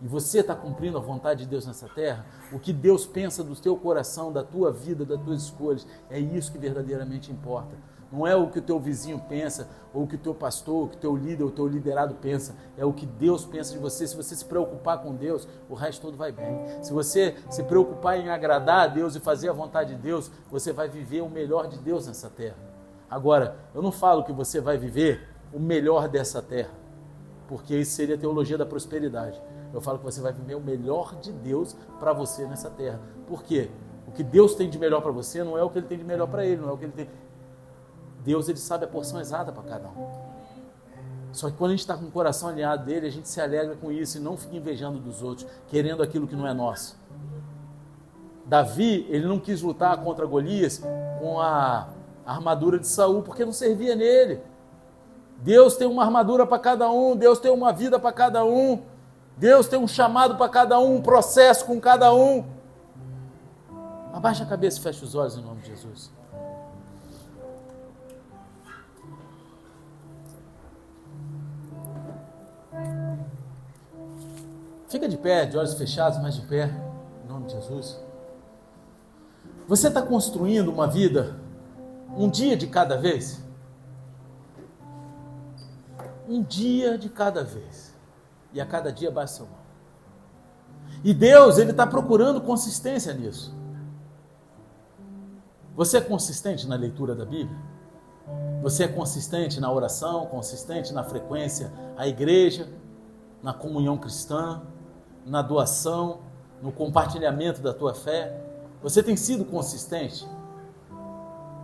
E 0.00 0.06
você 0.06 0.40
está 0.40 0.54
cumprindo 0.54 0.96
a 0.96 1.00
vontade 1.00 1.44
de 1.44 1.50
Deus 1.50 1.66
nessa 1.66 1.88
terra? 1.88 2.24
O 2.52 2.58
que 2.58 2.72
Deus 2.72 3.06
pensa 3.06 3.42
do 3.42 3.56
teu 3.56 3.76
coração, 3.76 4.32
da 4.32 4.42
tua 4.42 4.70
vida, 4.70 5.04
das 5.04 5.20
tuas 5.22 5.42
escolhas? 5.42 5.86
É 6.08 6.18
isso 6.18 6.52
que 6.52 6.58
verdadeiramente 6.58 7.32
importa. 7.32 7.76
Não 8.16 8.26
é 8.26 8.34
o 8.34 8.48
que 8.48 8.60
o 8.60 8.62
teu 8.62 8.80
vizinho 8.80 9.20
pensa, 9.28 9.68
ou 9.92 10.04
o 10.04 10.06
que 10.06 10.14
o 10.14 10.18
teu 10.18 10.34
pastor, 10.34 10.84
o 10.86 10.88
que 10.88 10.96
o 10.96 10.98
teu 10.98 11.14
líder, 11.14 11.44
o 11.44 11.50
teu 11.50 11.66
liderado 11.66 12.14
pensa. 12.14 12.56
É 12.74 12.82
o 12.82 12.90
que 12.90 13.04
Deus 13.04 13.44
pensa 13.44 13.74
de 13.74 13.78
você. 13.78 14.06
Se 14.06 14.16
você 14.16 14.34
se 14.34 14.46
preocupar 14.46 15.02
com 15.02 15.14
Deus, 15.14 15.46
o 15.68 15.74
resto 15.74 16.00
todo 16.00 16.16
vai 16.16 16.32
bem. 16.32 16.64
Se 16.82 16.94
você 16.94 17.36
se 17.50 17.62
preocupar 17.64 18.18
em 18.18 18.30
agradar 18.30 18.84
a 18.84 18.86
Deus 18.86 19.14
e 19.16 19.20
fazer 19.20 19.50
a 19.50 19.52
vontade 19.52 19.94
de 19.94 20.00
Deus, 20.00 20.30
você 20.50 20.72
vai 20.72 20.88
viver 20.88 21.20
o 21.20 21.28
melhor 21.28 21.68
de 21.68 21.78
Deus 21.78 22.06
nessa 22.06 22.30
terra. 22.30 22.56
Agora, 23.10 23.56
eu 23.74 23.82
não 23.82 23.92
falo 23.92 24.24
que 24.24 24.32
você 24.32 24.62
vai 24.62 24.78
viver 24.78 25.28
o 25.52 25.60
melhor 25.60 26.08
dessa 26.08 26.40
terra, 26.40 26.72
porque 27.46 27.76
isso 27.76 27.92
seria 27.92 28.16
teologia 28.16 28.56
da 28.56 28.64
prosperidade. 28.64 29.38
Eu 29.74 29.80
falo 29.82 29.98
que 29.98 30.04
você 30.04 30.22
vai 30.22 30.32
viver 30.32 30.54
o 30.54 30.60
melhor 30.60 31.16
de 31.16 31.32
Deus 31.32 31.76
para 32.00 32.14
você 32.14 32.46
nessa 32.46 32.70
terra. 32.70 32.98
Por 33.26 33.42
quê? 33.42 33.70
O 34.08 34.12
que 34.12 34.22
Deus 34.22 34.54
tem 34.54 34.70
de 34.70 34.78
melhor 34.78 35.02
para 35.02 35.10
você 35.10 35.44
não 35.44 35.58
é 35.58 35.62
o 35.62 35.68
que 35.68 35.78
ele 35.78 35.86
tem 35.86 35.98
de 35.98 36.04
melhor 36.04 36.28
para 36.28 36.46
ele, 36.46 36.62
não 36.62 36.70
é 36.70 36.72
o 36.72 36.78
que 36.78 36.84
ele 36.84 36.92
tem. 36.92 37.08
Deus 38.26 38.48
ele 38.48 38.58
sabe 38.58 38.84
a 38.84 38.88
porção 38.88 39.20
exata 39.20 39.52
para 39.52 39.62
cada 39.62 39.88
um. 39.88 40.08
Só 41.30 41.48
que 41.48 41.56
quando 41.56 41.70
a 41.70 41.74
gente 41.74 41.80
está 41.80 41.96
com 41.96 42.06
o 42.06 42.10
coração 42.10 42.48
alinhado 42.48 42.84
dele, 42.84 43.06
a 43.06 43.10
gente 43.10 43.28
se 43.28 43.40
alegra 43.40 43.76
com 43.76 43.92
isso 43.92 44.18
e 44.18 44.20
não 44.20 44.36
fica 44.36 44.56
invejando 44.56 44.98
dos 44.98 45.22
outros, 45.22 45.48
querendo 45.68 46.02
aquilo 46.02 46.26
que 46.26 46.34
não 46.34 46.44
é 46.44 46.52
nosso. 46.52 46.98
Davi, 48.44 49.06
ele 49.08 49.26
não 49.26 49.38
quis 49.38 49.62
lutar 49.62 49.96
contra 49.98 50.26
Golias 50.26 50.82
com 51.20 51.40
a 51.40 51.88
armadura 52.26 52.80
de 52.80 52.88
Saul, 52.88 53.22
porque 53.22 53.44
não 53.44 53.52
servia 53.52 53.94
nele. 53.94 54.40
Deus 55.38 55.76
tem 55.76 55.86
uma 55.86 56.02
armadura 56.02 56.44
para 56.44 56.58
cada 56.58 56.90
um, 56.90 57.14
Deus 57.14 57.38
tem 57.38 57.52
uma 57.52 57.72
vida 57.72 57.98
para 57.98 58.12
cada 58.12 58.44
um, 58.44 58.82
Deus 59.36 59.68
tem 59.68 59.78
um 59.78 59.86
chamado 59.86 60.36
para 60.36 60.48
cada 60.48 60.80
um, 60.80 60.96
um 60.96 61.02
processo 61.02 61.64
com 61.64 61.80
cada 61.80 62.12
um. 62.12 62.44
Abaixa 64.12 64.42
a 64.42 64.46
cabeça 64.46 64.78
e 64.78 64.82
fecha 64.82 65.04
os 65.04 65.14
olhos 65.14 65.36
em 65.36 65.42
nome 65.42 65.60
de 65.60 65.68
Jesus. 65.68 66.15
Fica 74.88 75.08
de 75.08 75.16
pé, 75.16 75.46
de 75.46 75.56
olhos 75.58 75.74
fechados, 75.74 76.18
mas 76.20 76.34
de 76.36 76.42
pé, 76.42 76.70
em 77.24 77.28
nome 77.28 77.46
de 77.46 77.52
Jesus. 77.52 78.00
Você 79.66 79.88
está 79.88 80.00
construindo 80.00 80.68
uma 80.68 80.86
vida, 80.86 81.36
um 82.16 82.30
dia 82.30 82.56
de 82.56 82.68
cada 82.68 82.96
vez? 82.96 83.44
Um 86.28 86.42
dia 86.42 86.96
de 86.96 87.08
cada 87.08 87.42
vez. 87.42 87.94
E 88.52 88.60
a 88.60 88.66
cada 88.66 88.92
dia 88.92 89.12
seu 89.26 89.46
mão. 89.46 89.66
E 91.02 91.12
Deus, 91.12 91.58
Ele 91.58 91.72
está 91.72 91.86
procurando 91.86 92.40
consistência 92.40 93.12
nisso. 93.12 93.54
Você 95.74 95.98
é 95.98 96.00
consistente 96.00 96.66
na 96.66 96.76
leitura 96.76 97.14
da 97.14 97.24
Bíblia? 97.24 97.58
Você 98.62 98.84
é 98.84 98.88
consistente 98.88 99.60
na 99.60 99.70
oração, 99.70 100.26
consistente 100.26 100.92
na 100.92 101.04
frequência 101.04 101.72
à 101.96 102.06
igreja, 102.06 102.68
na 103.42 103.52
comunhão 103.52 103.98
cristã? 103.98 104.62
Na 105.26 105.42
doação, 105.42 106.20
no 106.62 106.70
compartilhamento 106.70 107.60
da 107.60 107.74
tua 107.74 107.92
fé? 107.92 108.40
Você 108.82 109.02
tem 109.02 109.16
sido 109.16 109.44
consistente? 109.44 110.26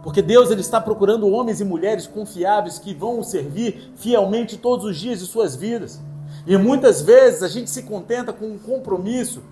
Porque 0.03 0.21
Deus 0.21 0.51
ele 0.51 0.61
está 0.61 0.81
procurando 0.81 1.29
homens 1.29 1.61
e 1.61 1.65
mulheres 1.65 2.09
confiáveis 2.09 2.79
que 2.79 2.93
vão 2.93 3.21
o 3.21 3.25
servir 3.25 3.93
fielmente 3.95 4.59
todos 4.59 4.85
os 4.85 4.99
dias 4.99 5.21
de 5.21 5.27
suas 5.27 5.55
vidas. 5.55 6.01
E 6.45 6.57
muitas 6.57 7.01
vezes 7.03 7.43
a 7.45 7.49
gente 7.49 7.71
se 7.71 7.85
contenta 7.85 8.33
com 8.33 8.47
um 8.47 8.59
compromisso 8.59 9.43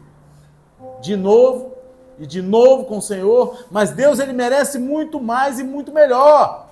de 1.00 1.14
novo 1.14 1.72
e 2.18 2.26
de 2.26 2.42
novo 2.42 2.84
com 2.84 2.98
o 2.98 3.02
Senhor, 3.02 3.64
mas 3.70 3.92
Deus 3.92 4.18
ele 4.18 4.32
merece 4.32 4.78
muito 4.78 5.20
mais 5.20 5.61
e 5.61 5.62
muito 5.62 5.92
melhor. 5.92 6.68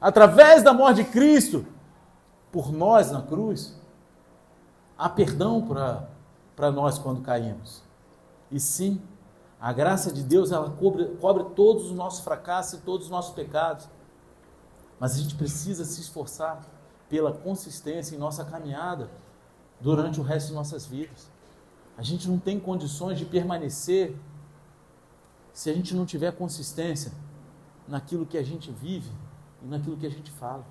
Através 0.00 0.62
da 0.62 0.72
morte 0.72 1.04
de 1.04 1.10
Cristo 1.10 1.64
por 2.50 2.72
nós 2.72 3.10
na 3.12 3.22
cruz, 3.22 3.77
há 4.98 5.08
perdão 5.08 5.64
para 6.56 6.70
nós 6.72 6.98
quando 6.98 7.22
caímos. 7.22 7.82
E 8.50 8.58
sim, 8.58 9.00
a 9.60 9.72
graça 9.72 10.12
de 10.12 10.22
Deus 10.24 10.50
ela 10.50 10.70
cobre, 10.70 11.06
cobre 11.20 11.44
todos 11.54 11.86
os 11.86 11.92
nossos 11.92 12.24
fracassos 12.24 12.80
e 12.80 12.82
todos 12.82 13.06
os 13.06 13.10
nossos 13.10 13.32
pecados. 13.34 13.88
Mas 14.98 15.14
a 15.14 15.18
gente 15.18 15.36
precisa 15.36 15.84
se 15.84 16.00
esforçar 16.00 16.66
pela 17.08 17.32
consistência 17.32 18.16
em 18.16 18.18
nossa 18.18 18.44
caminhada 18.44 19.08
durante 19.80 20.18
o 20.20 20.22
resto 20.24 20.48
de 20.48 20.54
nossas 20.54 20.84
vidas. 20.84 21.30
A 21.96 22.02
gente 22.02 22.28
não 22.28 22.38
tem 22.38 22.58
condições 22.58 23.18
de 23.18 23.24
permanecer 23.24 24.16
se 25.52 25.70
a 25.70 25.74
gente 25.74 25.94
não 25.94 26.04
tiver 26.04 26.32
consistência 26.32 27.12
naquilo 27.86 28.26
que 28.26 28.36
a 28.36 28.42
gente 28.42 28.70
vive 28.70 29.10
e 29.62 29.66
naquilo 29.66 29.96
que 29.96 30.06
a 30.06 30.10
gente 30.10 30.30
fala. 30.32 30.64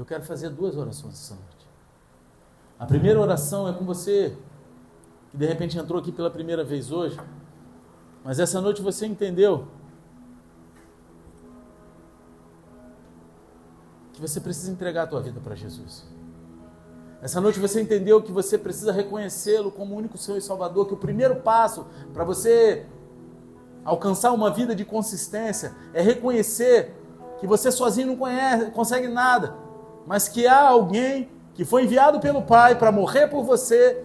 Eu 0.00 0.06
quero 0.06 0.22
fazer 0.22 0.48
duas 0.48 0.78
orações 0.78 1.12
essa 1.12 1.34
noite. 1.34 1.68
A 2.78 2.86
primeira 2.86 3.20
oração 3.20 3.68
é 3.68 3.72
com 3.74 3.84
você, 3.84 4.34
que 5.30 5.36
de 5.36 5.44
repente 5.44 5.76
entrou 5.76 6.00
aqui 6.00 6.10
pela 6.10 6.30
primeira 6.30 6.64
vez 6.64 6.90
hoje, 6.90 7.20
mas 8.24 8.40
essa 8.40 8.62
noite 8.62 8.80
você 8.80 9.04
entendeu 9.04 9.68
que 14.14 14.22
você 14.22 14.40
precisa 14.40 14.72
entregar 14.72 15.02
a 15.02 15.06
tua 15.06 15.20
vida 15.20 15.38
para 15.38 15.54
Jesus. 15.54 16.06
Essa 17.20 17.38
noite 17.38 17.60
você 17.60 17.82
entendeu 17.82 18.22
que 18.22 18.32
você 18.32 18.56
precisa 18.56 18.92
reconhecê-lo 18.92 19.70
como 19.70 19.94
o 19.94 19.98
único 19.98 20.16
Senhor 20.16 20.38
e 20.38 20.40
Salvador, 20.40 20.86
que 20.86 20.94
o 20.94 20.96
primeiro 20.96 21.42
passo 21.42 21.86
para 22.14 22.24
você 22.24 22.86
alcançar 23.84 24.32
uma 24.32 24.50
vida 24.50 24.74
de 24.74 24.86
consistência 24.86 25.74
é 25.92 26.00
reconhecer 26.00 26.96
que 27.38 27.46
você 27.46 27.70
sozinho 27.70 28.06
não 28.06 28.16
conhece, 28.16 28.70
consegue 28.70 29.06
nada, 29.06 29.68
mas 30.06 30.28
que 30.28 30.46
há 30.46 30.68
alguém 30.68 31.28
que 31.54 31.64
foi 31.64 31.84
enviado 31.84 32.20
pelo 32.20 32.42
Pai 32.42 32.76
para 32.76 32.90
morrer 32.90 33.28
por 33.28 33.44
você 33.44 34.04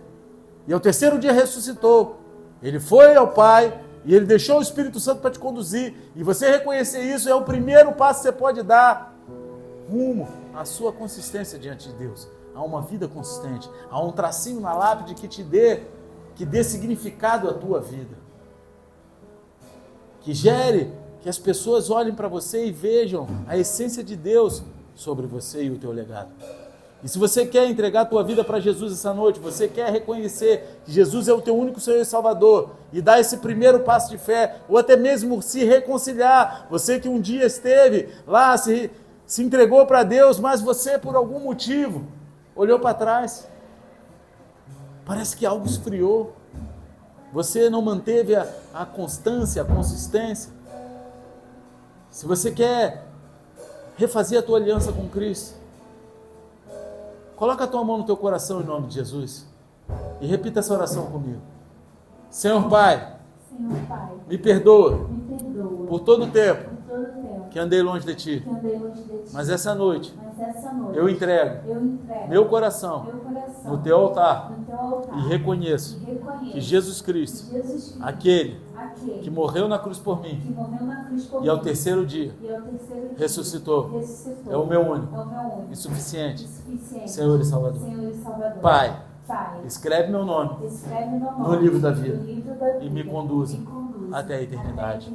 e 0.67 0.73
ao 0.73 0.79
terceiro 0.79 1.19
dia 1.19 1.31
ressuscitou. 1.31 2.19
Ele 2.61 2.79
foi 2.79 3.15
ao 3.15 3.29
Pai 3.29 3.79
e 4.03 4.13
ele 4.13 4.25
deixou 4.25 4.59
o 4.59 4.61
Espírito 4.61 4.99
Santo 4.99 5.21
para 5.21 5.31
te 5.31 5.39
conduzir. 5.39 5.93
E 6.15 6.23
você 6.23 6.49
reconhecer 6.49 7.01
isso 7.01 7.29
é 7.29 7.35
o 7.35 7.43
primeiro 7.43 7.91
passo 7.93 8.19
que 8.19 8.27
você 8.27 8.31
pode 8.31 8.63
dar 8.63 9.15
rumo 9.89 10.27
à 10.53 10.65
sua 10.65 10.91
consistência 10.91 11.59
diante 11.59 11.89
de 11.89 11.95
Deus 11.95 12.27
a 12.55 12.63
uma 12.63 12.81
vida 12.81 13.07
consistente, 13.07 13.69
a 13.91 14.01
um 14.01 14.13
tracinho 14.13 14.61
na 14.61 14.73
lápide 14.73 15.13
que 15.13 15.27
te 15.27 15.43
dê, 15.43 15.81
que 16.35 16.45
dê 16.45 16.63
significado 16.63 17.49
à 17.49 17.53
tua 17.53 17.81
vida. 17.81 18.17
Que 20.21 20.33
gere 20.33 20.91
que 21.21 21.27
as 21.27 21.37
pessoas 21.37 21.89
olhem 21.89 22.15
para 22.15 22.29
você 22.29 22.65
e 22.65 22.71
vejam 22.71 23.27
a 23.45 23.57
essência 23.57 24.01
de 24.01 24.15
Deus 24.15 24.63
sobre 24.95 25.27
você 25.27 25.63
e 25.63 25.69
o 25.69 25.77
teu 25.77 25.91
legado. 25.91 26.29
E 27.03 27.07
se 27.07 27.19
você 27.19 27.45
quer 27.45 27.69
entregar 27.69 28.01
a 28.01 28.05
tua 28.05 28.23
vida 28.23 28.43
para 28.43 28.59
Jesus 28.59 28.91
essa 28.91 29.13
noite, 29.13 29.39
você 29.39 29.67
quer 29.67 29.91
reconhecer 29.91 30.81
que 30.83 30.91
Jesus 30.91 31.27
é 31.27 31.33
o 31.33 31.41
teu 31.41 31.55
único 31.55 31.79
Senhor 31.79 32.01
e 32.01 32.05
Salvador 32.05 32.71
e 32.91 32.99
dar 32.99 33.19
esse 33.19 33.37
primeiro 33.37 33.81
passo 33.81 34.09
de 34.09 34.17
fé, 34.17 34.55
ou 34.67 34.75
até 34.75 34.95
mesmo 34.95 35.39
se 35.39 35.63
reconciliar, 35.63 36.65
você 36.67 36.99
que 36.99 37.07
um 37.07 37.21
dia 37.21 37.45
esteve 37.45 38.09
lá, 38.25 38.57
se, 38.57 38.89
se 39.27 39.43
entregou 39.43 39.85
para 39.85 40.01
Deus, 40.01 40.39
mas 40.39 40.61
você 40.61 40.97
por 40.97 41.15
algum 41.15 41.39
motivo 41.39 42.07
olhou 42.55 42.79
para 42.79 42.95
trás, 42.95 43.47
parece 45.05 45.37
que 45.37 45.45
algo 45.45 45.67
esfriou. 45.67 46.33
Você 47.31 47.69
não 47.69 47.83
manteve 47.83 48.33
a, 48.33 48.47
a 48.73 48.83
constância, 48.83 49.61
a 49.61 49.65
consistência. 49.65 50.51
Se 52.09 52.25
você 52.25 52.49
quer 52.49 53.04
refazer 53.97 54.39
a 54.39 54.41
tua 54.41 54.57
aliança 54.57 54.91
com 54.91 55.07
Cristo, 55.07 55.55
coloca 57.35 57.63
a 57.63 57.67
tua 57.67 57.83
mão 57.83 57.99
no 57.99 58.05
teu 58.05 58.17
coração 58.17 58.61
em 58.61 58.65
nome 58.65 58.87
de 58.87 58.95
Jesus 58.95 59.47
e 60.19 60.27
repita 60.27 60.59
essa 60.59 60.73
oração 60.73 61.05
comigo. 61.07 61.41
Senhor 62.29 62.67
Pai, 62.69 63.15
Senhor 63.49 63.81
Pai 63.87 64.09
me, 64.27 64.37
perdoa 64.37 65.07
me 65.07 65.37
perdoa 65.37 65.87
por 65.87 65.99
todo 66.01 66.23
o 66.23 66.27
tempo, 66.27 66.69
todo 66.87 67.01
o 67.01 67.05
tempo 67.05 67.24
que 67.55 67.59
andei 67.59 67.81
longe 67.81 68.05
de 68.05 68.13
Ti. 68.15 68.47
Mas 69.31 69.47
essa 69.47 69.73
noite 69.73 70.13
eu 70.93 71.07
entrego, 71.07 71.69
eu 71.69 71.85
entrego 71.85 72.27
meu, 72.27 72.45
coração 72.47 73.07
no 73.63 73.77
teu 73.77 73.95
altar, 73.95 74.51
e, 75.15 75.29
reconheço 75.29 76.01
que 76.51 76.59
Jesus 76.59 77.01
Cristo, 77.01 77.55
aquele, 78.01 78.59
que 79.23 79.29
morreu 79.29 79.69
na 79.69 79.79
cruz 79.79 79.97
por 79.97 80.21
mim 80.21 80.53
e, 81.41 81.47
ao 81.47 81.59
terceiro 81.59 82.05
dia, 82.05 82.35
ao 82.43 82.61
terceiro 82.63 83.07
dia 83.07 83.17
ressuscitou, 83.17 84.03
é 84.49 84.57
o 84.57 84.65
meu 84.65 84.81
único, 84.81 85.15
é 85.15 85.19
o 85.21 85.25
meu 85.25 85.39
único 85.39 85.71
e 85.71 85.75
suficiente, 85.77 86.45
Senhor, 87.05 87.39
e 87.39 87.45
Salvador. 87.45 87.81
Pai, 88.61 89.01
escreve 89.65 90.11
meu 90.11 90.25
nome, 90.25 90.57
no, 91.39 91.55
livro 91.55 91.79
da 91.79 91.91
vida, 91.91 92.19
e 92.81 92.89
me 92.89 93.05
conduza. 93.05 93.57
Até 94.11 94.35
a 94.35 94.41
eternidade. 94.41 95.11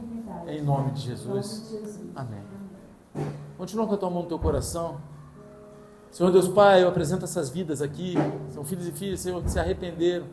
Em 0.46 0.62
nome 0.62 0.90
de 0.92 1.02
Jesus. 1.02 1.99
Amém. 2.20 3.26
Continua 3.56 3.86
com 3.86 3.94
a 3.94 3.96
tua 3.96 4.10
mão 4.10 4.22
no 4.22 4.28
teu 4.28 4.38
coração. 4.38 5.00
Senhor 6.10 6.30
Deus 6.30 6.48
Pai, 6.48 6.82
eu 6.82 6.88
apresento 6.88 7.24
essas 7.24 7.48
vidas 7.48 7.80
aqui, 7.80 8.14
são 8.50 8.62
filhos 8.64 8.86
e 8.86 8.92
filhas, 8.92 9.20
Senhor, 9.20 9.42
que 9.42 9.50
se 9.50 9.58
arrependeram, 9.58 10.26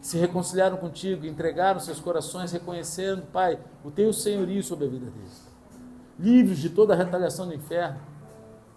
que 0.00 0.06
se 0.06 0.16
reconciliaram 0.16 0.76
contigo, 0.76 1.26
entregaram 1.26 1.80
seus 1.80 2.00
corações, 2.00 2.52
reconhecendo, 2.52 3.22
Pai, 3.30 3.58
o 3.84 3.90
teu 3.90 4.12
senhorio 4.12 4.62
sobre 4.62 4.86
a 4.86 4.88
vida 4.88 5.06
deles. 5.06 5.46
Livres 6.18 6.58
de 6.58 6.70
toda 6.70 6.94
a 6.94 6.96
retaliação 6.96 7.46
do 7.46 7.54
inferno. 7.54 7.98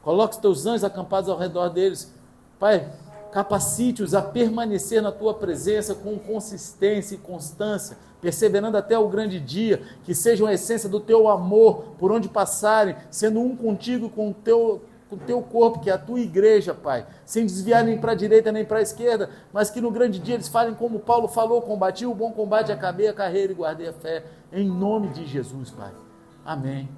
Coloque 0.02 0.36
os 0.36 0.42
teus 0.42 0.66
anjos 0.66 0.84
acampados 0.84 1.30
ao 1.30 1.38
redor 1.38 1.70
deles. 1.70 2.14
Pai, 2.60 2.92
capacite-os 3.32 4.14
a 4.14 4.22
permanecer 4.22 5.02
na 5.02 5.12
tua 5.12 5.34
presença 5.34 5.96
com 5.96 6.18
consistência 6.18 7.16
e 7.16 7.18
constância 7.18 7.98
perseverando 8.22 8.78
até 8.78 8.98
o 8.98 9.08
grande 9.08 9.40
dia, 9.40 9.82
que 10.04 10.14
sejam 10.14 10.48
a 10.48 10.54
essência 10.54 10.90
do 10.90 11.00
teu 11.00 11.28
amor 11.28 11.96
por 11.98 12.12
onde 12.12 12.28
passarem, 12.28 12.96
sendo 13.10 13.40
um 13.40 13.56
contigo 13.56 14.10
com 14.10 14.30
o 14.30 14.34
teu, 14.34 14.82
com 15.10 15.16
o 15.16 15.20
teu 15.20 15.42
corpo, 15.42 15.80
que 15.80 15.90
é 15.90 15.94
a 15.94 15.98
tua 15.98 16.20
igreja, 16.20 16.74
Pai, 16.74 17.06
sem 17.26 17.46
desviar 17.46 17.84
nem 17.84 17.98
para 17.98 18.12
a 18.12 18.16
direita 18.16 18.52
nem 18.52 18.66
para 18.66 18.80
a 18.80 18.82
esquerda, 18.82 19.30
mas 19.54 19.70
que 19.70 19.82
no 19.82 19.92
grande 19.92 20.20
dia 20.20 20.36
eles 20.36 20.48
falem 20.48 20.74
como 20.74 21.00
Paulo 21.00 21.28
falou: 21.28 21.62
combati 21.62 22.06
o 22.06 22.14
bom 22.14 22.32
combate, 22.32 22.72
acabei 22.72 23.08
a 23.08 23.14
carreira 23.14 23.52
e 23.52 23.56
guardei 23.56 23.88
a 23.88 23.94
fé, 23.94 24.24
em 24.52 24.68
nome 24.68 25.10
de 25.10 25.26
Jesus, 25.26 25.72
Pai. 25.72 25.92
Amém 26.46 26.90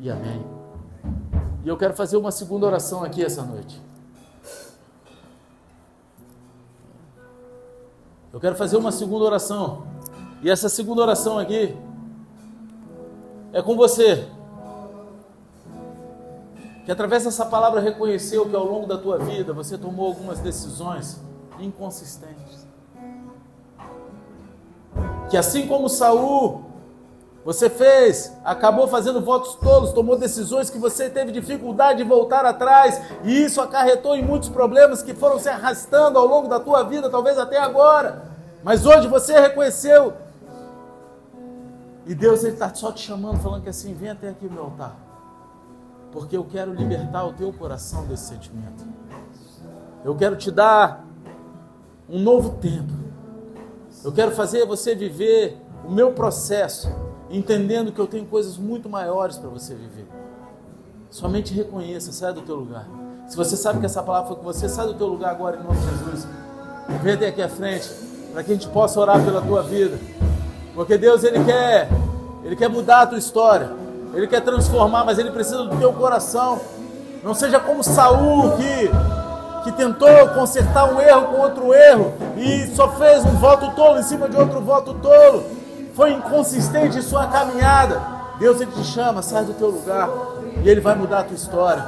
e 0.00 0.10
amém. 0.10 0.44
E 1.64 1.68
eu 1.68 1.76
quero 1.76 1.94
fazer 1.94 2.16
uma 2.16 2.30
segunda 2.30 2.66
oração 2.66 3.02
aqui 3.02 3.24
essa 3.24 3.42
noite. 3.42 3.80
Eu 8.34 8.40
quero 8.40 8.56
fazer 8.56 8.76
uma 8.76 8.90
segunda 8.90 9.24
oração. 9.26 9.84
E 10.42 10.50
essa 10.50 10.68
segunda 10.68 11.00
oração 11.02 11.38
aqui 11.38 11.72
é 13.52 13.62
com 13.62 13.76
você. 13.76 14.26
Que 16.84 16.90
através 16.90 17.22
dessa 17.22 17.46
palavra 17.46 17.80
reconheceu 17.80 18.50
que 18.50 18.56
ao 18.56 18.66
longo 18.66 18.88
da 18.88 18.98
tua 18.98 19.18
vida 19.18 19.52
você 19.52 19.78
tomou 19.78 20.08
algumas 20.08 20.40
decisões 20.40 21.20
inconsistentes. 21.60 22.66
Que 25.30 25.36
assim 25.36 25.68
como 25.68 25.88
Saul, 25.88 26.64
você 27.44 27.68
fez, 27.68 28.32
acabou 28.42 28.88
fazendo 28.88 29.20
votos 29.20 29.54
tolos, 29.56 29.92
tomou 29.92 30.18
decisões 30.18 30.70
que 30.70 30.78
você 30.78 31.10
teve 31.10 31.30
dificuldade 31.30 32.02
de 32.02 32.08
voltar 32.08 32.46
atrás, 32.46 33.00
e 33.22 33.44
isso 33.44 33.60
acarretou 33.60 34.16
em 34.16 34.22
muitos 34.22 34.48
problemas 34.48 35.02
que 35.02 35.12
foram 35.12 35.38
se 35.38 35.48
arrastando 35.48 36.18
ao 36.18 36.26
longo 36.26 36.48
da 36.48 36.58
tua 36.58 36.82
vida, 36.84 37.10
talvez 37.10 37.38
até 37.38 37.58
agora. 37.58 38.32
Mas 38.62 38.86
hoje 38.86 39.06
você 39.08 39.38
reconheceu 39.38 40.14
e 42.06 42.14
Deus 42.14 42.44
está 42.44 42.74
só 42.74 42.92
te 42.92 43.02
chamando, 43.02 43.38
falando 43.40 43.62
que 43.62 43.68
assim, 43.68 43.92
vem 43.92 44.10
até 44.10 44.28
aqui 44.28 44.46
meu 44.46 44.64
altar. 44.64 44.96
Porque 46.12 46.36
eu 46.36 46.44
quero 46.44 46.72
libertar 46.72 47.24
o 47.24 47.32
teu 47.32 47.52
coração 47.52 48.06
desse 48.06 48.28
sentimento. 48.28 48.84
Eu 50.04 50.14
quero 50.14 50.36
te 50.36 50.50
dar 50.50 51.04
um 52.08 52.18
novo 52.18 52.58
tempo. 52.58 52.92
Eu 54.02 54.12
quero 54.12 54.32
fazer 54.32 54.66
você 54.66 54.94
viver 54.94 55.58
o 55.84 55.90
meu 55.90 56.12
processo, 56.12 56.88
entendendo 57.36 57.92
que 57.92 57.98
eu 57.98 58.06
tenho 58.06 58.24
coisas 58.26 58.56
muito 58.56 58.88
maiores 58.88 59.36
para 59.36 59.48
você 59.48 59.74
viver. 59.74 60.06
Somente 61.10 61.54
reconheça, 61.54 62.12
saia 62.12 62.32
do 62.32 62.42
teu 62.42 62.56
lugar. 62.56 62.86
Se 63.28 63.36
você 63.36 63.56
sabe 63.56 63.80
que 63.80 63.86
essa 63.86 64.02
palavra 64.02 64.28
foi 64.28 64.36
com 64.36 64.42
você, 64.42 64.68
sai 64.68 64.86
do 64.86 64.94
teu 64.94 65.06
lugar 65.06 65.30
agora 65.30 65.56
em 65.56 65.62
nome 65.62 65.76
de 65.76 65.86
Jesus. 65.86 66.26
Vem 67.02 67.14
até 67.14 67.28
aqui 67.28 67.42
à 67.42 67.48
frente, 67.48 67.88
para 68.32 68.42
que 68.42 68.50
a 68.50 68.54
gente 68.54 68.68
possa 68.68 69.00
orar 69.00 69.24
pela 69.24 69.40
tua 69.40 69.62
vida. 69.62 69.98
Porque 70.74 70.98
Deus 70.98 71.24
ele 71.24 71.42
quer, 71.44 71.88
ele 72.44 72.56
quer 72.56 72.68
mudar 72.68 73.02
a 73.02 73.06
tua 73.06 73.18
história. 73.18 73.70
Ele 74.12 74.26
quer 74.26 74.40
transformar, 74.40 75.04
mas 75.04 75.18
ele 75.18 75.30
precisa 75.30 75.64
do 75.64 75.76
teu 75.76 75.92
coração. 75.92 76.60
Não 77.22 77.34
seja 77.34 77.58
como 77.58 77.82
Saul 77.82 78.52
que 78.56 78.90
que 79.64 79.72
tentou 79.72 80.28
consertar 80.34 80.92
um 80.92 81.00
erro 81.00 81.28
com 81.28 81.40
outro 81.40 81.72
erro 81.72 82.12
e 82.36 82.66
só 82.76 82.90
fez 82.90 83.24
um 83.24 83.34
voto 83.36 83.74
tolo 83.74 83.98
em 83.98 84.02
cima 84.02 84.28
de 84.28 84.36
outro 84.36 84.60
voto 84.60 84.92
tolo. 84.94 85.42
Foi 85.94 86.12
inconsistente 86.12 86.98
em 86.98 87.02
sua 87.02 87.26
caminhada. 87.26 88.00
Deus 88.38 88.60
ele 88.60 88.72
te 88.72 88.84
chama, 88.84 89.22
sai 89.22 89.44
do 89.44 89.54
teu 89.54 89.70
lugar 89.70 90.08
e 90.62 90.68
ele 90.68 90.80
vai 90.80 90.94
mudar 90.94 91.20
a 91.20 91.24
tua 91.24 91.36
história. 91.36 91.84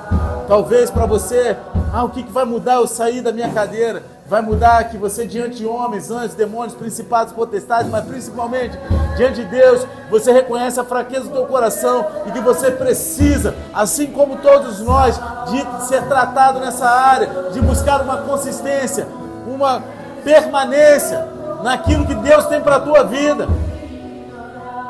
Talvez 0.46 0.90
para 0.90 1.06
você, 1.06 1.56
ah, 1.92 2.04
o 2.04 2.10
que, 2.10 2.22
que 2.22 2.30
vai 2.30 2.44
mudar 2.44 2.74
eu 2.76 2.86
sair 2.86 3.20
da 3.20 3.32
minha 3.32 3.50
cadeira? 3.50 4.02
vai 4.28 4.42
mudar 4.42 4.84
que 4.84 4.96
você 4.96 5.24
diante 5.24 5.58
de 5.58 5.66
homens, 5.66 6.10
anjos, 6.10 6.34
demônios, 6.34 6.74
principados, 6.74 7.32
potestades, 7.32 7.90
mas 7.90 8.04
principalmente 8.04 8.76
diante 9.16 9.36
de 9.36 9.44
Deus, 9.44 9.86
você 10.10 10.32
reconhece 10.32 10.80
a 10.80 10.84
fraqueza 10.84 11.24
do 11.24 11.30
teu 11.30 11.46
coração 11.46 12.06
e 12.26 12.32
que 12.32 12.40
você 12.40 12.70
precisa, 12.70 13.54
assim 13.72 14.06
como 14.06 14.36
todos 14.36 14.80
nós, 14.80 15.18
de 15.48 15.86
ser 15.86 16.02
tratado 16.06 16.58
nessa 16.58 16.88
área, 16.88 17.50
de 17.52 17.60
buscar 17.60 18.00
uma 18.02 18.18
consistência, 18.18 19.06
uma 19.46 19.82
permanência 20.24 21.26
naquilo 21.62 22.04
que 22.04 22.14
Deus 22.16 22.46
tem 22.46 22.60
para 22.60 22.76
a 22.76 22.80
tua 22.80 23.04
vida. 23.04 23.48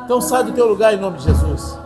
Então 0.06 0.20
sai 0.20 0.44
do 0.44 0.52
teu 0.52 0.68
lugar 0.68 0.94
em 0.94 1.00
nome 1.00 1.18
de 1.18 1.24
Jesus. 1.24 1.76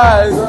Faz 0.00 0.39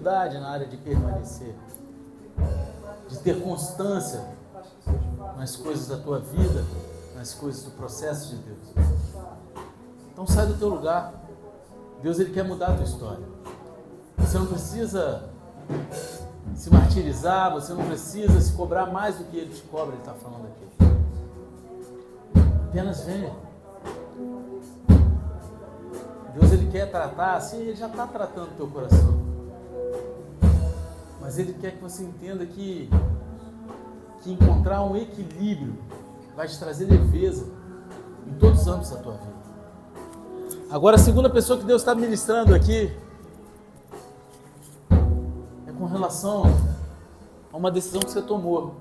dificuldade 0.00 0.38
na 0.38 0.48
área 0.48 0.66
de 0.66 0.76
permanecer 0.78 1.54
de 3.08 3.18
ter 3.18 3.42
constância 3.42 4.24
nas 5.36 5.56
coisas 5.56 5.88
da 5.88 5.96
tua 5.98 6.20
vida, 6.20 6.64
nas 7.16 7.34
coisas 7.34 7.64
do 7.64 7.72
processo 7.72 8.36
de 8.36 8.42
Deus. 8.42 8.58
Então 10.12 10.26
sai 10.26 10.46
do 10.46 10.54
teu 10.54 10.68
lugar. 10.68 11.12
Deus 12.02 12.18
ele 12.20 12.32
quer 12.32 12.44
mudar 12.44 12.68
a 12.68 12.74
tua 12.74 12.84
história. 12.84 13.24
Você 14.16 14.38
não 14.38 14.46
precisa 14.46 15.28
se 16.54 16.70
martirizar, 16.70 17.52
você 17.52 17.74
não 17.74 17.84
precisa 17.84 18.40
se 18.40 18.52
cobrar 18.52 18.86
mais 18.86 19.16
do 19.16 19.24
que 19.24 19.36
ele 19.36 19.52
te 19.52 19.62
cobra, 19.62 19.94
ele 19.94 20.02
está 20.02 20.14
falando 20.14 20.46
aqui. 20.46 20.68
Apenas 22.68 23.02
venha. 23.02 23.32
Deus 26.32 26.52
ele 26.52 26.70
quer 26.70 26.90
tratar, 26.90 27.34
assim, 27.34 27.58
ele 27.58 27.74
já 27.74 27.88
está 27.88 28.06
tratando 28.06 28.52
o 28.52 28.56
teu 28.56 28.68
coração. 28.68 29.19
Mas 31.20 31.38
ele 31.38 31.52
quer 31.52 31.72
que 31.72 31.82
você 31.82 32.02
entenda 32.02 32.46
que, 32.46 32.88
que 34.22 34.32
encontrar 34.32 34.82
um 34.82 34.96
equilíbrio 34.96 35.74
vai 36.34 36.48
te 36.48 36.58
trazer 36.58 36.86
leveza 36.86 37.46
em 38.26 38.32
todos 38.34 38.62
os 38.62 38.66
âmbitos 38.66 38.90
da 38.90 38.96
tua 38.96 39.12
vida. 39.12 39.40
Agora, 40.70 40.96
a 40.96 40.98
segunda 40.98 41.28
pessoa 41.28 41.58
que 41.58 41.64
Deus 41.64 41.82
está 41.82 41.94
ministrando 41.94 42.54
aqui 42.54 42.90
é 45.66 45.72
com 45.78 45.84
relação 45.84 46.44
a 47.52 47.56
uma 47.56 47.70
decisão 47.70 48.00
que 48.00 48.10
você 48.10 48.22
tomou. 48.22 48.76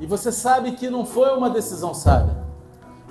E 0.00 0.06
você 0.06 0.32
sabe 0.32 0.72
que 0.72 0.88
não 0.88 1.04
foi 1.04 1.36
uma 1.36 1.50
decisão 1.50 1.94
sábia. 1.94 2.42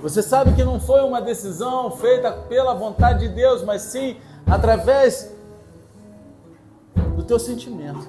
Você 0.02 0.22
sabe 0.22 0.52
que 0.52 0.64
não 0.64 0.80
foi 0.80 1.00
uma 1.02 1.22
decisão 1.22 1.90
feita 1.92 2.32
pela 2.32 2.74
vontade 2.74 3.28
de 3.28 3.34
Deus, 3.34 3.62
mas 3.62 3.82
sim 3.82 4.16
através 4.46 5.31
teu 7.32 7.38
sentimento. 7.38 8.06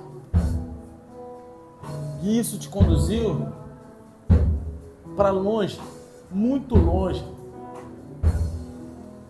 E 2.22 2.38
isso 2.38 2.60
te 2.60 2.68
conduziu 2.68 3.48
para 5.16 5.32
longe, 5.32 5.80
muito 6.30 6.76
longe 6.76 7.24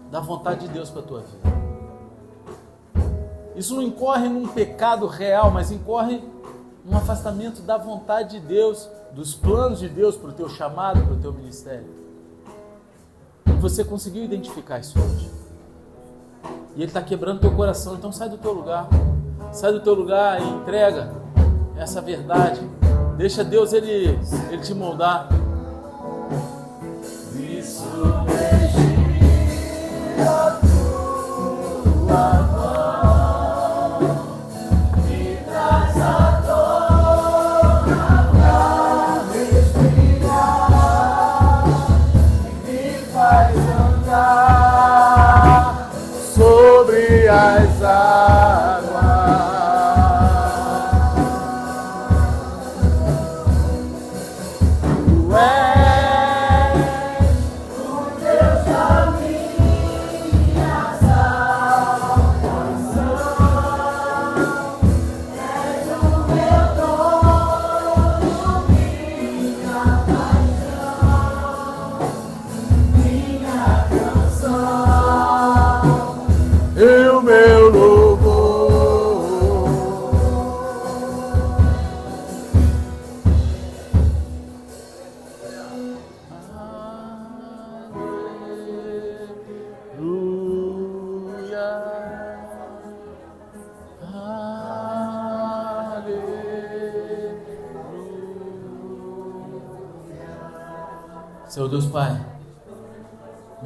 da 0.10 0.20
vontade 0.20 0.66
de 0.68 0.74
Deus 0.74 0.89
para 0.89 1.02
a 1.02 1.04
tua 1.04 1.20
vida. 1.20 1.54
Isso 3.56 3.76
não 3.76 3.84
incorre 3.84 4.28
num 4.28 4.48
pecado 4.48 5.06
real, 5.06 5.52
mas 5.52 5.70
incorre 5.72 6.24
num 6.84 6.98
afastamento 6.98 7.62
da 7.62 7.78
vontade 7.78 8.39
de 8.39 8.48
Deus, 8.48 8.89
dos 9.14 9.36
planos 9.36 9.78
de 9.78 9.89
Deus 9.89 10.18
para 10.18 10.30
o 10.30 10.34
teu 10.34 10.50
chamado, 10.50 11.06
para 11.06 11.14
o 11.14 11.20
teu 11.20 11.32
ministério. 11.32 11.88
E 13.46 13.52
você 13.60 13.84
conseguiu 13.84 14.24
identificar 14.24 14.80
isso 14.80 15.00
hoje. 15.00 15.30
E 16.76 16.82
Ele 16.82 16.86
está 16.86 17.02
quebrando 17.04 17.41
teu 17.41 17.56
coração, 17.56 17.94
então 17.94 18.12
sai 18.12 18.28
do 18.28 18.39
teu 18.39 18.54
lugar. 18.54 18.89
Sai 19.54 19.72
do 19.72 19.80
teu 19.82 19.93
lugar 19.93 20.41
e 20.41 20.49
entrega 20.49 21.12
essa 21.78 22.01
verdade. 22.01 22.60
Deixa 23.16 23.43
Deus 23.43 23.72
ele, 23.72 24.20
ele 24.49 24.62
te 24.62 24.74
moldar. 24.74 25.30
Isso 27.39 27.86
a 30.20 30.60
tua 32.10 32.62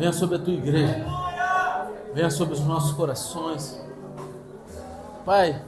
venha 0.08 0.14
sobre 0.14 0.38
a 0.38 0.40
tua 0.40 0.54
igreja, 0.54 1.06
venha 2.14 2.32
sobre 2.32 2.54
os 2.54 2.62
nossos 2.62 2.94
corações. 2.94 3.78
Pai, 5.26 5.62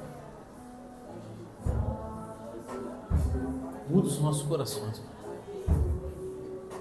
muda 3.90 4.08
os 4.08 4.20
nossos 4.22 4.44
corações. 4.44 5.02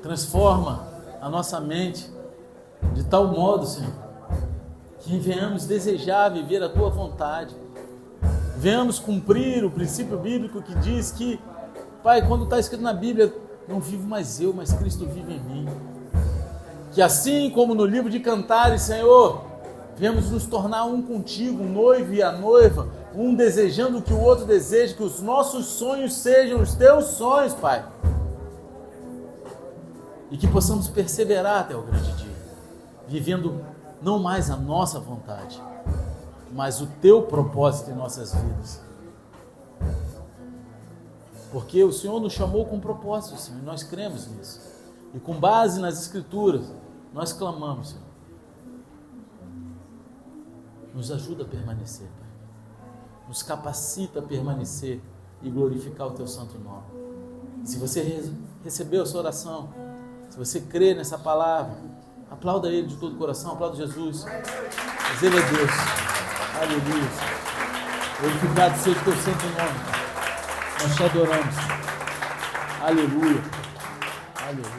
Transforma 0.01 0.87
a 1.21 1.29
nossa 1.29 1.59
mente 1.59 2.09
de 2.95 3.03
tal 3.03 3.27
modo, 3.27 3.67
Senhor, 3.67 3.93
que 5.01 5.19
venhamos 5.19 5.67
desejar 5.67 6.29
viver 6.29 6.63
a 6.63 6.69
tua 6.69 6.91
vontade. 6.91 7.57
Venhamos 8.57 9.01
cumprir 9.01 9.65
o 9.65 9.71
princípio 9.71 10.17
bíblico 10.17 10.63
que 10.63 10.75
diz 10.77 11.11
que, 11.11 11.41
Pai, 12.05 12.25
quando 12.25 12.45
está 12.45 12.61
escrito 12.61 12.83
na 12.83 12.93
Bíblia, 12.93 13.35
não 13.67 13.81
vivo 13.81 14.07
mais 14.07 14.41
eu, 14.41 14.53
mas 14.55 14.73
Cristo 14.73 15.07
vive 15.07 15.35
em 15.35 15.41
mim. 15.41 15.98
Que 16.99 17.03
assim 17.03 17.49
como 17.49 17.77
no 17.77 17.85
livro 17.85 18.11
de 18.11 18.19
Cantares, 18.19 18.83
Senhor, 18.83 19.45
venhamos 19.97 20.33
nos 20.33 20.47
tornar 20.47 20.85
um 20.85 21.01
contigo, 21.01 21.63
noivo 21.63 22.13
e 22.13 22.21
a 22.21 22.33
noiva, 22.33 22.89
um 23.15 23.37
desejando 23.37 23.99
o 23.99 24.03
que 24.03 24.13
o 24.13 24.21
outro 24.21 24.45
deseja, 24.45 24.97
que 24.97 25.05
os 25.05 25.21
nossos 25.21 25.67
sonhos 25.67 26.13
sejam 26.15 26.61
os 26.61 26.75
teus 26.75 27.05
sonhos, 27.05 27.55
Pai. 27.55 27.87
E 30.29 30.37
que 30.37 30.49
possamos 30.49 30.89
perseverar 30.89 31.61
até 31.61 31.77
o 31.77 31.83
grande 31.83 32.11
dia, 32.15 32.37
vivendo 33.07 33.65
não 34.03 34.19
mais 34.19 34.51
a 34.51 34.57
nossa 34.57 34.99
vontade, 34.99 35.63
mas 36.51 36.81
o 36.81 36.89
teu 37.01 37.23
propósito 37.23 37.93
em 37.93 37.95
nossas 37.95 38.35
vidas. 38.35 38.81
Porque 41.53 41.85
o 41.85 41.93
Senhor 41.93 42.19
nos 42.19 42.33
chamou 42.33 42.67
com 42.67 42.81
propósito, 42.81 43.39
Senhor, 43.39 43.61
e 43.61 43.65
nós 43.65 43.85
cremos 43.85 44.27
nisso. 44.27 44.61
E 45.15 45.21
com 45.21 45.35
base 45.35 45.81
nas 45.81 45.97
Escrituras, 46.03 46.65
nós 47.13 47.33
clamamos, 47.33 47.91
Senhor. 47.91 48.09
Nos 50.95 51.11
ajuda 51.11 51.45
a 51.45 51.47
permanecer, 51.47 52.09
Pai. 52.19 52.29
Nos 53.29 53.43
capacita 53.43 54.21
a 54.21 54.23
permanecer 54.23 55.01
e 55.43 55.51
glorificar 55.51 56.07
o 56.09 56.11
Teu 56.13 56.27
santo 56.27 56.59
nome. 56.59 56.87
Se 57.65 57.79
você 57.79 58.33
recebeu 58.65 59.03
essa 59.03 59.17
oração, 59.19 59.73
se 60.29 60.39
você 60.39 60.61
crê 60.61 60.95
nessa 60.95 61.19
palavra, 61.19 61.77
aplauda 62.31 62.69
Ele 62.69 62.87
de 62.89 62.97
todo 62.97 63.15
o 63.15 63.19
coração, 63.19 63.53
aplauda 63.53 63.77
Jesus. 63.77 64.25
Mas 64.25 65.23
Ele 65.23 65.37
é 65.37 65.43
Deus. 65.51 65.71
Aleluia. 66.61 67.09
Glorificado 68.21 68.79
seja 68.79 69.01
o 69.01 69.05
Teu 69.05 69.17
santo 69.17 69.47
nome. 69.47 69.99
Nós 70.83 70.97
te 70.97 71.03
adoramos. 71.05 71.55
Aleluia. 72.81 73.43
Aleluia. 74.43 74.78